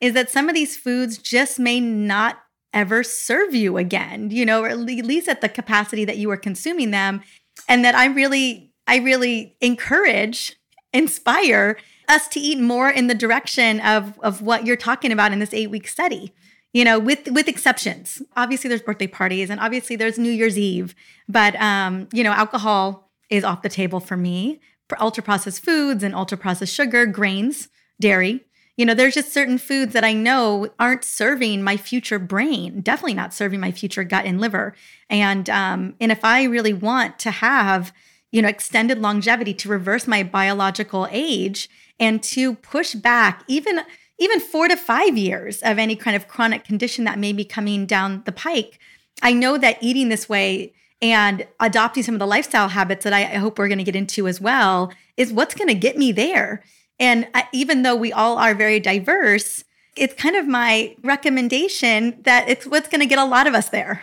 is 0.00 0.12
that 0.12 0.30
some 0.30 0.48
of 0.50 0.54
these 0.54 0.76
foods 0.76 1.16
just 1.16 1.58
may 1.58 1.80
not 1.80 2.38
ever 2.74 3.02
serve 3.02 3.54
you 3.54 3.78
again 3.78 4.30
you 4.30 4.44
know 4.44 4.62
or 4.62 4.68
at 4.68 4.78
least 4.78 5.28
at 5.28 5.40
the 5.40 5.48
capacity 5.48 6.04
that 6.04 6.18
you 6.18 6.28
were 6.28 6.36
consuming 6.36 6.90
them. 6.90 7.22
And 7.66 7.82
that 7.86 7.94
i 7.94 8.04
really 8.04 8.74
i 8.86 8.96
really 8.96 9.56
encourage 9.62 10.56
inspire 10.96 11.76
us 12.08 12.28
to 12.28 12.40
eat 12.40 12.58
more 12.58 12.88
in 12.88 13.06
the 13.06 13.14
direction 13.14 13.80
of 13.80 14.18
of 14.20 14.42
what 14.42 14.66
you're 14.66 14.76
talking 14.76 15.12
about 15.12 15.32
in 15.32 15.38
this 15.38 15.52
eight 15.52 15.70
week 15.70 15.86
study 15.86 16.32
you 16.72 16.84
know 16.84 16.98
with 16.98 17.28
with 17.28 17.48
exceptions. 17.48 18.22
Obviously 18.36 18.68
there's 18.68 18.82
birthday 18.82 19.06
parties 19.06 19.50
and 19.50 19.60
obviously 19.60 19.96
there's 19.96 20.18
new 20.18 20.30
year's 20.30 20.58
eve 20.58 20.94
but 21.28 21.54
um 21.56 22.08
you 22.12 22.22
know 22.24 22.32
alcohol 22.32 23.10
is 23.30 23.44
off 23.44 23.62
the 23.62 23.68
table 23.68 24.00
for 24.00 24.16
me. 24.16 24.60
For 24.88 25.02
ultra 25.02 25.20
processed 25.22 25.64
foods 25.64 26.04
and 26.04 26.14
ultra 26.14 26.38
processed 26.38 26.72
sugar 26.72 27.06
grains 27.06 27.68
dairy 28.00 28.44
you 28.76 28.86
know 28.86 28.94
there's 28.94 29.14
just 29.14 29.32
certain 29.32 29.58
foods 29.58 29.94
that 29.94 30.04
i 30.04 30.12
know 30.12 30.68
aren't 30.78 31.02
serving 31.02 31.60
my 31.60 31.76
future 31.76 32.20
brain 32.20 32.82
definitely 32.82 33.14
not 33.14 33.34
serving 33.34 33.58
my 33.58 33.72
future 33.72 34.04
gut 34.04 34.26
and 34.26 34.40
liver. 34.40 34.74
And 35.10 35.50
um 35.50 35.96
and 35.98 36.12
if 36.12 36.24
i 36.24 36.44
really 36.44 36.72
want 36.72 37.18
to 37.20 37.30
have 37.30 37.92
you 38.30 38.42
know, 38.42 38.48
extended 38.48 38.98
longevity 38.98 39.54
to 39.54 39.68
reverse 39.68 40.06
my 40.06 40.22
biological 40.22 41.08
age 41.10 41.68
and 41.98 42.22
to 42.22 42.54
push 42.56 42.94
back 42.94 43.44
even 43.48 43.80
even 44.18 44.40
4 44.40 44.68
to 44.68 44.76
5 44.76 45.18
years 45.18 45.60
of 45.60 45.78
any 45.78 45.94
kind 45.94 46.16
of 46.16 46.26
chronic 46.26 46.64
condition 46.64 47.04
that 47.04 47.18
may 47.18 47.34
be 47.34 47.44
coming 47.44 47.84
down 47.84 48.22
the 48.24 48.32
pike. 48.32 48.78
I 49.20 49.34
know 49.34 49.58
that 49.58 49.76
eating 49.82 50.08
this 50.08 50.26
way 50.26 50.72
and 51.02 51.46
adopting 51.60 52.02
some 52.02 52.14
of 52.14 52.18
the 52.18 52.26
lifestyle 52.26 52.68
habits 52.68 53.04
that 53.04 53.12
I, 53.12 53.22
I 53.22 53.36
hope 53.36 53.58
we're 53.58 53.68
going 53.68 53.78
to 53.78 53.84
get 53.84 53.96
into 53.96 54.26
as 54.26 54.40
well 54.40 54.90
is 55.18 55.32
what's 55.32 55.54
going 55.54 55.68
to 55.68 55.74
get 55.74 55.98
me 55.98 56.12
there. 56.12 56.62
And 56.98 57.28
I, 57.34 57.46
even 57.52 57.82
though 57.82 57.96
we 57.96 58.12
all 58.12 58.38
are 58.38 58.54
very 58.54 58.80
diverse, 58.80 59.64
it's 59.96 60.14
kind 60.14 60.36
of 60.36 60.46
my 60.46 60.96
recommendation 61.02 62.22
that 62.22 62.48
it's 62.48 62.66
what's 62.66 62.88
going 62.88 63.00
to 63.00 63.06
get 63.06 63.18
a 63.18 63.24
lot 63.24 63.46
of 63.46 63.54
us 63.54 63.68
there. 63.68 64.02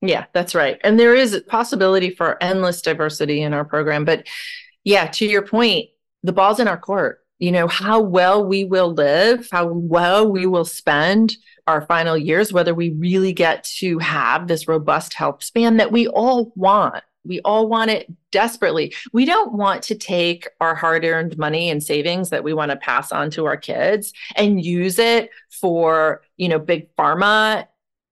Yeah, 0.00 0.26
that's 0.32 0.54
right. 0.54 0.80
And 0.84 0.98
there 0.98 1.14
is 1.14 1.34
a 1.34 1.40
possibility 1.40 2.10
for 2.10 2.42
endless 2.42 2.82
diversity 2.82 3.42
in 3.42 3.52
our 3.52 3.64
program. 3.64 4.04
But 4.04 4.26
yeah, 4.84 5.06
to 5.08 5.26
your 5.26 5.42
point, 5.42 5.88
the 6.22 6.32
ball's 6.32 6.60
in 6.60 6.68
our 6.68 6.78
court. 6.78 7.20
You 7.40 7.52
know, 7.52 7.68
how 7.68 8.00
well 8.00 8.44
we 8.44 8.64
will 8.64 8.92
live, 8.92 9.48
how 9.52 9.66
well 9.68 10.30
we 10.30 10.46
will 10.46 10.64
spend 10.64 11.36
our 11.68 11.82
final 11.82 12.18
years, 12.18 12.52
whether 12.52 12.74
we 12.74 12.90
really 12.90 13.32
get 13.32 13.62
to 13.78 13.98
have 13.98 14.48
this 14.48 14.66
robust 14.66 15.14
health 15.14 15.44
span 15.44 15.76
that 15.76 15.92
we 15.92 16.08
all 16.08 16.52
want. 16.56 17.04
We 17.24 17.40
all 17.42 17.68
want 17.68 17.90
it 17.90 18.10
desperately. 18.32 18.94
We 19.12 19.24
don't 19.24 19.52
want 19.52 19.82
to 19.84 19.94
take 19.94 20.48
our 20.60 20.74
hard 20.74 21.04
earned 21.04 21.38
money 21.38 21.70
and 21.70 21.82
savings 21.82 22.30
that 22.30 22.42
we 22.42 22.54
want 22.54 22.70
to 22.70 22.76
pass 22.76 23.12
on 23.12 23.30
to 23.32 23.44
our 23.44 23.56
kids 23.56 24.12
and 24.34 24.64
use 24.64 24.98
it 24.98 25.30
for, 25.48 26.22
you 26.38 26.48
know, 26.48 26.58
big 26.58 26.92
pharma 26.96 27.67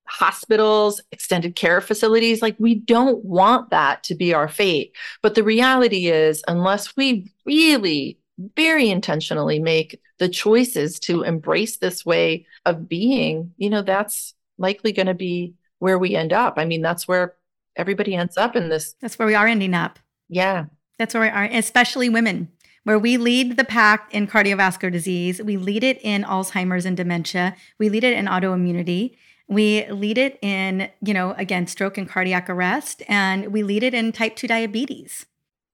hospitals, 0.06 1.00
extended 1.12 1.56
care 1.56 1.80
facilities. 1.80 2.42
Like, 2.42 2.56
we 2.58 2.74
don't 2.74 3.24
want 3.24 3.70
that 3.70 4.02
to 4.04 4.14
be 4.14 4.32
our 4.32 4.48
fate. 4.48 4.92
But 5.22 5.34
the 5.34 5.42
reality 5.42 6.06
is, 6.06 6.42
unless 6.48 6.96
we 6.96 7.32
really 7.44 8.18
very 8.54 8.90
intentionally 8.90 9.58
make 9.58 10.00
the 10.18 10.28
choices 10.28 10.98
to 11.00 11.22
embrace 11.22 11.78
this 11.78 12.04
way 12.04 12.46
of 12.64 12.88
being, 12.88 13.52
you 13.56 13.70
know, 13.70 13.82
that's 13.82 14.34
likely 14.58 14.92
going 14.92 15.06
to 15.06 15.14
be 15.14 15.54
where 15.78 15.98
we 15.98 16.16
end 16.16 16.32
up. 16.32 16.54
I 16.56 16.64
mean, 16.64 16.82
that's 16.82 17.06
where 17.06 17.34
everybody 17.76 18.14
ends 18.14 18.36
up 18.36 18.56
in 18.56 18.68
this. 18.68 18.94
That's 19.00 19.18
where 19.18 19.28
we 19.28 19.34
are 19.34 19.46
ending 19.46 19.74
up. 19.74 19.98
Yeah. 20.28 20.66
That's 20.98 21.14
where 21.14 21.22
we 21.24 21.28
are, 21.28 21.44
especially 21.44 22.08
women, 22.08 22.48
where 22.84 22.98
we 22.98 23.16
lead 23.16 23.56
the 23.56 23.64
pack 23.64 24.12
in 24.14 24.26
cardiovascular 24.26 24.90
disease. 24.90 25.42
We 25.42 25.56
lead 25.56 25.84
it 25.84 26.00
in 26.02 26.24
Alzheimer's 26.24 26.86
and 26.86 26.96
dementia. 26.96 27.54
We 27.78 27.90
lead 27.90 28.04
it 28.04 28.16
in 28.16 28.26
autoimmunity. 28.26 29.16
We 29.48 29.86
lead 29.90 30.18
it 30.18 30.38
in, 30.42 30.90
you 31.02 31.14
know, 31.14 31.32
again, 31.32 31.66
stroke 31.66 31.98
and 31.98 32.08
cardiac 32.08 32.50
arrest. 32.50 33.02
And 33.08 33.52
we 33.52 33.62
lead 33.62 33.82
it 33.82 33.94
in 33.94 34.12
type 34.12 34.36
2 34.36 34.48
diabetes. 34.48 35.26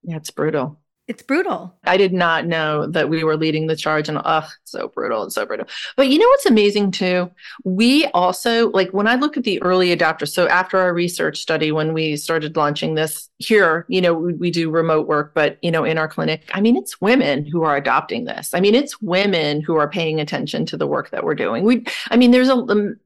Yeah, 0.02 0.16
it's 0.16 0.30
brutal 0.30 0.78
it's 1.08 1.22
brutal. 1.22 1.74
I 1.84 1.96
did 1.96 2.12
not 2.12 2.46
know 2.46 2.86
that 2.86 3.10
we 3.10 3.24
were 3.24 3.36
leading 3.36 3.66
the 3.66 3.74
charge 3.74 4.08
and 4.08 4.20
ugh, 4.24 4.48
so 4.64 4.88
brutal. 4.88 5.24
It's 5.24 5.34
so 5.34 5.44
brutal. 5.44 5.66
But 5.96 6.08
you 6.08 6.18
know 6.18 6.28
what's 6.28 6.46
amazing 6.46 6.92
too? 6.92 7.30
We 7.64 8.06
also 8.14 8.70
like 8.70 8.90
when 8.92 9.08
I 9.08 9.16
look 9.16 9.36
at 9.36 9.42
the 9.42 9.60
early 9.62 9.94
adopters. 9.94 10.28
So 10.28 10.46
after 10.46 10.78
our 10.78 10.94
research 10.94 11.40
study, 11.40 11.72
when 11.72 11.92
we 11.92 12.16
started 12.16 12.56
launching 12.56 12.94
this 12.94 13.28
here, 13.38 13.84
you 13.88 14.00
know, 14.00 14.14
we, 14.14 14.34
we 14.34 14.50
do 14.52 14.70
remote 14.70 15.08
work, 15.08 15.34
but 15.34 15.58
you 15.60 15.72
know, 15.72 15.84
in 15.84 15.98
our 15.98 16.08
clinic, 16.08 16.48
I 16.54 16.60
mean, 16.60 16.76
it's 16.76 17.00
women 17.00 17.44
who 17.44 17.64
are 17.64 17.76
adopting 17.76 18.24
this. 18.24 18.54
I 18.54 18.60
mean, 18.60 18.76
it's 18.76 19.02
women 19.02 19.60
who 19.60 19.76
are 19.76 19.88
paying 19.88 20.20
attention 20.20 20.64
to 20.66 20.76
the 20.76 20.86
work 20.86 21.10
that 21.10 21.24
we're 21.24 21.34
doing. 21.34 21.64
We, 21.64 21.84
I 22.10 22.16
mean, 22.16 22.30
there's 22.30 22.48
a 22.48 22.54
um, 22.54 22.96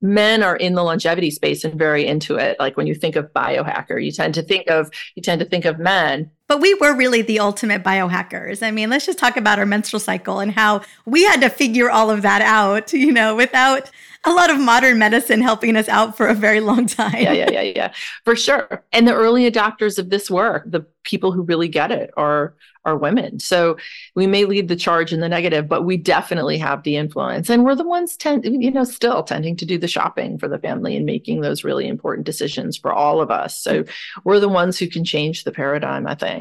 men 0.00 0.42
are 0.42 0.56
in 0.56 0.74
the 0.74 0.82
longevity 0.82 1.30
space 1.30 1.64
and 1.64 1.78
very 1.78 2.06
into 2.06 2.36
it. 2.36 2.58
Like 2.58 2.76
when 2.76 2.86
you 2.86 2.94
think 2.94 3.16
of 3.16 3.32
biohacker 3.32 4.02
you 4.02 4.12
tend 4.12 4.34
to 4.34 4.42
think 4.42 4.68
of 4.68 4.90
you 5.14 5.22
tend 5.22 5.40
to 5.40 5.46
think 5.46 5.64
of 5.64 5.78
men 5.78 6.30
but 6.48 6.60
we 6.60 6.74
were 6.74 6.94
really 6.94 7.22
the 7.22 7.38
ultimate 7.38 7.84
biohackers. 7.84 8.66
I 8.66 8.70
mean, 8.70 8.90
let's 8.90 9.06
just 9.06 9.18
talk 9.18 9.36
about 9.36 9.58
our 9.58 9.66
menstrual 9.66 10.00
cycle 10.00 10.40
and 10.40 10.50
how 10.50 10.80
we 11.04 11.22
had 11.24 11.40
to 11.42 11.50
figure 11.50 11.90
all 11.90 12.10
of 12.10 12.22
that 12.22 12.42
out, 12.42 12.92
you 12.92 13.12
know, 13.12 13.36
without 13.36 13.90
a 14.24 14.32
lot 14.32 14.50
of 14.50 14.58
modern 14.58 14.98
medicine 14.98 15.40
helping 15.40 15.76
us 15.76 15.88
out 15.88 16.16
for 16.16 16.26
a 16.26 16.34
very 16.34 16.60
long 16.60 16.86
time. 16.86 17.14
yeah, 17.14 17.32
yeah, 17.32 17.50
yeah, 17.50 17.60
yeah, 17.62 17.92
for 18.24 18.34
sure. 18.34 18.82
And 18.92 19.06
the 19.06 19.14
early 19.14 19.50
adopters 19.50 19.98
of 19.98 20.10
this 20.10 20.30
work, 20.30 20.64
the 20.66 20.84
people 21.04 21.32
who 21.32 21.42
really 21.42 21.68
get 21.68 21.92
it, 21.92 22.10
are 22.16 22.54
are 22.84 22.96
women. 22.96 23.38
So 23.38 23.76
we 24.14 24.26
may 24.26 24.44
lead 24.44 24.68
the 24.68 24.76
charge 24.76 25.12
in 25.12 25.20
the 25.20 25.28
negative, 25.28 25.68
but 25.68 25.82
we 25.82 25.96
definitely 25.96 26.56
have 26.58 26.82
the 26.82 26.96
influence, 26.96 27.50
and 27.50 27.64
we're 27.64 27.74
the 27.74 27.86
ones 27.86 28.16
tend, 28.16 28.44
you 28.44 28.70
know, 28.70 28.84
still 28.84 29.22
tending 29.22 29.56
to 29.56 29.66
do 29.66 29.78
the 29.78 29.88
shopping 29.88 30.38
for 30.38 30.48
the 30.48 30.58
family 30.58 30.96
and 30.96 31.04
making 31.04 31.40
those 31.40 31.64
really 31.64 31.86
important 31.86 32.24
decisions 32.24 32.76
for 32.76 32.92
all 32.92 33.20
of 33.20 33.30
us. 33.30 33.60
So 33.62 33.84
we're 34.24 34.40
the 34.40 34.48
ones 34.48 34.78
who 34.78 34.88
can 34.88 35.04
change 35.04 35.44
the 35.44 35.52
paradigm. 35.52 36.06
I 36.06 36.14
think. 36.14 36.37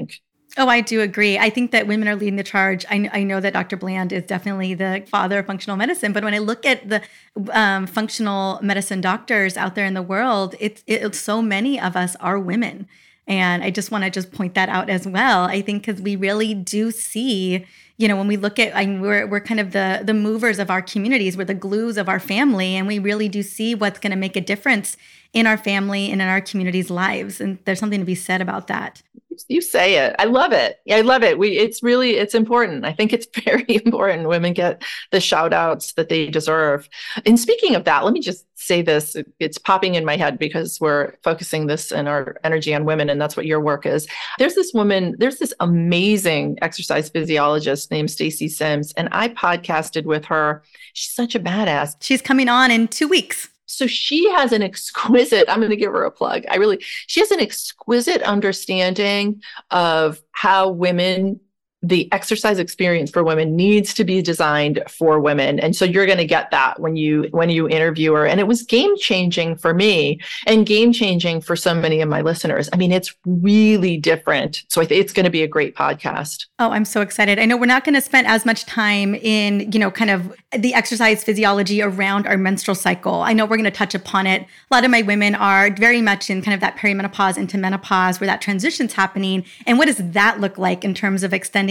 Oh, 0.60 0.68
I 0.68 0.82
do 0.82 1.02
agree. 1.02 1.38
I 1.38 1.52
think 1.52 1.70
that 1.72 1.86
women 1.86 2.08
are 2.08 2.16
leading 2.16 2.36
the 2.36 2.44
charge. 2.44 2.84
I, 2.90 3.10
I, 3.14 3.24
know 3.24 3.40
that 3.40 3.54
Dr. 3.54 3.78
Bland 3.78 4.12
is 4.12 4.24
definitely 4.24 4.74
the 4.74 5.06
father 5.08 5.38
of 5.38 5.46
functional 5.46 5.78
medicine, 5.78 6.14
but 6.14 6.24
when 6.24 6.34
I 6.34 6.40
look 6.40 6.66
at 6.66 6.90
the 6.90 7.04
um, 7.52 7.86
functional 7.86 8.60
medicine 8.64 9.00
doctors 9.00 9.56
out 9.56 9.76
there 9.76 9.86
in 9.86 9.94
the 9.94 10.02
world, 10.02 10.56
it's 10.60 10.84
it, 10.88 11.14
so 11.14 11.44
many 11.44 11.80
of 11.80 11.96
us 11.96 12.16
are 12.16 12.40
women, 12.40 12.88
and 13.28 13.64
I 13.64 13.70
just 13.70 13.92
want 13.92 14.06
to 14.06 14.10
just 14.10 14.32
point 14.32 14.56
that 14.56 14.68
out 14.68 14.90
as 14.90 15.08
well. 15.08 15.44
I 15.44 15.62
think 15.62 15.86
because 15.86 16.02
we 16.02 16.16
really 16.16 16.56
do 16.56 16.90
see, 16.90 17.64
you 17.98 18.08
know, 18.08 18.16
when 18.16 18.28
we 18.28 18.38
look 18.38 18.58
at, 18.58 18.76
I 18.76 18.88
mean, 18.88 19.00
we're 19.00 19.28
we're 19.28 19.42
kind 19.42 19.60
of 19.60 19.74
the 19.74 20.02
the 20.04 20.16
movers 20.16 20.58
of 20.58 20.72
our 20.72 20.82
communities, 20.82 21.38
we're 21.38 21.46
the 21.46 21.54
glues 21.54 21.98
of 21.98 22.10
our 22.10 22.20
family, 22.20 22.76
and 22.76 22.88
we 22.88 22.98
really 22.98 23.30
do 23.30 23.44
see 23.44 23.76
what's 23.76 24.00
going 24.00 24.12
to 24.12 24.18
make 24.18 24.36
a 24.36 24.42
difference 24.42 24.98
in 25.34 25.46
our 25.46 25.58
family 25.58 26.10
and 26.12 26.20
in 26.20 26.28
our 26.28 26.42
communities' 26.42 26.90
lives, 26.90 27.40
and 27.40 27.60
there's 27.66 27.80
something 27.80 28.00
to 28.00 28.06
be 28.06 28.16
said 28.16 28.42
about 28.42 28.66
that 28.68 29.04
you 29.48 29.62
say 29.62 29.96
it. 29.96 30.16
I 30.20 30.26
love 30.26 30.52
it. 30.52 30.80
I 30.92 31.02
love 31.02 31.24
it. 31.24 31.38
We 31.38 31.58
it's 31.58 31.84
really 31.84 32.16
it's 32.16 32.36
important. 32.36 32.86
I 32.86 32.94
think 32.94 33.14
it's 33.14 33.28
very 33.44 33.66
important 33.68 34.28
women 34.28 34.54
get 34.54 34.84
the 35.12 35.20
shout 35.20 35.54
outs 35.54 35.94
that 35.94 36.10
they 36.10 36.28
deserve. 36.28 36.90
And 37.26 37.40
speaking 37.40 37.76
of 37.76 37.84
that, 37.86 38.04
let 38.04 38.14
me 38.14 38.20
just 38.20 38.46
say 38.56 38.82
this. 38.82 39.16
It's 39.40 39.58
popping 39.58 39.96
in 39.96 40.06
my 40.06 40.18
head 40.18 40.40
because 40.40 40.80
we're 40.82 41.14
focusing 41.24 41.68
this 41.68 41.92
and 41.92 42.08
our 42.08 42.38
energy 42.44 42.74
on 42.74 42.86
women 42.86 43.10
and 43.10 43.22
that's 43.22 43.38
what 43.38 43.46
your 43.46 43.60
work 43.60 43.86
is. 43.86 44.08
There's 44.40 44.56
this 44.56 44.74
woman, 44.74 45.16
there's 45.20 45.38
this 45.38 45.54
amazing 45.60 46.58
exercise 46.62 47.10
physiologist 47.10 47.92
named 47.92 48.12
Stacy 48.12 48.50
Sims 48.50 48.94
and 48.94 49.10
I 49.12 49.30
podcasted 49.30 50.06
with 50.06 50.26
her. 50.26 50.64
She's 50.94 51.14
such 51.14 51.36
a 51.36 51.40
badass. 51.40 51.96
She's 52.02 52.22
coming 52.22 52.50
on 52.50 52.72
in 52.72 52.88
2 52.88 53.08
weeks. 53.08 53.50
So 53.68 53.86
she 53.86 54.30
has 54.32 54.54
an 54.54 54.64
exquisite, 54.64 55.46
I'm 55.48 55.60
going 55.60 55.70
to 55.70 55.76
give 55.76 55.92
her 55.92 56.06
a 56.06 56.12
plug. 56.12 56.44
I 56.50 56.56
really, 56.56 56.80
she 57.06 57.20
has 57.20 57.32
an 57.32 57.40
exquisite 57.40 58.22
understanding 58.24 59.42
of 59.70 60.22
how 60.32 60.70
women 60.70 61.42
the 61.84 62.12
exercise 62.12 62.58
experience 62.58 63.12
for 63.12 63.24
women 63.24 63.56
needs 63.56 63.94
to 63.94 64.04
be 64.04 64.22
designed 64.22 64.82
for 64.90 65.20
women. 65.20 65.60
And 65.60 65.76
so 65.76 65.86
you're 65.86 66.08
going 66.08 66.18
to 66.18 66.26
get 66.26 66.50
that 66.52 66.80
when 66.80 66.96
you 66.96 67.28
when 67.32 67.50
you 67.50 67.70
interview 67.70 68.14
her. 68.14 68.26
And 68.26 68.40
it 68.40 68.48
was 68.48 68.64
game 68.64 68.98
changing 68.98 69.58
for 69.58 69.74
me 69.74 70.20
and 70.48 70.66
game 70.66 70.92
changing 70.92 71.42
for 71.42 71.56
so 71.56 71.76
many 71.76 72.02
of 72.02 72.10
my 72.10 72.22
listeners. 72.22 72.68
I 72.74 72.78
mean 72.78 72.92
it's 72.92 73.14
really 73.26 73.98
different. 73.98 74.64
So 74.70 74.82
i 74.82 74.86
think 74.86 75.02
it's 75.02 75.14
going 75.14 75.26
to 75.26 75.30
be 75.30 75.44
a 75.44 75.48
great 75.48 75.76
podcast. 75.76 76.48
Oh 76.58 76.72
i'm 76.72 76.86
so 76.86 77.02
excited. 77.02 77.38
I 77.38 77.46
know 77.46 77.58
we're 77.58 77.68
not 77.68 77.84
going 77.84 77.96
to 77.96 78.02
spend 78.02 78.26
as 78.26 78.46
much 78.46 78.66
time 78.66 79.14
in 79.16 79.72
you 79.72 79.80
know 79.80 79.92
kind 79.92 80.10
of 80.10 80.34
the 80.58 80.74
exercise 80.74 81.24
physiology 81.24 81.82
around 81.82 82.26
our 82.26 82.38
menstrual 82.38 82.76
cycle. 82.76 83.22
I 83.22 83.34
know 83.34 83.46
we're 83.46 83.58
going 83.58 83.66
to 83.66 83.72
touch 83.72 83.94
upon 83.94 84.26
it. 84.26 84.42
A 84.42 84.76
lot 84.76 84.84
of 84.84 84.90
my 84.90 85.04
women 85.04 85.36
are 85.36 85.70
very 85.70 86.02
much 86.02 86.32
in 86.32 86.42
kind 86.42 86.56
of 86.56 86.62
that 86.62 86.76
perimenopause 86.78 87.38
into 87.38 87.58
menopause 87.58 88.20
where 88.20 88.28
that 88.28 88.42
transition's 88.42 88.94
happening. 88.94 89.46
And 89.68 89.78
what 89.78 89.86
does 89.86 89.98
that 89.98 90.40
look 90.40 90.58
like 90.58 90.84
in 90.84 90.96
terms 90.96 91.22
of 91.22 91.34
extending 91.34 91.67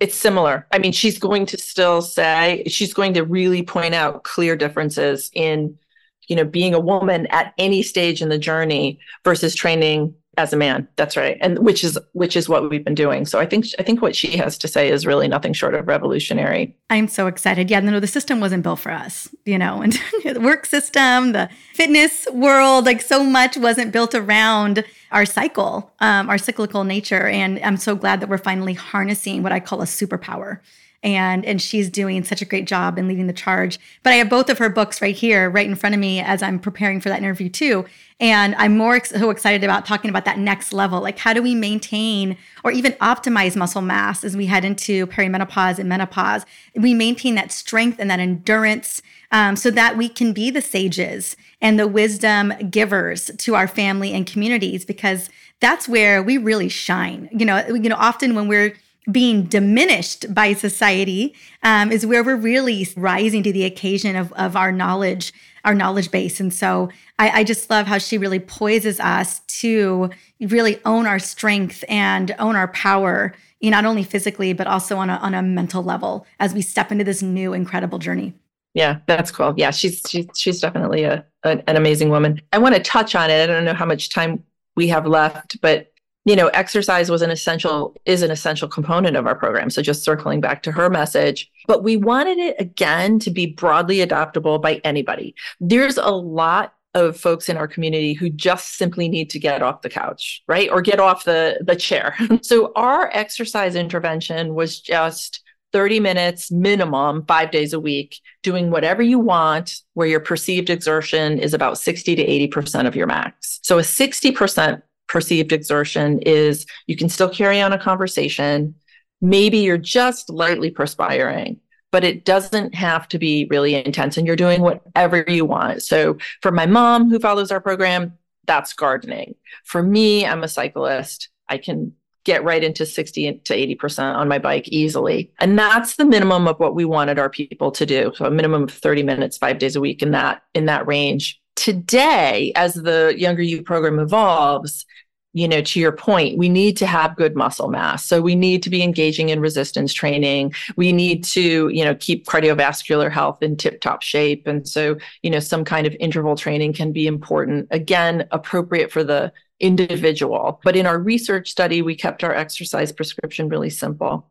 it's 0.00 0.14
similar. 0.14 0.66
I 0.72 0.78
mean, 0.78 0.92
she's 0.92 1.18
going 1.18 1.46
to 1.46 1.58
still 1.58 2.00
say, 2.00 2.64
she's 2.66 2.94
going 2.94 3.14
to 3.14 3.24
really 3.24 3.62
point 3.62 3.94
out 3.94 4.24
clear 4.24 4.56
differences 4.56 5.30
in, 5.34 5.78
you 6.26 6.36
know, 6.36 6.44
being 6.44 6.74
a 6.74 6.80
woman 6.80 7.26
at 7.26 7.52
any 7.58 7.82
stage 7.82 8.22
in 8.22 8.30
the 8.30 8.38
journey 8.38 8.98
versus 9.24 9.54
training 9.54 10.14
as 10.40 10.52
a 10.52 10.56
man. 10.56 10.88
That's 10.96 11.16
right. 11.16 11.36
And 11.40 11.58
which 11.58 11.84
is 11.84 11.98
which 12.12 12.36
is 12.36 12.48
what 12.48 12.68
we've 12.70 12.84
been 12.84 12.94
doing. 12.94 13.26
So 13.26 13.38
i 13.38 13.46
think 13.46 13.66
i 13.78 13.82
think 13.82 14.00
what 14.00 14.16
she 14.16 14.36
has 14.36 14.56
to 14.58 14.68
say 14.68 14.88
is 14.88 15.06
really 15.06 15.28
nothing 15.28 15.52
short 15.52 15.74
of 15.74 15.86
revolutionary. 15.86 16.76
I'm 16.88 17.08
so 17.08 17.26
excited. 17.26 17.70
Yeah 17.70 17.80
no 17.80 18.00
the 18.00 18.06
system 18.06 18.40
wasn't 18.40 18.62
built 18.62 18.80
for 18.80 18.92
us 18.92 19.28
you 19.44 19.58
know 19.58 19.82
and 19.82 19.92
the 20.24 20.40
work 20.40 20.66
system 20.66 21.32
the 21.32 21.48
fitness 21.74 22.26
world 22.32 22.86
like 22.86 23.02
so 23.02 23.22
much 23.22 23.56
wasn't 23.56 23.92
built 23.92 24.14
around 24.14 24.84
our 25.12 25.26
cycle 25.26 25.92
um, 26.00 26.28
our 26.28 26.38
cyclical 26.38 26.84
nature. 26.84 27.26
And 27.28 27.58
i'm 27.60 27.76
so 27.76 27.94
glad 27.94 28.20
that 28.20 28.28
we're 28.28 28.38
finally 28.38 28.74
harnessing 28.74 29.42
what 29.42 29.52
i 29.52 29.60
call 29.60 29.82
a 29.82 29.86
superpower 29.86 30.60
and 31.02 31.44
and 31.44 31.62
she's 31.62 31.88
doing 31.88 32.24
such 32.24 32.42
a 32.42 32.44
great 32.44 32.66
job 32.66 32.98
in 32.98 33.08
leading 33.08 33.26
the 33.26 33.32
charge. 33.32 33.78
But 34.02 34.12
I 34.12 34.16
have 34.16 34.28
both 34.28 34.50
of 34.50 34.58
her 34.58 34.68
books 34.68 35.00
right 35.00 35.14
here, 35.14 35.48
right 35.48 35.66
in 35.66 35.74
front 35.74 35.94
of 35.94 36.00
me, 36.00 36.20
as 36.20 36.42
I'm 36.42 36.58
preparing 36.58 37.00
for 37.00 37.08
that 37.08 37.18
interview 37.18 37.48
too. 37.48 37.86
And 38.18 38.54
I'm 38.56 38.76
more 38.76 38.96
ex- 38.96 39.08
so 39.08 39.30
excited 39.30 39.64
about 39.64 39.86
talking 39.86 40.10
about 40.10 40.26
that 40.26 40.38
next 40.38 40.74
level. 40.74 41.00
Like, 41.00 41.18
how 41.18 41.32
do 41.32 41.42
we 41.42 41.54
maintain 41.54 42.36
or 42.62 42.70
even 42.70 42.92
optimize 42.94 43.56
muscle 43.56 43.80
mass 43.80 44.24
as 44.24 44.36
we 44.36 44.44
head 44.44 44.62
into 44.62 45.06
perimenopause 45.06 45.78
and 45.78 45.88
menopause? 45.88 46.44
We 46.74 46.92
maintain 46.92 47.34
that 47.36 47.50
strength 47.50 47.98
and 47.98 48.10
that 48.10 48.20
endurance 48.20 49.00
um, 49.32 49.56
so 49.56 49.70
that 49.70 49.96
we 49.96 50.10
can 50.10 50.34
be 50.34 50.50
the 50.50 50.60
sages 50.60 51.34
and 51.62 51.78
the 51.78 51.88
wisdom 51.88 52.52
givers 52.68 53.30
to 53.38 53.54
our 53.54 53.68
family 53.68 54.12
and 54.12 54.26
communities, 54.26 54.84
because 54.84 55.30
that's 55.60 55.88
where 55.88 56.22
we 56.22 56.36
really 56.36 56.68
shine. 56.68 57.30
You 57.32 57.46
know, 57.46 57.66
you 57.68 57.88
know, 57.88 57.96
often 57.96 58.34
when 58.34 58.48
we're 58.48 58.74
being 59.10 59.44
diminished 59.44 60.32
by 60.32 60.52
society 60.52 61.34
um, 61.62 61.90
is 61.90 62.06
where 62.06 62.22
we're 62.22 62.36
really 62.36 62.86
rising 62.96 63.42
to 63.42 63.52
the 63.52 63.64
occasion 63.64 64.16
of, 64.16 64.32
of 64.34 64.56
our 64.56 64.72
knowledge 64.72 65.32
our 65.64 65.74
knowledge 65.74 66.10
base. 66.10 66.40
And 66.40 66.52
so 66.52 66.88
I, 67.18 67.40
I 67.40 67.44
just 67.44 67.68
love 67.70 67.86
how 67.86 67.98
she 67.98 68.18
really 68.18 68.40
poises 68.40 68.98
us 68.98 69.40
to 69.40 70.10
really 70.40 70.80
own 70.84 71.06
our 71.06 71.18
strength 71.18 71.84
and 71.88 72.34
own 72.38 72.56
our 72.56 72.68
power 72.68 73.34
you 73.60 73.70
know, 73.70 73.76
not 73.76 73.88
only 73.88 74.02
physically 74.02 74.52
but 74.54 74.66
also 74.66 74.96
on 74.96 75.10
a, 75.10 75.16
on 75.16 75.34
a 75.34 75.42
mental 75.42 75.82
level 75.82 76.26
as 76.38 76.54
we 76.54 76.62
step 76.62 76.90
into 76.90 77.04
this 77.04 77.22
new 77.22 77.52
incredible 77.52 77.98
journey. 77.98 78.32
Yeah 78.72 78.98
that's 79.06 79.30
cool. 79.30 79.54
Yeah 79.56 79.70
she's 79.70 80.02
she's, 80.08 80.26
she's 80.34 80.60
definitely 80.60 81.04
a, 81.04 81.24
a 81.44 81.62
an 81.68 81.76
amazing 81.76 82.08
woman. 82.08 82.40
I 82.52 82.58
want 82.58 82.74
to 82.74 82.80
touch 82.80 83.14
on 83.14 83.30
it. 83.30 83.42
I 83.42 83.46
don't 83.46 83.64
know 83.64 83.74
how 83.74 83.86
much 83.86 84.08
time 84.08 84.42
we 84.76 84.88
have 84.88 85.06
left 85.06 85.60
but 85.60 85.89
you 86.24 86.36
know, 86.36 86.48
exercise 86.48 87.10
was 87.10 87.22
an 87.22 87.30
essential, 87.30 87.96
is 88.04 88.22
an 88.22 88.30
essential 88.30 88.68
component 88.68 89.16
of 89.16 89.26
our 89.26 89.34
program. 89.34 89.70
So 89.70 89.80
just 89.80 90.04
circling 90.04 90.40
back 90.40 90.62
to 90.64 90.72
her 90.72 90.90
message, 90.90 91.50
but 91.66 91.82
we 91.82 91.96
wanted 91.96 92.38
it 92.38 92.56
again 92.58 93.18
to 93.20 93.30
be 93.30 93.46
broadly 93.46 93.98
adoptable 93.98 94.60
by 94.60 94.80
anybody. 94.84 95.34
There's 95.60 95.96
a 95.96 96.10
lot 96.10 96.74
of 96.94 97.16
folks 97.16 97.48
in 97.48 97.56
our 97.56 97.68
community 97.68 98.14
who 98.14 98.28
just 98.28 98.76
simply 98.76 99.08
need 99.08 99.30
to 99.30 99.38
get 99.38 99.62
off 99.62 99.82
the 99.82 99.88
couch, 99.88 100.42
right? 100.48 100.68
Or 100.70 100.82
get 100.82 101.00
off 101.00 101.24
the, 101.24 101.60
the 101.64 101.76
chair. 101.76 102.16
so 102.42 102.72
our 102.74 103.10
exercise 103.14 103.74
intervention 103.76 104.54
was 104.54 104.80
just 104.80 105.42
30 105.72 106.00
minutes 106.00 106.50
minimum, 106.50 107.24
five 107.26 107.52
days 107.52 107.72
a 107.72 107.80
week, 107.80 108.18
doing 108.42 108.70
whatever 108.70 109.02
you 109.02 109.20
want, 109.20 109.80
where 109.94 110.08
your 110.08 110.20
perceived 110.20 110.68
exertion 110.68 111.38
is 111.38 111.54
about 111.54 111.78
60 111.78 112.16
to 112.16 112.26
80% 112.26 112.86
of 112.86 112.96
your 112.96 113.06
max. 113.06 113.60
So 113.62 113.78
a 113.78 113.82
60% 113.82 114.82
perceived 115.10 115.52
exertion 115.52 116.20
is 116.20 116.64
you 116.86 116.96
can 116.96 117.08
still 117.08 117.28
carry 117.28 117.60
on 117.60 117.72
a 117.72 117.78
conversation. 117.78 118.74
Maybe 119.20 119.58
you're 119.58 119.76
just 119.76 120.30
lightly 120.30 120.70
perspiring, 120.70 121.60
but 121.90 122.04
it 122.04 122.24
doesn't 122.24 122.74
have 122.74 123.08
to 123.08 123.18
be 123.18 123.46
really 123.50 123.74
intense 123.74 124.16
and 124.16 124.26
you're 124.26 124.36
doing 124.36 124.62
whatever 124.62 125.24
you 125.26 125.44
want. 125.44 125.82
So 125.82 126.16
for 126.40 126.52
my 126.52 126.64
mom 126.64 127.10
who 127.10 127.18
follows 127.18 127.50
our 127.50 127.60
program, 127.60 128.16
that's 128.46 128.72
gardening. 128.72 129.34
For 129.64 129.82
me, 129.82 130.24
I'm 130.24 130.42
a 130.42 130.48
cyclist. 130.48 131.28
I 131.48 131.58
can 131.58 131.92
get 132.24 132.44
right 132.44 132.62
into 132.62 132.86
60 132.86 133.40
to 133.44 133.76
80% 133.76 134.14
on 134.14 134.28
my 134.28 134.38
bike 134.38 134.68
easily. 134.68 135.32
And 135.40 135.58
that's 135.58 135.96
the 135.96 136.04
minimum 136.04 136.46
of 136.46 136.60
what 136.60 136.74
we 136.74 136.84
wanted 136.84 137.18
our 137.18 137.30
people 137.30 137.70
to 137.72 137.86
do. 137.86 138.12
So 138.14 138.26
a 138.26 138.30
minimum 138.30 138.64
of 138.64 138.70
30 138.70 139.02
minutes, 139.02 139.38
five 139.38 139.58
days 139.58 139.74
a 139.74 139.80
week 139.80 140.02
in 140.02 140.12
that, 140.12 140.42
in 140.54 140.66
that 140.66 140.86
range. 140.86 141.39
Today, 141.60 142.52
as 142.56 142.72
the 142.72 143.14
Younger 143.18 143.42
You 143.42 143.62
program 143.62 143.98
evolves, 143.98 144.86
you 145.34 145.46
know, 145.46 145.60
to 145.60 145.78
your 145.78 145.92
point, 145.92 146.38
we 146.38 146.48
need 146.48 146.78
to 146.78 146.86
have 146.86 147.16
good 147.16 147.36
muscle 147.36 147.68
mass. 147.68 148.06
So 148.06 148.22
we 148.22 148.34
need 148.34 148.62
to 148.62 148.70
be 148.70 148.82
engaging 148.82 149.28
in 149.28 149.40
resistance 149.40 149.92
training. 149.92 150.54
We 150.76 150.90
need 150.90 151.22
to, 151.24 151.68
you 151.68 151.84
know, 151.84 151.94
keep 151.96 152.24
cardiovascular 152.24 153.12
health 153.12 153.42
in 153.42 153.58
tip 153.58 153.82
top 153.82 154.00
shape. 154.00 154.46
And 154.46 154.66
so, 154.66 154.96
you 155.22 155.28
know, 155.28 155.38
some 155.38 155.66
kind 155.66 155.86
of 155.86 155.94
interval 156.00 156.34
training 156.34 156.72
can 156.72 156.92
be 156.92 157.06
important. 157.06 157.68
Again, 157.70 158.26
appropriate 158.30 158.90
for 158.90 159.04
the 159.04 159.30
individual. 159.60 160.62
But 160.64 160.76
in 160.76 160.86
our 160.86 160.98
research 160.98 161.50
study, 161.50 161.82
we 161.82 161.94
kept 161.94 162.24
our 162.24 162.34
exercise 162.34 162.90
prescription 162.90 163.50
really 163.50 163.68
simple. 163.68 164.30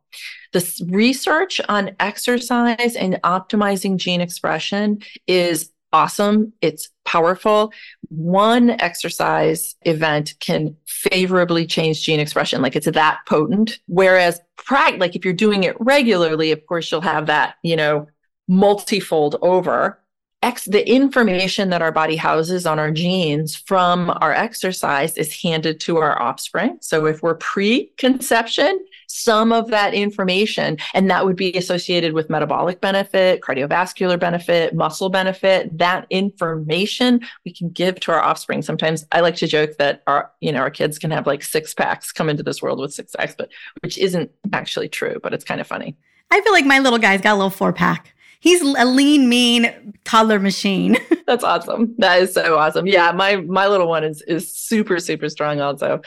The 0.51 0.87
research 0.89 1.61
on 1.69 1.95
exercise 1.99 2.95
and 2.95 3.19
optimizing 3.23 3.97
gene 3.97 4.19
expression 4.19 5.03
is 5.27 5.69
awesome. 5.91 6.53
It's 6.61 6.89
powerful. 7.05 7.73
One 8.09 8.69
exercise 8.69 9.75
event 9.81 10.35
can 10.39 10.75
favorably 10.85 11.65
change 11.65 12.03
gene 12.03 12.19
expression. 12.19 12.61
Like 12.61 12.75
it's 12.75 12.89
that 12.89 13.19
potent. 13.27 13.79
Whereas, 13.87 14.39
like 14.71 15.15
if 15.15 15.25
you're 15.25 15.33
doing 15.33 15.63
it 15.63 15.75
regularly, 15.79 16.51
of 16.51 16.65
course, 16.67 16.91
you'll 16.91 17.01
have 17.01 17.25
that, 17.25 17.55
you 17.63 17.75
know, 17.75 18.07
multifold 18.47 19.37
over. 19.41 19.99
X, 20.41 20.65
the 20.65 20.87
information 20.89 21.69
that 21.69 21.81
our 21.81 21.91
body 21.91 22.15
houses 22.15 22.65
on 22.65 22.79
our 22.79 22.91
genes 22.91 23.55
from 23.55 24.09
our 24.21 24.33
exercise 24.33 25.17
is 25.17 25.41
handed 25.41 25.81
to 25.81 25.97
our 25.97 26.21
offspring. 26.21 26.77
So 26.79 27.07
if 27.07 27.21
we're 27.21 27.35
pre-conception, 27.35 28.79
some 29.09 29.51
of 29.51 29.67
that 29.69 29.93
information, 29.93 30.77
and 30.93 31.09
that 31.09 31.25
would 31.25 31.35
be 31.35 31.51
associated 31.53 32.13
with 32.13 32.29
metabolic 32.29 32.79
benefit, 32.79 33.41
cardiovascular 33.41 34.19
benefit, 34.19 34.73
muscle 34.75 35.09
benefit, 35.09 35.75
that 35.77 36.05
information 36.09 37.19
we 37.43 37.51
can 37.51 37.69
give 37.69 37.99
to 37.99 38.11
our 38.11 38.21
offspring. 38.21 38.61
Sometimes 38.61 39.05
I 39.11 39.21
like 39.21 39.35
to 39.37 39.47
joke 39.47 39.77
that 39.77 40.03
our, 40.07 40.31
you 40.39 40.51
know, 40.51 40.59
our 40.59 40.69
kids 40.69 40.99
can 40.99 41.11
have 41.11 41.27
like 41.27 41.43
six 41.43 41.73
packs 41.73 42.11
come 42.11 42.29
into 42.29 42.43
this 42.43 42.61
world 42.61 42.79
with 42.79 42.93
six 42.93 43.15
packs, 43.15 43.35
but 43.35 43.49
which 43.81 43.97
isn't 43.97 44.31
actually 44.53 44.89
true, 44.89 45.19
but 45.21 45.33
it's 45.33 45.43
kind 45.43 45.59
of 45.59 45.67
funny. 45.67 45.97
I 46.31 46.41
feel 46.41 46.53
like 46.53 46.65
my 46.65 46.79
little 46.79 46.99
guy's 46.99 47.21
got 47.21 47.33
a 47.33 47.35
little 47.35 47.49
four 47.49 47.73
pack 47.73 48.13
he's 48.39 48.61
a 48.61 48.85
lean, 48.85 49.29
mean 49.29 49.93
toddler 50.03 50.39
machine. 50.39 50.97
That's 51.27 51.43
awesome. 51.43 51.95
That 51.97 52.21
is 52.21 52.33
so 52.33 52.57
awesome. 52.57 52.87
Yeah, 52.87 53.11
my 53.11 53.37
my 53.37 53.67
little 53.67 53.87
one 53.87 54.03
is 54.03 54.21
is 54.23 54.51
super 54.51 54.99
super 54.99 55.29
strong. 55.29 55.61
Also, 55.61 56.01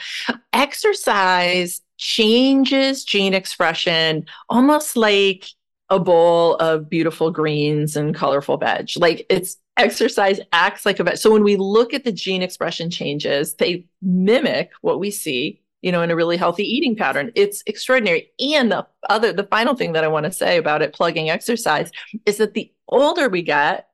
exercise 0.51 1.81
changes 1.97 3.05
gene 3.05 3.33
expression 3.33 4.25
almost 4.49 4.97
like 4.97 5.45
a 5.89 5.99
bowl 5.99 6.55
of 6.55 6.89
beautiful 6.89 7.31
greens 7.31 7.95
and 7.95 8.15
colorful 8.15 8.57
veg. 8.57 8.89
Like 8.97 9.25
it's 9.29 9.57
exercise 9.77 10.39
acts 10.51 10.85
like 10.85 10.99
a 10.99 11.03
veg. 11.03 11.17
So 11.17 11.31
when 11.31 11.43
we 11.43 11.55
look 11.55 11.93
at 11.93 12.03
the 12.03 12.11
gene 12.11 12.41
expression 12.41 12.89
changes, 12.89 13.55
they 13.55 13.85
mimic 14.01 14.71
what 14.81 14.99
we 14.99 15.11
see 15.11 15.61
you 15.83 15.91
know, 15.91 16.01
in 16.01 16.09
a 16.09 16.15
really 16.15 16.37
healthy 16.37 16.63
eating 16.63 16.95
pattern. 16.95 17.31
It's 17.35 17.61
extraordinary. 17.67 18.31
And 18.39 18.71
the 18.71 18.87
other, 19.09 19.33
the 19.33 19.43
final 19.43 19.75
thing 19.75 19.91
that 19.93 20.03
I 20.05 20.07
want 20.07 20.25
to 20.25 20.31
say 20.31 20.57
about 20.57 20.81
it, 20.81 20.93
plugging 20.93 21.29
exercise, 21.29 21.91
is 22.25 22.37
that 22.37 22.53
the 22.53 22.71
older 22.87 23.27
we 23.29 23.43
get, 23.43 23.89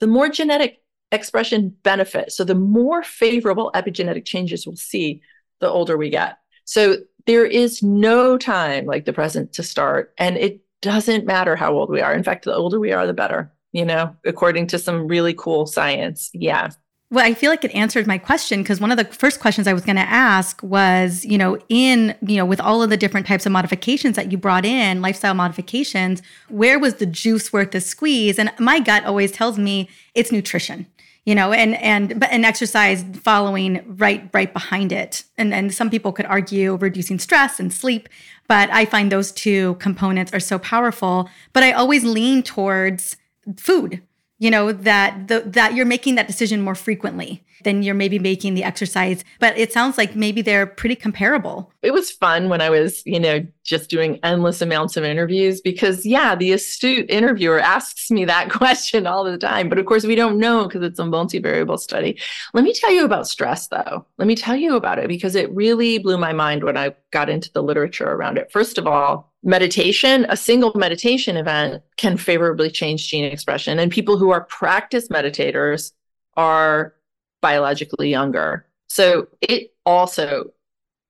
the 0.00 0.08
more 0.08 0.28
genetic 0.28 0.82
expression 1.12 1.74
benefit. 1.84 2.32
So 2.32 2.44
the 2.44 2.56
more 2.56 3.02
favorable 3.02 3.70
epigenetic 3.74 4.24
changes 4.24 4.66
we'll 4.66 4.76
see 4.76 5.22
the 5.60 5.70
older 5.70 5.96
we 5.96 6.10
get. 6.10 6.38
So 6.64 6.96
there 7.26 7.46
is 7.46 7.82
no 7.82 8.36
time 8.36 8.84
like 8.84 9.04
the 9.04 9.12
present 9.12 9.52
to 9.54 9.62
start. 9.62 10.12
And 10.18 10.36
it 10.36 10.60
doesn't 10.82 11.24
matter 11.24 11.54
how 11.54 11.72
old 11.72 11.88
we 11.88 12.00
are. 12.00 12.14
In 12.14 12.24
fact, 12.24 12.44
the 12.44 12.54
older 12.54 12.80
we 12.80 12.92
are, 12.92 13.06
the 13.06 13.14
better, 13.14 13.52
you 13.72 13.84
know, 13.84 14.14
according 14.24 14.66
to 14.68 14.78
some 14.78 15.06
really 15.06 15.34
cool 15.34 15.66
science. 15.66 16.30
Yeah. 16.34 16.70
Well, 17.10 17.24
I 17.24 17.32
feel 17.32 17.50
like 17.50 17.64
it 17.64 17.74
answered 17.74 18.06
my 18.06 18.18
question 18.18 18.62
because 18.62 18.82
one 18.82 18.90
of 18.90 18.98
the 18.98 19.04
first 19.04 19.40
questions 19.40 19.66
I 19.66 19.72
was 19.72 19.82
going 19.82 19.96
to 19.96 20.02
ask 20.02 20.62
was, 20.62 21.24
you 21.24 21.38
know, 21.38 21.58
in, 21.70 22.14
you 22.20 22.36
know, 22.36 22.44
with 22.44 22.60
all 22.60 22.82
of 22.82 22.90
the 22.90 22.98
different 22.98 23.26
types 23.26 23.46
of 23.46 23.52
modifications 23.52 24.14
that 24.16 24.30
you 24.30 24.36
brought 24.36 24.66
in, 24.66 25.00
lifestyle 25.00 25.32
modifications, 25.32 26.20
where 26.50 26.78
was 26.78 26.96
the 26.96 27.06
juice 27.06 27.50
worth 27.50 27.70
the 27.70 27.80
squeeze? 27.80 28.38
And 28.38 28.52
my 28.58 28.78
gut 28.78 29.06
always 29.06 29.32
tells 29.32 29.58
me 29.58 29.88
it's 30.14 30.30
nutrition, 30.30 30.86
you 31.24 31.34
know, 31.34 31.50
and 31.50 31.76
and 31.76 32.20
but 32.20 32.30
an 32.30 32.44
exercise 32.44 33.02
following 33.22 33.82
right 33.96 34.28
right 34.34 34.52
behind 34.52 34.92
it. 34.92 35.24
And 35.38 35.54
and 35.54 35.72
some 35.72 35.88
people 35.88 36.12
could 36.12 36.26
argue 36.26 36.76
reducing 36.76 37.18
stress 37.18 37.58
and 37.58 37.72
sleep, 37.72 38.10
but 38.48 38.68
I 38.68 38.84
find 38.84 39.10
those 39.10 39.32
two 39.32 39.76
components 39.76 40.34
are 40.34 40.40
so 40.40 40.58
powerful. 40.58 41.30
But 41.54 41.62
I 41.62 41.72
always 41.72 42.04
lean 42.04 42.42
towards 42.42 43.16
food 43.56 44.02
you 44.38 44.50
know 44.50 44.72
that 44.72 45.28
the, 45.28 45.40
that 45.46 45.74
you're 45.74 45.86
making 45.86 46.14
that 46.16 46.26
decision 46.26 46.60
more 46.60 46.74
frequently 46.74 47.44
than 47.64 47.82
you're 47.82 47.94
maybe 47.94 48.18
making 48.18 48.54
the 48.54 48.64
exercise. 48.64 49.24
But 49.40 49.58
it 49.58 49.72
sounds 49.72 49.98
like 49.98 50.14
maybe 50.14 50.42
they're 50.42 50.66
pretty 50.66 50.94
comparable. 50.94 51.72
It 51.82 51.92
was 51.92 52.10
fun 52.10 52.48
when 52.48 52.60
i 52.60 52.70
was 52.70 53.02
you 53.06 53.20
know 53.20 53.46
just 53.64 53.90
doing 53.90 54.18
endless 54.22 54.62
amounts 54.62 54.96
of 54.96 55.04
interviews 55.04 55.60
because 55.60 56.06
yeah 56.06 56.34
the 56.34 56.52
astute 56.52 57.10
interviewer 57.10 57.58
asks 57.58 58.10
me 58.10 58.24
that 58.24 58.50
question 58.50 59.06
all 59.06 59.24
the 59.24 59.38
time. 59.38 59.68
But 59.68 59.78
of 59.78 59.86
course 59.86 60.04
we 60.04 60.14
don't 60.14 60.38
know 60.38 60.64
because 60.64 60.82
it's 60.82 60.98
a 60.98 61.04
multivariable 61.04 61.78
study. 61.78 62.18
Let 62.54 62.64
me 62.64 62.72
tell 62.72 62.92
you 62.92 63.04
about 63.04 63.28
stress 63.28 63.68
though. 63.68 64.06
Let 64.18 64.28
me 64.28 64.36
tell 64.36 64.56
you 64.56 64.76
about 64.76 64.98
it 64.98 65.08
because 65.08 65.34
it 65.34 65.54
really 65.54 65.98
blew 65.98 66.18
my 66.18 66.32
mind 66.32 66.64
when 66.64 66.76
i 66.76 66.94
got 67.10 67.30
into 67.30 67.50
the 67.52 67.62
literature 67.62 68.08
around 68.08 68.38
it. 68.38 68.52
First 68.52 68.78
of 68.78 68.86
all 68.86 69.27
meditation, 69.42 70.26
a 70.28 70.36
single 70.36 70.72
meditation 70.74 71.36
event 71.36 71.82
can 71.96 72.16
favorably 72.16 72.70
change 72.70 73.08
gene 73.08 73.24
expression. 73.24 73.78
And 73.78 73.90
people 73.90 74.18
who 74.18 74.30
are 74.30 74.42
practice 74.42 75.08
meditators 75.08 75.92
are 76.36 76.94
biologically 77.40 78.10
younger. 78.10 78.66
So 78.88 79.28
it 79.40 79.74
also 79.86 80.50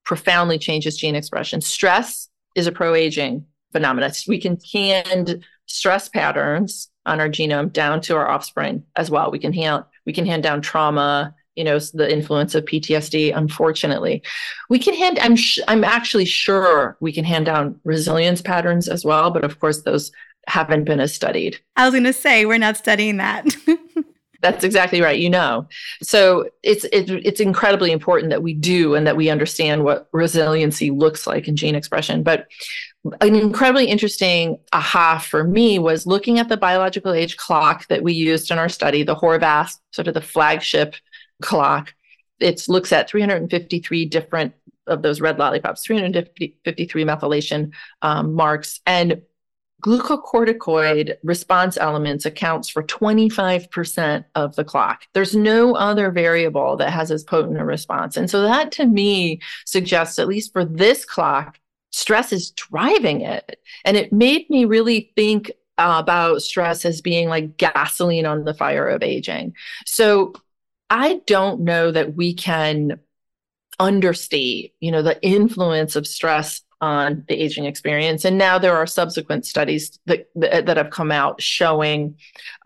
profoundly 0.04 0.58
changes 0.58 0.96
gene 0.96 1.14
expression. 1.14 1.60
Stress 1.60 2.28
is 2.54 2.66
a 2.66 2.72
pro 2.72 2.94
aging 2.94 3.46
phenomenon. 3.72 4.12
We 4.26 4.40
can 4.40 4.58
hand 4.72 5.44
stress 5.66 6.08
patterns 6.08 6.90
on 7.06 7.20
our 7.20 7.28
genome 7.28 7.72
down 7.72 8.00
to 8.02 8.16
our 8.16 8.28
offspring 8.28 8.84
as 8.96 9.10
well. 9.10 9.30
We 9.30 9.38
can 9.38 9.52
hand 9.52 9.84
we 10.06 10.12
can 10.12 10.26
hand 10.26 10.42
down 10.42 10.62
trauma, 10.62 11.34
you 11.58 11.64
know 11.64 11.78
the 11.92 12.10
influence 12.10 12.54
of 12.54 12.64
PTSD. 12.64 13.36
Unfortunately, 13.36 14.22
we 14.70 14.78
can 14.78 14.94
hand. 14.94 15.18
I'm 15.18 15.34
sh- 15.34 15.58
I'm 15.66 15.82
actually 15.82 16.24
sure 16.24 16.96
we 17.00 17.12
can 17.12 17.24
hand 17.24 17.46
down 17.46 17.80
resilience 17.82 18.40
patterns 18.40 18.88
as 18.88 19.04
well, 19.04 19.32
but 19.32 19.44
of 19.44 19.58
course 19.58 19.82
those 19.82 20.12
haven't 20.46 20.84
been 20.84 21.00
as 21.00 21.12
studied. 21.12 21.58
I 21.76 21.84
was 21.84 21.92
going 21.92 22.04
to 22.04 22.12
say 22.12 22.46
we're 22.46 22.58
not 22.58 22.76
studying 22.76 23.16
that. 23.16 23.44
That's 24.40 24.62
exactly 24.62 25.00
right. 25.00 25.18
You 25.18 25.30
know, 25.30 25.66
so 26.00 26.48
it's 26.62 26.84
it, 26.84 27.10
it's 27.10 27.40
incredibly 27.40 27.90
important 27.90 28.30
that 28.30 28.44
we 28.44 28.54
do 28.54 28.94
and 28.94 29.04
that 29.04 29.16
we 29.16 29.28
understand 29.28 29.82
what 29.82 30.08
resiliency 30.12 30.92
looks 30.92 31.26
like 31.26 31.48
in 31.48 31.56
gene 31.56 31.74
expression. 31.74 32.22
But 32.22 32.46
an 33.20 33.34
incredibly 33.34 33.86
interesting 33.86 34.58
aha 34.72 35.18
for 35.18 35.42
me 35.42 35.80
was 35.80 36.06
looking 36.06 36.38
at 36.38 36.48
the 36.48 36.56
biological 36.56 37.12
age 37.12 37.36
clock 37.36 37.86
that 37.88 38.02
we 38.02 38.12
used 38.12 38.50
in 38.50 38.58
our 38.58 38.68
study, 38.68 39.02
the 39.02 39.16
Horvath, 39.16 39.76
sort 39.90 40.06
of 40.06 40.14
the 40.14 40.20
flagship 40.20 40.94
clock. 41.42 41.94
It 42.40 42.68
looks 42.68 42.92
at 42.92 43.10
353 43.10 44.04
different 44.06 44.54
of 44.86 45.02
those 45.02 45.20
red 45.20 45.38
lollipops, 45.38 45.84
353 45.84 47.04
methylation 47.04 47.72
um, 48.02 48.34
marks, 48.34 48.80
and 48.86 49.22
glucocorticoid 49.84 51.16
response 51.22 51.76
elements 51.76 52.26
accounts 52.26 52.68
for 52.68 52.82
25% 52.82 54.24
of 54.34 54.56
the 54.56 54.64
clock. 54.64 55.04
There's 55.14 55.36
no 55.36 55.76
other 55.76 56.10
variable 56.10 56.76
that 56.78 56.90
has 56.90 57.10
as 57.12 57.22
potent 57.22 57.60
a 57.60 57.64
response. 57.64 58.16
And 58.16 58.28
so 58.28 58.42
that 58.42 58.72
to 58.72 58.86
me 58.86 59.40
suggests, 59.66 60.18
at 60.18 60.26
least 60.26 60.52
for 60.52 60.64
this 60.64 61.04
clock, 61.04 61.60
stress 61.90 62.32
is 62.32 62.50
driving 62.50 63.20
it. 63.20 63.60
And 63.84 63.96
it 63.96 64.12
made 64.12 64.50
me 64.50 64.64
really 64.64 65.12
think 65.14 65.52
about 65.78 66.42
stress 66.42 66.84
as 66.84 67.00
being 67.00 67.28
like 67.28 67.56
gasoline 67.56 68.26
on 68.26 68.44
the 68.44 68.54
fire 68.54 68.88
of 68.88 69.04
aging. 69.04 69.54
So 69.86 70.32
I 70.90 71.20
don't 71.26 71.60
know 71.60 71.90
that 71.90 72.14
we 72.14 72.34
can 72.34 72.98
understate, 73.78 74.74
you 74.80 74.90
know, 74.90 75.02
the 75.02 75.20
influence 75.22 75.96
of 75.96 76.06
stress 76.06 76.62
on 76.80 77.24
the 77.28 77.34
aging 77.34 77.64
experience. 77.64 78.24
And 78.24 78.38
now 78.38 78.58
there 78.58 78.76
are 78.76 78.86
subsequent 78.86 79.44
studies 79.44 79.98
that 80.06 80.28
that 80.36 80.76
have 80.76 80.90
come 80.90 81.10
out 81.10 81.42
showing 81.42 82.16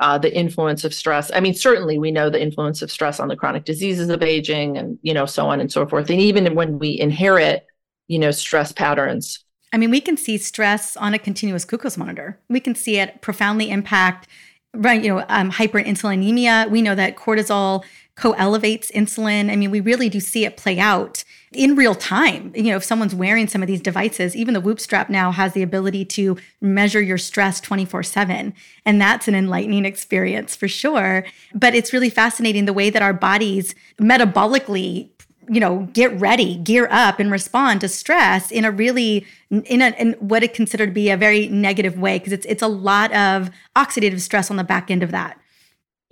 uh, 0.00 0.18
the 0.18 0.34
influence 0.34 0.84
of 0.84 0.92
stress. 0.92 1.30
I 1.34 1.40
mean, 1.40 1.54
certainly 1.54 1.98
we 1.98 2.10
know 2.10 2.28
the 2.28 2.42
influence 2.42 2.82
of 2.82 2.90
stress 2.90 3.18
on 3.20 3.28
the 3.28 3.36
chronic 3.36 3.64
diseases 3.64 4.10
of 4.10 4.22
aging, 4.22 4.76
and 4.76 4.98
you 5.02 5.14
know, 5.14 5.26
so 5.26 5.46
on 5.46 5.60
and 5.60 5.72
so 5.72 5.86
forth. 5.86 6.10
And 6.10 6.20
even 6.20 6.54
when 6.54 6.78
we 6.78 6.98
inherit, 6.98 7.66
you 8.08 8.18
know, 8.18 8.30
stress 8.30 8.72
patterns. 8.72 9.44
I 9.72 9.78
mean, 9.78 9.90
we 9.90 10.02
can 10.02 10.18
see 10.18 10.36
stress 10.36 10.98
on 10.98 11.14
a 11.14 11.18
continuous 11.18 11.64
glucose 11.64 11.96
monitor. 11.96 12.38
We 12.50 12.60
can 12.60 12.74
see 12.74 12.98
it 12.98 13.22
profoundly 13.22 13.70
impact, 13.70 14.28
right? 14.74 15.02
You 15.02 15.14
know, 15.14 15.24
um, 15.28 15.50
hyperinsulinemia. 15.50 16.70
We 16.70 16.82
know 16.82 16.94
that 16.94 17.16
cortisol 17.16 17.84
co-elevates 18.14 18.90
insulin. 18.90 19.50
I 19.50 19.56
mean, 19.56 19.70
we 19.70 19.80
really 19.80 20.08
do 20.08 20.20
see 20.20 20.44
it 20.44 20.56
play 20.56 20.78
out 20.78 21.24
in 21.52 21.76
real 21.76 21.94
time. 21.94 22.52
You 22.54 22.64
know, 22.64 22.76
if 22.76 22.84
someone's 22.84 23.14
wearing 23.14 23.48
some 23.48 23.62
of 23.62 23.68
these 23.68 23.80
devices, 23.80 24.36
even 24.36 24.54
the 24.54 24.60
Whoop 24.60 24.80
strap 24.80 25.08
now 25.08 25.30
has 25.32 25.54
the 25.54 25.62
ability 25.62 26.04
to 26.06 26.36
measure 26.60 27.00
your 27.00 27.18
stress 27.18 27.60
24/7, 27.60 28.52
and 28.84 29.00
that's 29.00 29.28
an 29.28 29.34
enlightening 29.34 29.84
experience 29.84 30.54
for 30.54 30.68
sure. 30.68 31.24
But 31.54 31.74
it's 31.74 31.92
really 31.92 32.10
fascinating 32.10 32.66
the 32.66 32.72
way 32.72 32.90
that 32.90 33.02
our 33.02 33.14
bodies 33.14 33.74
metabolically 33.98 35.10
you 35.48 35.60
know 35.60 35.88
get 35.92 36.12
ready 36.20 36.56
gear 36.58 36.88
up 36.90 37.18
and 37.18 37.30
respond 37.30 37.80
to 37.80 37.88
stress 37.88 38.50
in 38.50 38.64
a 38.64 38.70
really 38.70 39.26
in 39.50 39.82
a 39.82 39.90
in 39.98 40.12
what 40.14 40.42
it 40.42 40.54
considered 40.54 40.86
to 40.86 40.92
be 40.92 41.10
a 41.10 41.16
very 41.16 41.48
negative 41.48 41.98
way 41.98 42.18
because 42.18 42.32
it's 42.32 42.46
it's 42.46 42.62
a 42.62 42.68
lot 42.68 43.12
of 43.12 43.50
oxidative 43.76 44.20
stress 44.20 44.50
on 44.50 44.56
the 44.56 44.64
back 44.64 44.90
end 44.90 45.02
of 45.02 45.10
that 45.10 45.38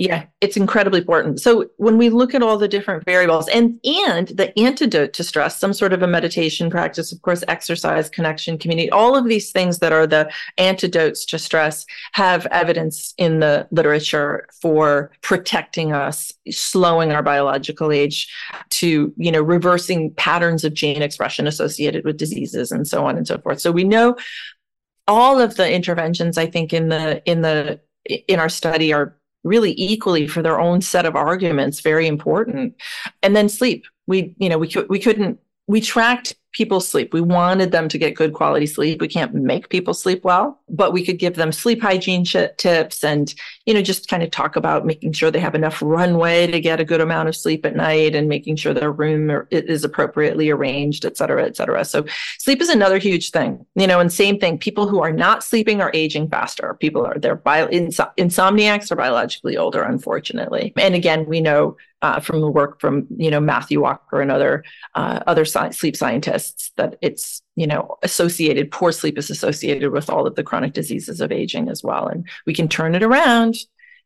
yeah, 0.01 0.25
it's 0.41 0.57
incredibly 0.57 1.01
important. 1.01 1.43
So 1.43 1.67
when 1.77 1.99
we 1.99 2.09
look 2.09 2.35
at 2.35 2.43
all 2.43 2.57
the 2.57 2.69
different 2.69 3.05
variables 3.05 3.49
and 3.49 3.79
and 3.85 4.29
the 4.29 4.59
antidote 4.59 5.13
to 5.13 5.23
stress, 5.23 5.59
some 5.59 5.75
sort 5.75 5.93
of 5.93 6.01
a 6.01 6.07
meditation 6.07 6.71
practice, 6.71 7.13
of 7.13 7.21
course, 7.21 7.45
exercise, 7.49 8.09
connection, 8.09 8.57
community, 8.57 8.89
all 8.89 9.15
of 9.15 9.27
these 9.27 9.53
things 9.53 9.81
that 9.81 9.93
are 9.93 10.07
the 10.07 10.33
antidotes 10.57 11.27
to 11.27 11.39
stress 11.39 11.85
have 12.13 12.47
evidence 12.47 13.13
in 13.19 13.41
the 13.41 13.69
literature 13.73 14.47
for 14.63 15.11
protecting 15.21 15.93
us, 15.93 16.33
slowing 16.49 17.13
our 17.13 17.23
biological 17.23 17.93
age, 17.93 18.27
to 18.71 19.13
you 19.19 19.31
know 19.31 19.43
reversing 19.43 20.15
patterns 20.15 20.65
of 20.65 20.73
gene 20.73 21.03
expression 21.03 21.47
associated 21.47 22.07
with 22.07 22.17
diseases 22.17 22.73
and 22.73 22.89
so 22.89 23.05
on 23.05 23.19
and 23.19 23.29
so 23.29 23.37
forth. 23.37 23.61
So 23.61 23.71
we 23.71 23.85
know 23.85 24.17
all 25.07 25.39
of 25.39 25.57
the 25.57 25.71
interventions 25.71 26.39
I 26.39 26.47
think 26.47 26.73
in 26.73 26.89
the 26.89 27.23
in 27.31 27.43
the 27.43 27.81
in 28.07 28.41
our 28.41 28.49
study 28.49 28.95
are 28.95 29.20
really 29.45 29.75
equally 29.77 30.27
for 30.27 30.43
their 30.43 30.61
own 30.61 30.81
set 30.81 31.07
of 31.07 31.17
arguments 31.17 31.81
very 31.81 32.07
important. 32.07 32.75
And 33.23 33.35
then 33.35 33.49
sleep. 33.49 33.85
We 34.07 34.35
you 34.39 34.49
know 34.49 34.59
we 34.59 34.69
could 34.69 34.89
we 34.89 34.99
couldn't 34.99 35.39
we 35.67 35.81
tracked 35.81 36.35
people's 36.53 36.89
sleep. 36.89 37.13
We 37.15 37.21
wanted 37.21 37.71
them 37.71 37.89
to 37.89 37.99
get 37.99 38.17
good 38.17 38.33
quality 38.33 38.67
sleep. 38.67 39.01
We 39.01 39.09
can't 39.09 39.35
make 39.35 39.69
people 39.69 39.95
sleep 39.95 40.25
well, 40.25 40.61
but 40.69 40.93
we 40.93 41.05
could 41.05 41.19
give 41.19 41.37
them 41.37 41.53
sleep 41.53 41.81
hygiene 41.81 42.25
tips 42.25 43.05
and, 43.05 43.33
you 43.67 43.75
know, 43.75 43.83
just 43.83 44.09
kind 44.09 44.23
of 44.23 44.31
talk 44.31 44.57
about 44.57 44.85
making 44.85 45.13
sure 45.13 45.31
they 45.31 45.39
have 45.39 45.55
enough 45.55 45.81
runway 45.81 46.49
to 46.49 46.61
get 46.61 46.81
a 46.81 46.85
good 46.85 47.01
amount 47.01 47.29
of 47.29 47.37
sleep 47.37 47.65
at 47.65 47.77
night 47.77 48.15
and 48.15 48.29
making 48.29 48.57
sure 48.57 48.75
their 48.75 48.91
room 48.91 49.31
is 49.51 49.85
appropriately 49.85 50.51
arranged, 50.51 51.05
et 51.05 51.17
cetera, 51.17 51.45
et 51.45 51.57
cetera. 51.57 51.85
So 51.85 52.05
sleep 52.39 52.61
is 52.61 52.69
another 52.69 52.99
huge 52.99 53.31
thing, 53.31 53.65
you 53.77 53.87
know, 53.87 54.01
and 54.01 54.13
same 54.13 54.39
thing. 54.39 54.59
People 54.59 54.89
who 54.89 55.01
are 55.01 55.13
not 55.13 55.45
sleeping 55.45 55.81
are 55.81 55.93
aging 55.95 56.29
faster. 56.29 56.77
People 56.81 57.07
are, 57.07 57.19
they're 57.19 57.37
bio, 57.37 57.69
insomniacs 57.69 58.91
are 58.91 58.97
biologically 58.97 59.57
older, 59.57 59.83
unfortunately. 59.83 60.73
And 60.77 60.95
again, 60.95 61.27
we 61.27 61.41
know 61.41 61.77
uh, 62.03 62.21
from 62.21 62.41
the 62.41 62.51
work 62.51 62.81
from 62.81 63.07
you 63.17 63.31
know 63.31 63.41
Matthew 63.41 63.81
Walker 63.81 64.21
and 64.21 64.31
other 64.31 64.65
uh, 64.95 65.21
other 65.27 65.45
sci- 65.45 65.71
sleep 65.71 65.97
scientists 65.97 66.73
that 66.77 66.97
it's 67.03 67.43
you 67.57 67.67
know 67.67 67.99
associated 68.03 68.71
poor 68.71 68.93
sleep 68.93 69.19
is 69.19 69.31
associated 69.31 69.93
with 69.93 70.09
all 70.09 70.27
of 70.27 70.35
the 70.35 70.43
chronic 70.43 70.73
diseases 70.73 71.21
of 71.21 71.33
aging 71.33 71.69
as 71.69 71.83
well, 71.83 72.07
and 72.07 72.27
we 72.47 72.55
can 72.55 72.69
turn 72.69 72.95
it 72.95 73.03
around. 73.03 73.57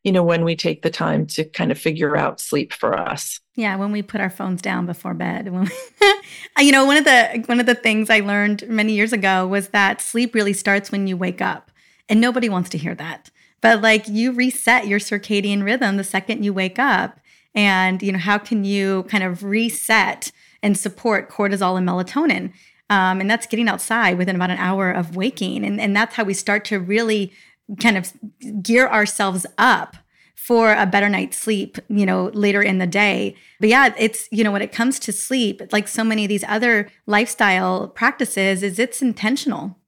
You 0.02 0.12
know, 0.12 0.22
when 0.22 0.44
we 0.44 0.54
take 0.54 0.82
the 0.82 0.90
time 0.90 1.26
to 1.28 1.44
kind 1.44 1.72
of 1.72 1.78
figure 1.78 2.14
out 2.14 2.38
sleep 2.38 2.74
for 2.74 2.98
us. 2.98 3.40
Yeah, 3.54 3.76
when 3.76 3.90
we 3.90 4.02
put 4.02 4.20
our 4.20 4.28
phones 4.28 4.60
down 4.60 4.84
before 4.84 5.14
bed. 5.14 5.50
When 5.50 5.62
we, 5.62 6.14
you 6.62 6.72
know, 6.72 6.84
one 6.84 6.98
of 6.98 7.04
the 7.04 7.42
one 7.46 7.58
of 7.58 7.64
the 7.64 7.74
things 7.74 8.10
I 8.10 8.20
learned 8.20 8.68
many 8.68 8.92
years 8.92 9.14
ago 9.14 9.46
was 9.46 9.68
that 9.68 10.02
sleep 10.02 10.34
really 10.34 10.52
starts 10.52 10.92
when 10.92 11.06
you 11.06 11.16
wake 11.16 11.40
up, 11.40 11.70
and 12.08 12.20
nobody 12.20 12.48
wants 12.50 12.68
to 12.70 12.78
hear 12.78 12.94
that. 12.96 13.30
But 13.62 13.80
like 13.80 14.06
you 14.08 14.32
reset 14.32 14.88
your 14.88 14.98
circadian 14.98 15.64
rhythm 15.64 15.96
the 15.96 16.04
second 16.04 16.44
you 16.44 16.52
wake 16.52 16.78
up 16.78 17.18
and 17.54 18.02
you 18.02 18.12
know 18.12 18.18
how 18.18 18.38
can 18.38 18.64
you 18.64 19.04
kind 19.04 19.24
of 19.24 19.42
reset 19.42 20.32
and 20.62 20.76
support 20.76 21.30
cortisol 21.30 21.76
and 21.76 21.88
melatonin 21.88 22.52
um, 22.90 23.20
and 23.20 23.30
that's 23.30 23.46
getting 23.46 23.68
outside 23.68 24.18
within 24.18 24.36
about 24.36 24.50
an 24.50 24.58
hour 24.58 24.90
of 24.90 25.16
waking 25.16 25.64
and, 25.64 25.80
and 25.80 25.96
that's 25.96 26.14
how 26.14 26.24
we 26.24 26.34
start 26.34 26.64
to 26.64 26.78
really 26.78 27.32
kind 27.80 27.96
of 27.96 28.12
gear 28.62 28.86
ourselves 28.88 29.46
up 29.58 29.96
for 30.44 30.74
a 30.74 30.84
better 30.84 31.08
night's 31.08 31.38
sleep, 31.38 31.78
you 31.88 32.04
know, 32.04 32.26
later 32.34 32.62
in 32.62 32.76
the 32.76 32.86
day. 32.86 33.34
But 33.60 33.70
yeah, 33.70 33.94
it's, 33.96 34.28
you 34.30 34.44
know, 34.44 34.52
when 34.52 34.60
it 34.60 34.72
comes 34.72 34.98
to 34.98 35.10
sleep, 35.10 35.62
like 35.72 35.88
so 35.88 36.04
many 36.04 36.24
of 36.24 36.28
these 36.28 36.44
other 36.46 36.90
lifestyle 37.06 37.88
practices, 37.88 38.62
is 38.62 38.78
it's 38.78 39.00
intentional. 39.00 39.78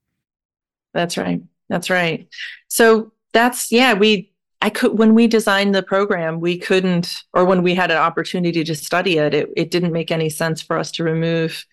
That's 0.94 1.18
right. 1.18 1.42
That's 1.68 1.90
right. 1.90 2.26
So 2.68 3.12
that's, 3.34 3.70
yeah, 3.70 3.92
we 3.92 4.32
I 4.66 4.70
could 4.70 4.98
when 4.98 5.14
we 5.14 5.28
designed 5.28 5.76
the 5.76 5.82
program, 5.84 6.40
we 6.40 6.58
couldn't, 6.58 7.22
or 7.32 7.44
when 7.44 7.62
we 7.62 7.76
had 7.76 7.92
an 7.92 7.98
opportunity 7.98 8.64
to 8.64 8.74
study 8.74 9.16
it, 9.16 9.32
it, 9.32 9.48
it 9.56 9.70
didn't 9.70 9.92
make 9.92 10.10
any 10.10 10.28
sense 10.28 10.60
for 10.60 10.76
us 10.76 10.90
to 10.92 11.04
remove, 11.04 11.64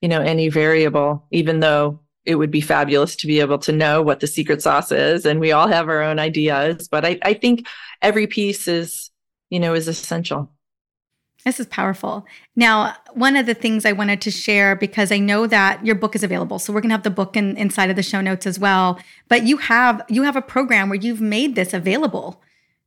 you 0.00 0.08
know, 0.08 0.20
any 0.20 0.48
variable, 0.48 1.28
even 1.30 1.60
though 1.60 2.00
it 2.24 2.34
would 2.34 2.50
be 2.50 2.60
fabulous 2.60 3.14
to 3.14 3.28
be 3.28 3.38
able 3.38 3.58
to 3.58 3.70
know 3.70 4.02
what 4.02 4.18
the 4.18 4.26
secret 4.26 4.62
sauce 4.62 4.90
is. 4.90 5.26
And 5.26 5.38
we 5.38 5.52
all 5.52 5.68
have 5.68 5.88
our 5.88 6.02
own 6.02 6.18
ideas. 6.18 6.88
But 6.88 7.04
I, 7.04 7.20
I 7.22 7.34
think 7.34 7.68
every 8.02 8.26
piece 8.26 8.66
is, 8.66 9.12
you 9.50 9.60
know, 9.60 9.74
is 9.74 9.86
essential. 9.86 10.50
This 11.44 11.58
is 11.58 11.66
powerful. 11.66 12.26
Now, 12.54 12.94
one 13.14 13.34
of 13.34 13.46
the 13.46 13.54
things 13.54 13.86
I 13.86 13.92
wanted 13.92 14.20
to 14.22 14.30
share 14.30 14.76
because 14.76 15.10
I 15.10 15.18
know 15.18 15.46
that 15.46 15.84
your 15.84 15.94
book 15.94 16.14
is 16.14 16.22
available, 16.22 16.58
so 16.58 16.72
we're 16.72 16.82
to 16.82 16.88
have 16.88 17.02
the 17.02 17.10
book 17.10 17.36
in, 17.36 17.56
inside 17.56 17.88
of 17.88 17.96
the 17.96 18.02
show 18.02 18.20
notes 18.20 18.46
as 18.46 18.58
well. 18.58 19.00
But 19.28 19.44
you 19.44 19.56
have 19.56 20.02
you 20.08 20.22
have 20.22 20.36
a 20.36 20.42
program 20.42 20.88
where 20.88 20.98
you've 20.98 21.20
made 21.20 21.54
this 21.54 21.72
available 21.72 22.42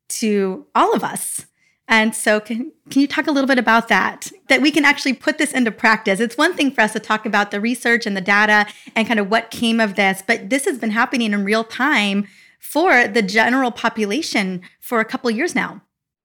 to 0.09 0.67
all 0.75 0.93
of 0.93 1.03
us. 1.03 1.45
And 1.87 2.15
so, 2.15 2.39
can, 2.39 2.71
can 2.89 3.01
you 3.01 3.07
talk 3.07 3.27
a 3.27 3.31
little 3.31 3.47
bit 3.47 3.59
about 3.59 3.87
that? 3.89 4.31
That 4.47 4.61
we 4.61 4.71
can 4.71 4.85
actually 4.85 5.13
put 5.13 5.37
this 5.37 5.51
into 5.51 5.71
practice. 5.71 6.19
It's 6.19 6.37
one 6.37 6.53
thing 6.53 6.71
for 6.71 6.81
us 6.81 6.93
to 6.93 6.99
talk 6.99 7.25
about 7.25 7.51
the 7.51 7.59
research 7.59 8.05
and 8.05 8.15
the 8.15 8.21
data 8.21 8.65
and 8.95 9.07
kind 9.07 9.19
of 9.19 9.29
what 9.29 9.51
came 9.51 9.79
of 9.79 9.95
this, 9.95 10.23
but 10.25 10.49
this 10.49 10.65
has 10.65 10.77
been 10.77 10.91
happening 10.91 11.33
in 11.33 11.43
real 11.43 11.63
time 11.63 12.27
for 12.59 13.07
the 13.07 13.21
general 13.21 13.69
population 13.69 14.61
for 14.79 15.01
a 15.01 15.05
couple 15.05 15.29
years 15.29 15.53
now. 15.53 15.81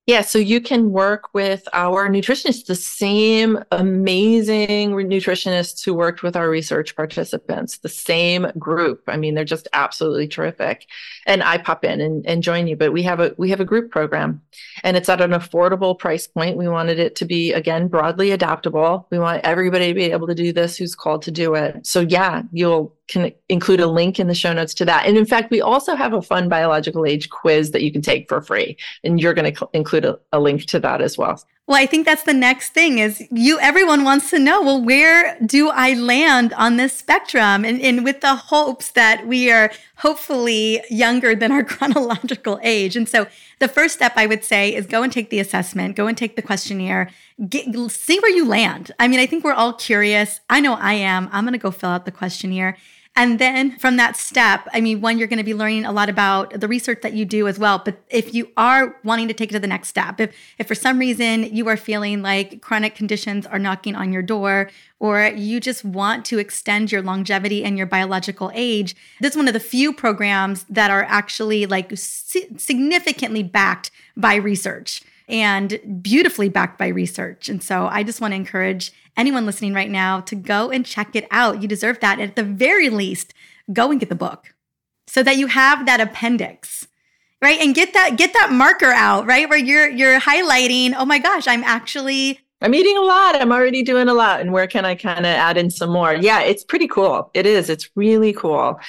Yeah, 0.09 0.23
so 0.23 0.39
you 0.39 0.63
can 0.63 0.91
work 0.91 1.35
with 1.35 1.69
our 1.75 2.09
nutritionists, 2.09 2.65
the 2.65 2.75
same 2.75 3.63
amazing 3.73 4.93
nutritionists 4.93 5.85
who 5.85 5.93
worked 5.93 6.23
with 6.23 6.35
our 6.35 6.49
research 6.49 6.97
participants, 6.97 7.77
the 7.77 7.91
same 7.91 8.51
group. 8.59 9.03
I 9.07 9.19
mean, 9.19 9.35
they're 9.35 9.45
just 9.45 9.69
absolutely 9.75 10.27
terrific. 10.27 10.87
And 11.29 11.43
I 11.43 11.59
pop 11.59 11.85
in 11.85 12.01
and, 12.01 12.27
and 12.27 12.43
join 12.43 12.67
you, 12.67 12.75
but 12.75 12.93
we 12.93 13.05
have 13.05 13.21
a 13.21 13.35
we 13.39 13.51
have 13.51 13.61
a 13.61 13.65
group 13.65 13.93
program 13.93 14.43
and 14.83 14.97
it's 14.97 15.09
at 15.09 15.21
an 15.21 15.31
affordable 15.31 15.97
price 15.97 16.27
point. 16.27 16.57
We 16.57 16.69
wanted 16.69 16.99
it 16.99 17.15
to 17.17 17.25
be 17.25 17.53
again 17.53 17.87
broadly 17.87 18.33
adaptable. 18.33 19.07
We 19.11 19.21
want 19.21 19.45
everybody 19.45 19.89
to 19.89 19.95
be 19.95 20.05
able 20.05 20.27
to 20.27 20.35
do 20.35 20.53
this 20.53 20.77
who's 20.77 20.97
called 20.97 21.23
to 21.23 21.31
do 21.31 21.55
it. 21.55 21.87
So 21.87 22.01
yeah, 22.01 22.43
you'll 22.51 22.97
can 23.09 23.33
include 23.49 23.81
a 23.81 23.87
link 23.87 24.21
in 24.21 24.27
the 24.27 24.35
show 24.35 24.53
notes 24.53 24.75
to 24.75 24.85
that. 24.85 25.07
And 25.07 25.17
in 25.17 25.25
fact, 25.25 25.51
we 25.51 25.61
also 25.61 25.95
have 25.95 26.13
a 26.13 26.23
fun 26.23 26.49
biological 26.49 27.07
age 27.07 27.31
quiz 27.31 27.71
that 27.73 27.83
you 27.83 27.91
can 27.91 28.03
take 28.03 28.29
for 28.29 28.41
free. 28.41 28.77
And 29.03 29.21
you're 29.21 29.35
going 29.35 29.53
to 29.53 29.59
cl- 29.59 29.71
include 29.73 30.05
a, 30.05 30.19
a 30.33 30.39
link 30.39 30.67
to 30.67 30.81
that 30.81 31.01
as 31.01 31.17
well. 31.17 31.43
Well, 31.69 31.77
I 31.77 31.85
think 31.85 32.07
that's 32.07 32.23
the 32.23 32.33
next 32.33 32.71
thing 32.71 32.99
is 32.99 33.29
you 33.31 33.61
everyone 33.61 34.03
wants 34.03 34.31
to 34.31 34.39
know, 34.39 34.63
well, 34.63 34.83
where 34.83 35.39
do 35.45 35.69
I 35.69 35.93
land 35.93 36.55
on 36.55 36.79
this 36.79 36.97
spectrum? 36.97 37.63
And, 37.63 37.79
and 37.83 38.05
with 38.05 38.23
the 38.23 38.37
hopes 38.37 38.93
that 38.93 39.27
we 39.27 39.53
are 39.53 39.71
hopefully 39.97 40.81
younger 40.89 41.35
than 41.35 41.53
our 41.53 41.63
chronological 41.73 42.59
age. 42.63 42.97
And 42.97 43.07
so 43.07 43.27
the 43.59 43.69
first 43.69 43.95
step 43.97 44.15
I 44.17 44.25
would 44.25 44.45
say 44.45 44.75
is 44.75 44.87
go 44.87 45.03
and 45.03 45.13
take 45.13 45.29
the 45.29 45.41
assessment, 45.41 45.95
go 45.95 46.07
and 46.07 46.17
take 46.17 46.37
the 46.37 46.43
questionnaire, 46.43 47.11
get, 47.51 47.67
see 47.91 48.19
where 48.19 48.35
you 48.35 48.47
land. 48.47 48.91
I 48.99 49.07
mean, 49.07 49.21
I 49.21 49.27
think 49.27 49.45
we're 49.45 49.53
all 49.53 49.75
curious. 49.75 50.41
I 50.49 50.61
know 50.61 50.73
I 50.73 50.95
am. 50.95 51.29
I'm 51.33 51.45
going 51.45 51.53
to 51.53 51.59
go 51.59 51.71
fill 51.71 51.91
out 51.91 52.07
the 52.07 52.13
questionnaire 52.13 52.79
and 53.19 53.41
then 53.41 53.77
from 53.79 53.97
that 53.97 54.17
step, 54.17 54.69
I 54.73 54.81
mean, 54.81 55.01
one, 55.01 55.19
you're 55.19 55.27
going 55.27 55.39
to 55.39 55.45
be 55.45 55.53
learning 55.53 55.85
a 55.85 55.91
lot 55.91 56.09
about 56.09 56.61
the 56.61 56.69
research 56.69 57.01
that 57.03 57.15
you 57.15 57.25
do 57.25 57.49
as 57.49 57.59
well. 57.59 57.83
But 57.85 58.01
if 58.11 58.33
you 58.33 58.49
are 58.57 58.97
wanting 59.03 59.27
to 59.27 59.35
take 59.35 59.51
it 59.51 59.55
to 59.55 59.59
the 59.59 59.67
next 59.67 59.89
step, 59.89 60.21
if, 60.21 60.33
if 60.57 60.69
for 60.69 60.77
some 60.77 61.01
reason 61.01 61.43
you 61.43 61.67
are 61.67 61.77
feeling 61.77 62.23
like 62.23 62.63
chronic 62.63 62.95
conditions 62.95 63.45
are 63.45 63.59
knocking 63.59 63.97
on 63.97 64.13
your 64.13 64.23
door, 64.23 64.71
or 65.01 65.33
you 65.35 65.59
just 65.59 65.85
want 65.85 66.27
to 66.27 66.39
extend 66.39 66.93
your 66.93 67.03
longevity 67.03 67.65
and 67.65 67.77
your 67.77 67.89
biological 67.89 68.53
age, 68.55 68.95
this 69.21 69.33
is 69.33 69.37
one 69.37 69.49
of 69.49 69.55
the 69.55 69.59
few 69.59 69.93
programs 69.93 70.65
that 70.71 70.93
are 70.93 71.03
actually 71.03 71.67
like 71.67 71.91
significantly 71.97 73.43
backed 73.43 73.91
by 74.17 74.37
research 74.37 75.03
and 75.29 76.01
beautifully 76.03 76.49
backed 76.49 76.79
by 76.79 76.89
research. 76.89 77.49
And 77.49 77.63
so 77.63 77.87
I 77.87 78.03
just 78.03 78.21
want 78.21 78.33
to 78.33 78.37
encourage 78.37 78.93
anyone 79.17 79.47
listening 79.47 79.75
right 79.75 79.91
now 79.91 80.21
to 80.23 80.35
go 80.35 80.71
and 80.71 80.87
check 80.87 81.15
it 81.15 81.27
out. 81.31 81.63
You 81.63 81.69
deserve 81.69 82.01
that. 82.01 82.21
At 82.21 82.37
the 82.37 82.43
very 82.43 82.89
least, 82.89 83.35
go 83.73 83.91
and 83.91 84.01
get 84.01 84.09
the 84.09 84.15
book 84.15 84.55
so 85.07 85.23
that 85.23 85.37
you 85.37 85.47
have 85.49 85.87
that 85.87 86.01
appendix 86.01 86.87
right 87.43 87.61
and 87.61 87.75
get 87.75 87.93
that 87.95 88.17
get 88.17 88.33
that 88.33 88.51
marker 88.53 88.93
out 88.93 89.27
right 89.27 89.49
where 89.49 89.59
you're 89.59 89.89
you're 89.89 90.21
highlighting 90.21 90.95
oh 90.97 91.05
my 91.05 91.19
gosh 91.19 91.47
i'm 91.47 91.63
actually 91.65 92.41
I'm 92.61 92.75
eating 92.75 92.97
a 92.97 93.03
lot. 93.03 93.41
I'm 93.41 93.53
already 93.53 93.83
doing 93.85 94.09
a 94.09 94.15
lot. 94.15 94.41
And 94.41 94.53
where 94.53 94.67
can 94.67 94.85
I 94.85 94.97
kind 94.97 95.21
of 95.21 95.27
add 95.27 95.57
in 95.57 95.71
some 95.71 95.91
more? 95.91 96.15
Yeah, 96.15 96.41
it's 96.41 96.65
pretty 96.65 96.89
cool. 96.89 97.31
It 97.33 97.47
is. 97.47 97.71
It's 97.71 97.89
really 97.95 98.33
cool. 98.33 98.81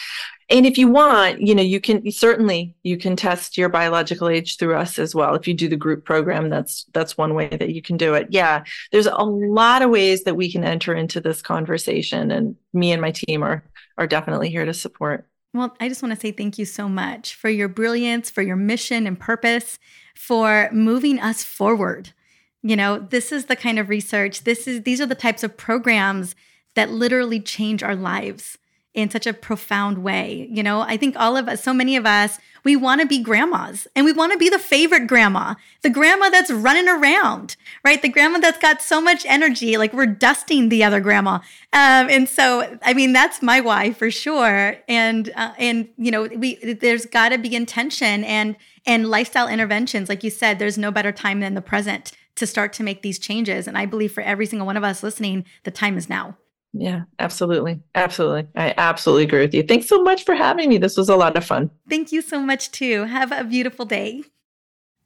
And 0.51 0.65
if 0.65 0.77
you 0.77 0.87
want, 0.87 1.41
you 1.41 1.53
know, 1.53 1.61
you 1.61 1.79
can 1.79 2.09
certainly 2.11 2.75
you 2.83 2.97
can 2.97 3.15
test 3.15 3.57
your 3.57 3.69
biological 3.69 4.27
age 4.27 4.57
through 4.57 4.75
us 4.75 4.97
as 4.97 5.13
well. 5.13 5.35
If 5.35 5.47
you 5.47 5.53
do 5.53 5.67
the 5.67 5.77
group 5.77 6.05
program, 6.05 6.49
that's 6.49 6.85
that's 6.93 7.17
one 7.17 7.35
way 7.35 7.49
that 7.49 7.69
you 7.69 7.81
can 7.81 7.97
do 7.97 8.15
it. 8.15 8.27
Yeah, 8.31 8.63
there's 8.91 9.05
a 9.05 9.23
lot 9.23 9.81
of 9.81 9.89
ways 9.89 10.23
that 10.23 10.35
we 10.35 10.51
can 10.51 10.63
enter 10.63 10.95
into 10.95 11.21
this 11.21 11.41
conversation, 11.41 12.31
and 12.31 12.55
me 12.73 12.91
and 12.91 13.01
my 13.01 13.11
team 13.11 13.43
are 13.43 13.63
are 13.97 14.07
definitely 14.07 14.49
here 14.49 14.65
to 14.65 14.73
support. 14.73 15.27
Well, 15.53 15.75
I 15.79 15.87
just 15.87 16.03
want 16.03 16.13
to 16.13 16.19
say 16.19 16.31
thank 16.31 16.57
you 16.57 16.65
so 16.65 16.87
much 16.87 17.35
for 17.35 17.49
your 17.49 17.67
brilliance, 17.67 18.29
for 18.29 18.41
your 18.41 18.55
mission 18.55 19.07
and 19.07 19.19
purpose, 19.19 19.79
for 20.15 20.69
moving 20.71 21.19
us 21.19 21.43
forward 21.43 22.13
you 22.61 22.75
know, 22.75 22.99
this 22.99 23.31
is 23.31 23.45
the 23.45 23.55
kind 23.55 23.79
of 23.79 23.89
research, 23.89 24.43
this 24.43 24.67
is 24.67 24.83
these 24.83 24.99
are 24.99 25.05
the 25.05 25.15
types 25.15 25.43
of 25.43 25.57
programs 25.57 26.35
that 26.75 26.91
literally 26.91 27.39
change 27.39 27.83
our 27.83 27.95
lives 27.95 28.57
in 28.93 29.09
such 29.09 29.27
a 29.27 29.33
profound 29.33 29.99
way. 29.99 30.47
You 30.51 30.63
know, 30.63 30.81
I 30.81 30.97
think 30.97 31.15
all 31.15 31.37
of 31.37 31.47
us, 31.47 31.63
so 31.63 31.73
many 31.73 31.95
of 31.95 32.05
us, 32.05 32.39
we 32.63 32.75
want 32.75 33.01
to 33.01 33.07
be 33.07 33.19
grandmas 33.21 33.87
and 33.95 34.03
we 34.03 34.11
want 34.11 34.31
to 34.31 34.37
be 34.37 34.49
the 34.49 34.59
favorite 34.59 35.07
grandma, 35.07 35.55
the 35.81 35.89
grandma 35.89 36.29
that's 36.29 36.51
running 36.51 36.89
around, 36.89 37.55
right? 37.85 38.01
The 38.01 38.09
grandma 38.09 38.39
that's 38.39 38.57
got 38.57 38.81
so 38.81 38.99
much 38.99 39.25
energy, 39.25 39.77
like 39.77 39.93
we're 39.93 40.07
dusting 40.07 40.69
the 40.69 40.83
other 40.83 40.99
grandma. 40.99 41.35
Um, 41.71 42.09
and 42.09 42.27
so, 42.27 42.77
I 42.83 42.93
mean, 42.93 43.13
that's 43.13 43.41
my 43.41 43.61
why 43.61 43.93
for 43.93 44.09
sure. 44.11 44.77
And, 44.87 45.31
uh, 45.35 45.53
and, 45.57 45.87
you 45.97 46.11
know, 46.11 46.23
we, 46.23 46.55
there's 46.55 47.05
got 47.05 47.29
to 47.29 47.37
be 47.37 47.55
intention 47.55 48.23
and, 48.23 48.55
and 48.85 49.09
lifestyle 49.09 49.47
interventions. 49.47 50.09
Like 50.09 50.23
you 50.23 50.31
said, 50.31 50.57
there's 50.57 50.77
no 50.77 50.91
better 50.91 51.11
time 51.11 51.39
than 51.39 51.53
the 51.53 51.61
present 51.61 52.11
to 52.35 52.47
start 52.47 52.73
to 52.73 52.83
make 52.83 53.01
these 53.01 53.19
changes. 53.19 53.67
And 53.67 53.77
I 53.77 53.85
believe 53.85 54.11
for 54.11 54.21
every 54.21 54.47
single 54.47 54.65
one 54.65 54.77
of 54.77 54.83
us 54.83 55.03
listening, 55.03 55.45
the 55.63 55.71
time 55.71 55.97
is 55.97 56.09
now. 56.09 56.37
Yeah, 56.73 57.03
absolutely. 57.17 57.81
Absolutely. 57.95 58.47
I 58.55 58.73
absolutely 58.77 59.23
agree 59.23 59.41
with 59.41 59.53
you. 59.53 59.63
Thanks 59.63 59.87
so 59.87 60.03
much 60.03 60.23
for 60.23 60.35
having 60.35 60.69
me. 60.69 60.77
This 60.77 60.97
was 60.97 61.09
a 61.09 61.15
lot 61.15 61.35
of 61.35 61.43
fun. 61.43 61.71
Thank 61.89 62.11
you 62.11 62.21
so 62.21 62.39
much, 62.39 62.71
too. 62.71 63.05
Have 63.05 63.31
a 63.31 63.43
beautiful 63.43 63.85
day. 63.85 64.23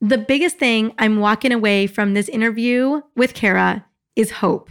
The 0.02 0.18
biggest 0.18 0.58
thing 0.58 0.94
I'm 1.00 1.20
walking 1.20 1.54
away 1.54 1.88
from 1.88 2.14
this 2.14 2.28
interview 2.28 3.02
with 3.16 3.34
Kara 3.34 3.86
is 4.16 4.32
hope 4.32 4.70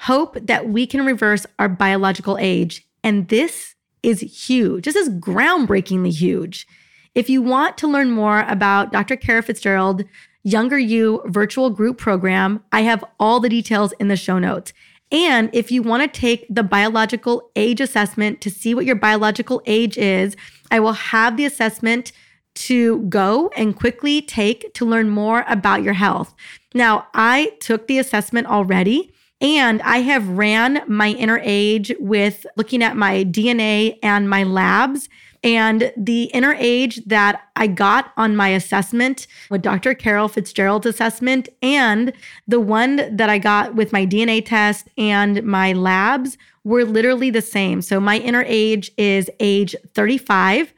hope 0.00 0.36
that 0.40 0.68
we 0.68 0.86
can 0.86 1.04
reverse 1.04 1.46
our 1.58 1.68
biological 1.68 2.36
age. 2.38 2.86
And 3.02 3.28
this 3.28 3.74
is 4.02 4.20
huge. 4.20 4.84
This 4.84 4.96
is 4.96 5.08
groundbreakingly 5.08 6.12
huge. 6.12 6.66
If 7.14 7.30
you 7.30 7.40
want 7.40 7.78
to 7.78 7.88
learn 7.88 8.10
more 8.10 8.40
about 8.42 8.92
Dr. 8.92 9.16
Kara 9.16 9.42
Fitzgerald, 9.42 10.04
Younger 10.42 10.78
You 10.78 11.22
virtual 11.26 11.70
group 11.70 11.98
program. 11.98 12.62
I 12.70 12.82
have 12.82 13.04
all 13.18 13.40
the 13.40 13.48
details 13.48 13.92
in 13.98 14.06
the 14.06 14.16
show 14.16 14.38
notes. 14.38 14.72
And 15.12 15.50
if 15.52 15.70
you 15.70 15.82
want 15.82 16.02
to 16.02 16.20
take 16.20 16.46
the 16.50 16.62
biological 16.62 17.50
age 17.54 17.80
assessment 17.80 18.40
to 18.40 18.50
see 18.50 18.74
what 18.74 18.86
your 18.86 18.96
biological 18.96 19.62
age 19.66 19.96
is, 19.96 20.36
I 20.70 20.80
will 20.80 20.94
have 20.94 21.36
the 21.36 21.44
assessment 21.44 22.12
to 22.54 23.00
go 23.02 23.50
and 23.56 23.76
quickly 23.76 24.22
take 24.22 24.72
to 24.74 24.86
learn 24.86 25.10
more 25.10 25.44
about 25.46 25.82
your 25.82 25.94
health. 25.94 26.34
Now, 26.74 27.06
I 27.14 27.52
took 27.60 27.86
the 27.86 27.98
assessment 27.98 28.46
already. 28.46 29.12
And 29.38 29.82
I 29.82 29.98
have 29.98 30.26
ran 30.30 30.82
my 30.88 31.10
inner 31.10 31.38
age 31.42 31.92
with 32.00 32.46
looking 32.56 32.82
at 32.82 32.96
my 32.96 33.22
DNA 33.22 33.98
and 34.02 34.30
my 34.30 34.44
labs. 34.44 35.10
And 35.42 35.92
the 35.96 36.24
inner 36.24 36.54
age 36.58 37.04
that 37.06 37.48
I 37.56 37.66
got 37.66 38.12
on 38.16 38.36
my 38.36 38.48
assessment 38.48 39.26
with 39.50 39.62
Dr. 39.62 39.94
Kara 39.94 40.28
Fitzgerald's 40.28 40.86
assessment 40.86 41.48
and 41.62 42.12
the 42.48 42.60
one 42.60 43.16
that 43.16 43.30
I 43.30 43.38
got 43.38 43.74
with 43.74 43.92
my 43.92 44.06
DNA 44.06 44.44
test 44.44 44.88
and 44.96 45.42
my 45.42 45.72
labs 45.72 46.36
were 46.64 46.84
literally 46.84 47.30
the 47.30 47.42
same. 47.42 47.80
So 47.82 48.00
my 48.00 48.18
inner 48.18 48.44
age 48.46 48.90
is 48.96 49.30
age 49.38 49.76
35 49.94 50.72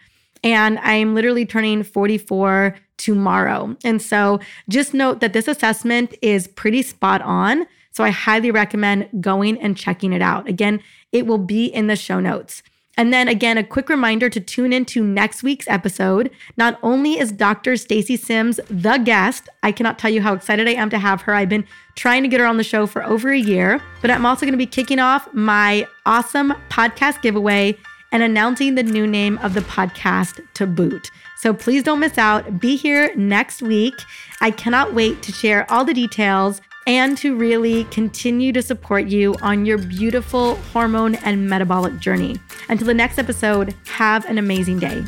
and 0.45 0.79
I'm 0.81 1.15
literally 1.15 1.47
turning 1.47 1.83
44 1.83 2.77
tomorrow. 2.97 3.77
And 3.85 4.03
so 4.03 4.41
just 4.69 4.93
note 4.93 5.21
that 5.21 5.33
this 5.33 5.49
assessment 5.49 6.15
is 6.21 6.47
pretty 6.47 6.83
spot 6.83 7.23
on. 7.23 7.67
So 7.91 8.05
I 8.05 8.11
highly 8.11 8.51
recommend 8.51 9.09
going 9.21 9.61
and 9.61 9.77
checking 9.77 10.13
it 10.13 10.23
out. 10.23 10.49
Again, 10.49 10.81
it 11.11 11.27
will 11.27 11.39
be 11.39 11.67
in 11.67 11.87
the 11.87 11.97
show 11.97 12.21
notes. 12.21 12.63
And 12.99 13.13
then 13.13 13.29
again, 13.29 13.57
a 13.57 13.63
quick 13.63 13.89
reminder 13.89 14.29
to 14.29 14.41
tune 14.41 14.73
into 14.73 15.05
next 15.05 15.45
week's 15.45 15.69
episode. 15.69 16.33
Not 16.57 16.81
only 16.83 17.17
is 17.17 17.31
Dr. 17.31 17.77
Stacy 17.77 18.17
Sims 18.17 18.59
the 18.69 18.99
guest, 18.99 19.49
I 19.63 19.71
cannot 19.71 20.01
tell 20.01 20.11
you 20.11 20.21
how 20.21 20.35
excited 20.35 20.67
I 20.67 20.73
am 20.73 20.91
to 20.91 20.99
have 20.99 21.23
her. 21.23 21.33
I've 21.33 21.49
been 21.49 21.65
trying 21.95 22.25
to 22.25 22.29
get 22.29 22.41
her 22.41 22.47
on 22.47 22.57
the 22.57 22.65
show 22.65 22.89
for 22.89 23.05
over 23.05 23.31
a 23.31 23.39
year, 23.39 23.81
but 24.03 24.11
I'm 24.11 24.27
also 24.27 24.45
going 24.45 24.53
to 24.53 24.59
be 24.59 24.67
kicking 24.67 24.99
off 24.99 25.33
my 25.33 25.87
awesome 26.07 26.53
podcast 26.71 27.23
giveaway 27.23 27.77
and 28.11 28.23
announcing 28.23 28.75
the 28.75 28.83
new 28.83 29.07
name 29.07 29.39
of 29.39 29.55
the 29.55 29.61
podcast 29.61 30.41
to 30.55 30.67
boot. 30.67 31.09
So 31.37 31.55
please 31.55 31.85
don't 31.85 32.01
miss 32.01 32.19
out. 32.19 32.59
Be 32.59 32.75
here 32.75 33.15
next 33.15 33.63
week. 33.63 33.95
I 34.41 34.51
cannot 34.51 34.93
wait 34.93 35.23
to 35.23 35.31
share 35.31 35.71
all 35.71 35.85
the 35.85 35.95
details 35.95 36.61
and 36.89 37.19
to 37.19 37.37
really 37.37 37.85
continue 37.85 38.51
to 38.51 38.63
support 38.63 39.09
you 39.09 39.35
on 39.43 39.67
your 39.67 39.77
beautiful 39.77 40.55
hormone 40.73 41.17
and 41.17 41.49
metabolic 41.49 41.99
journey. 41.99 42.37
Until 42.71 42.87
the 42.87 42.95
next 42.95 43.19
episode, 43.19 43.75
have 43.87 44.25
an 44.25 44.39
amazing 44.39 44.79
day. 44.79 45.05